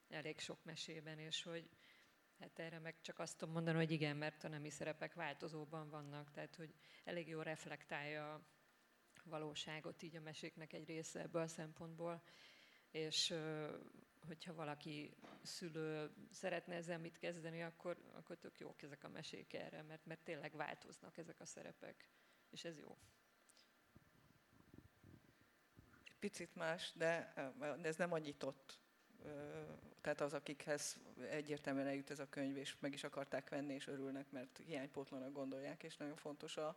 elég 0.09 0.39
sok 0.39 0.65
mesében, 0.65 1.19
és 1.19 1.43
hogy 1.43 1.71
hát 2.39 2.59
erre 2.59 2.79
meg 2.79 3.01
csak 3.01 3.19
azt 3.19 3.39
tudom 3.39 3.55
mondani, 3.55 3.77
hogy 3.77 3.91
igen, 3.91 4.17
mert 4.17 4.45
a 4.45 4.49
nemi 4.49 4.71
szerepek 4.71 5.15
változóban 5.15 5.91
vannak, 5.91 6.31
tehát 6.31 6.55
hogy 6.55 6.75
elég 7.05 7.29
jól 7.29 7.45
reflektálja 7.45 8.35
a 8.35 8.43
valóságot 9.25 10.03
így 10.03 10.17
a 10.17 10.21
meséknek 10.21 10.73
egy 10.73 10.87
része 10.87 11.21
ebből 11.21 11.43
a 11.43 11.47
szempontból, 11.47 12.23
és 12.91 13.35
hogyha 14.27 14.55
valaki 14.55 15.17
szülő 15.43 16.11
szeretne 16.31 16.75
ezzel 16.75 16.99
mit 16.99 17.19
kezdeni, 17.19 17.63
akkor, 17.63 17.97
akkor 18.13 18.37
tök 18.37 18.59
jók 18.59 18.83
ezek 18.83 19.05
a 19.05 19.09
mesék 19.09 19.53
erre, 19.53 19.83
mert, 19.83 20.07
mert 20.07 20.21
tényleg 20.21 20.57
változnak 20.57 21.17
ezek 21.19 21.41
a 21.41 21.45
szerepek, 21.45 22.09
és 22.51 22.65
ez 22.65 22.79
jó. 22.79 22.97
Picit 26.19 26.55
más, 26.55 26.93
de, 26.95 27.33
de 27.59 27.89
ez 27.89 27.97
nem 27.97 28.13
a. 28.13 28.81
Tehát 30.01 30.21
az, 30.21 30.35
akikhez 30.35 31.01
egyértelműen 31.31 31.87
eljut 31.87 32.11
ez 32.11 32.19
a 32.19 32.29
könyv, 32.29 32.57
és 32.57 32.77
meg 32.81 32.93
is 32.93 33.05
akarták 33.05 33.49
venni, 33.49 33.75
és 33.75 33.87
örülnek, 33.87 34.31
mert 34.31 34.59
hiánypótlanak 34.59 35.33
gondolják, 35.33 35.83
és 35.83 35.97
nagyon 35.97 36.17
fontos 36.17 36.57
a, 36.57 36.77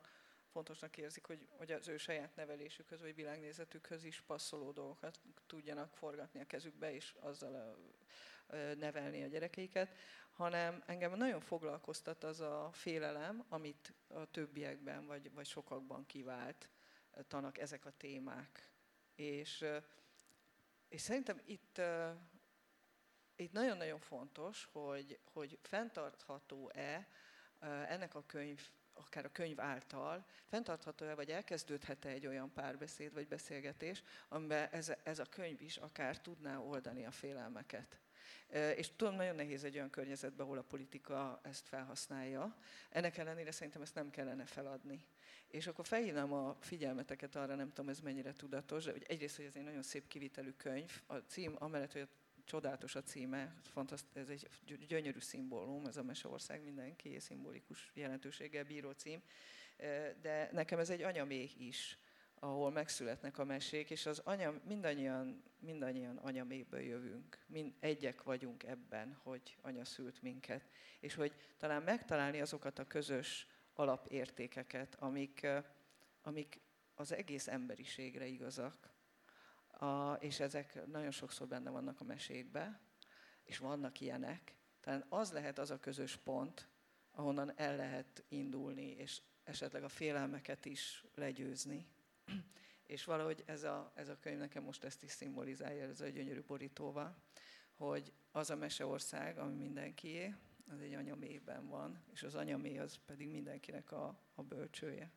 fontosnak 0.55 0.97
érzik, 0.97 1.25
hogy, 1.25 1.47
hogy 1.57 1.71
az 1.71 1.87
ő 1.87 1.97
saját 1.97 2.35
nevelésükhöz 2.35 3.01
vagy 3.01 3.15
világnézetükhöz 3.15 4.03
is 4.03 4.21
passzoló 4.21 4.71
dolgokat 4.71 5.19
tudjanak 5.45 5.95
forgatni 5.95 6.39
a 6.39 6.45
kezükbe, 6.45 6.93
és 6.93 7.15
azzal 7.19 7.55
a, 7.55 7.75
nevelni 8.75 9.23
a 9.23 9.27
gyerekeiket, 9.27 9.95
hanem 10.31 10.83
engem 10.85 11.17
nagyon 11.17 11.39
foglalkoztat 11.39 12.23
az 12.23 12.39
a 12.39 12.69
félelem, 12.73 13.45
amit 13.49 13.93
a 14.07 14.25
többiekben 14.31 15.05
vagy, 15.05 15.33
vagy 15.33 15.45
sokakban 15.45 16.05
kivált 16.05 16.69
tanak 17.27 17.57
ezek 17.57 17.85
a 17.85 17.97
témák. 17.97 18.69
És, 19.15 19.65
és 20.87 21.01
szerintem 21.01 21.41
itt, 21.45 21.81
itt 23.35 23.51
nagyon-nagyon 23.51 23.99
fontos, 23.99 24.69
hogy, 24.71 25.19
hogy 25.23 25.59
fenntartható-e 25.61 27.07
ennek 27.87 28.15
a 28.15 28.25
könyv 28.25 28.69
akár 28.95 29.25
a 29.25 29.31
könyv 29.31 29.59
által, 29.59 30.25
fenntartható-e, 30.45 31.15
vagy 31.15 31.29
elkezdődhet-e 31.29 32.09
egy 32.09 32.27
olyan 32.27 32.51
párbeszéd 32.53 33.13
vagy 33.13 33.27
beszélgetés, 33.27 34.03
amiben 34.27 34.67
ez, 34.71 34.93
ez 35.03 35.19
a 35.19 35.25
könyv 35.25 35.61
is 35.61 35.77
akár 35.77 36.21
tudná 36.21 36.57
oldani 36.57 37.05
a 37.05 37.11
félelmeket. 37.11 37.99
És 38.75 38.89
tudom, 38.95 39.15
nagyon 39.15 39.35
nehéz 39.35 39.63
egy 39.63 39.75
olyan 39.75 39.89
környezetben, 39.89 40.45
ahol 40.45 40.57
a 40.57 40.61
politika 40.61 41.39
ezt 41.43 41.67
felhasználja. 41.67 42.55
Ennek 42.89 43.17
ellenére 43.17 43.51
szerintem 43.51 43.81
ezt 43.81 43.95
nem 43.95 44.09
kellene 44.09 44.45
feladni. 44.45 45.05
És 45.47 45.67
akkor 45.67 45.85
felhívnám 45.85 46.33
a 46.33 46.57
figyelmeteket 46.59 47.35
arra, 47.35 47.55
nem 47.55 47.67
tudom, 47.67 47.89
ez 47.89 47.99
mennyire 47.99 48.33
tudatos, 48.33 48.83
de 48.83 48.91
hogy 48.91 49.05
egyrészt, 49.07 49.35
hogy 49.35 49.45
ez 49.45 49.55
egy 49.55 49.63
nagyon 49.63 49.81
szép 49.81 50.07
kivitelű 50.07 50.51
könyv. 50.51 51.01
A 51.07 51.15
cím, 51.15 51.55
amellett, 51.57 51.91
hogy 51.91 52.01
a 52.01 52.07
csodálatos 52.45 52.95
a 52.95 53.03
címe, 53.03 53.55
ez 54.13 54.27
egy 54.27 54.47
gyönyörű 54.87 55.19
szimbólum, 55.19 55.85
ez 55.85 55.97
a 55.97 56.03
Meseország 56.03 56.63
mindenki 56.63 57.19
szimbolikus 57.19 57.91
jelentőséggel 57.93 58.63
bíró 58.63 58.91
cím, 58.91 59.21
de 60.21 60.49
nekem 60.51 60.79
ez 60.79 60.89
egy 60.89 61.01
anyamé 61.01 61.49
is, 61.57 61.97
ahol 62.39 62.71
megszületnek 62.71 63.37
a 63.37 63.45
mesék, 63.45 63.89
és 63.89 64.05
az 64.05 64.19
anya, 64.19 64.61
mindannyian, 64.67 65.43
mindannyian 65.59 66.17
anyaméből 66.17 66.79
jövünk, 66.79 67.45
mind 67.47 67.73
egyek 67.79 68.23
vagyunk 68.23 68.63
ebben, 68.63 69.19
hogy 69.23 69.57
anya 69.61 69.85
szült 69.85 70.21
minket, 70.21 70.69
és 70.99 71.15
hogy 71.15 71.35
talán 71.57 71.81
megtalálni 71.81 72.41
azokat 72.41 72.79
a 72.79 72.87
közös 72.87 73.47
alapértékeket, 73.73 74.95
amik, 74.95 75.47
amik 76.21 76.59
az 76.95 77.11
egész 77.11 77.47
emberiségre 77.47 78.25
igazak, 78.25 78.94
a, 79.79 80.13
és 80.19 80.39
ezek 80.39 80.85
nagyon 80.85 81.11
sokszor 81.11 81.47
benne 81.47 81.69
vannak 81.69 82.01
a 82.01 82.03
mesékbe, 82.03 82.79
és 83.43 83.57
vannak 83.57 83.99
ilyenek. 83.99 84.55
Tehát 84.81 85.05
az 85.09 85.31
lehet 85.31 85.59
az 85.59 85.71
a 85.71 85.79
közös 85.79 86.15
pont, 86.15 86.67
ahonnan 87.11 87.53
el 87.55 87.75
lehet 87.75 88.23
indulni, 88.27 88.91
és 88.91 89.21
esetleg 89.43 89.83
a 89.83 89.89
félelmeket 89.89 90.65
is 90.65 91.05
legyőzni. 91.15 91.87
És 92.85 93.03
valahogy 93.03 93.43
ez 93.45 93.63
a, 93.63 93.91
ez 93.95 94.09
a 94.09 94.19
könyv 94.19 94.37
nekem 94.37 94.63
most 94.63 94.83
ezt 94.83 95.03
is 95.03 95.11
szimbolizálja, 95.11 95.83
ez 95.83 96.01
a 96.01 96.07
gyönyörű 96.07 96.41
borítóval, 96.41 97.17
hogy 97.73 98.13
az 98.31 98.49
a 98.49 98.55
meseország, 98.55 99.37
ami 99.37 99.53
mindenkié, 99.53 100.35
az 100.71 100.79
egy 100.79 100.93
anyamében 100.93 101.67
van, 101.67 102.03
és 102.13 102.23
az 102.23 102.35
anyamé 102.35 102.77
az 102.77 102.99
pedig 103.05 103.27
mindenkinek 103.27 103.91
a, 103.91 104.19
a 104.35 104.43
bölcsője. 104.43 105.11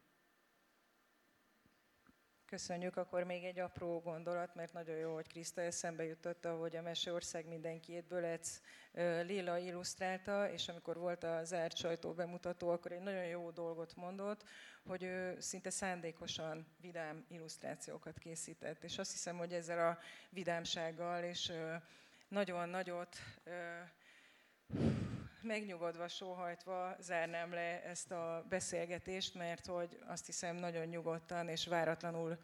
Köszönjük, 2.50 2.96
akkor 2.96 3.22
még 3.22 3.44
egy 3.44 3.58
apró 3.58 4.00
gondolat, 4.00 4.54
mert 4.54 4.72
nagyon 4.72 4.96
jó, 4.96 5.14
hogy 5.14 5.28
Kriszta 5.28 5.60
eszembe 5.60 6.04
jutotta, 6.04 6.56
hogy 6.56 6.76
a 6.76 6.82
Meseország 6.82 7.48
mindenkiét 7.48 8.06
Bölec 8.06 8.60
Lila 9.22 9.58
illusztrálta, 9.58 10.50
és 10.50 10.68
amikor 10.68 10.96
volt 10.96 11.24
a 11.24 11.44
zárt 11.44 11.76
sajtó 11.76 12.12
bemutató, 12.12 12.68
akkor 12.68 12.92
egy 12.92 13.00
nagyon 13.02 13.24
jó 13.24 13.50
dolgot 13.50 13.96
mondott, 13.96 14.44
hogy 14.86 15.02
ő 15.02 15.40
szinte 15.40 15.70
szándékosan 15.70 16.66
vidám 16.80 17.24
illusztrációkat 17.28 18.18
készített. 18.18 18.84
És 18.84 18.98
azt 18.98 19.10
hiszem, 19.10 19.36
hogy 19.36 19.52
ezzel 19.52 19.88
a 19.88 19.98
vidámsággal 20.30 21.22
és 21.22 21.52
nagyon 22.28 22.68
nagyot 22.68 23.16
megnyugodva, 25.42 26.08
sóhajtva 26.08 26.96
zárnám 27.00 27.52
le 27.52 27.82
ezt 27.84 28.10
a 28.10 28.44
beszélgetést, 28.48 29.34
mert 29.34 29.66
hogy 29.66 29.98
azt 30.06 30.26
hiszem 30.26 30.56
nagyon 30.56 30.86
nyugodtan 30.86 31.48
és 31.48 31.66
váratlanul 31.66 32.38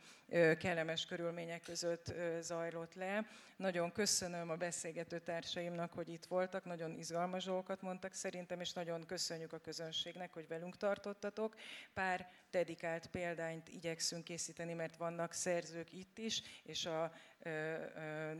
kellemes 0.58 1.06
körülmények 1.06 1.62
között 1.62 2.14
zajlott 2.40 2.94
le. 2.94 3.26
Nagyon 3.56 3.92
köszönöm 3.92 4.50
a 4.50 4.56
beszélgető 4.56 5.18
társaimnak, 5.18 5.92
hogy 5.92 6.08
itt 6.08 6.24
voltak, 6.24 6.64
nagyon 6.64 6.90
izgalmas 6.90 7.44
dolgokat 7.44 7.82
mondtak 7.82 8.12
szerintem, 8.12 8.60
és 8.60 8.72
nagyon 8.72 9.06
köszönjük 9.06 9.52
a 9.52 9.58
közönségnek, 9.58 10.32
hogy 10.32 10.48
velünk 10.48 10.76
tartottatok. 10.76 11.54
Pár 11.92 12.30
dedikált 12.50 13.06
példányt 13.06 13.68
igyekszünk 13.68 14.24
készíteni, 14.24 14.72
mert 14.72 14.96
vannak 14.96 15.32
szerzők 15.32 15.92
itt 15.92 16.18
is, 16.18 16.42
és 16.62 16.86
a 16.86 17.12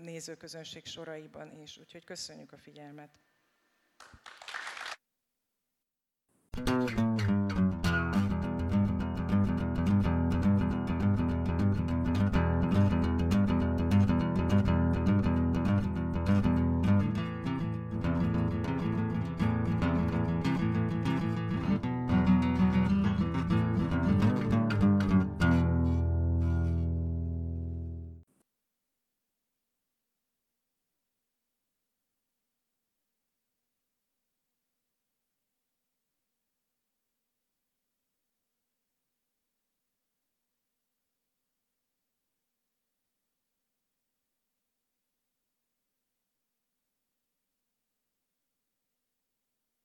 nézőközönség 0.01 0.87
soraiban 0.87 1.61
is. 1.63 1.79
Úgyhogy 1.79 2.05
köszönjük 2.05 2.53
a 2.53 2.59
figyelmet. 2.59 3.24
Mm-hmm. 6.57 6.94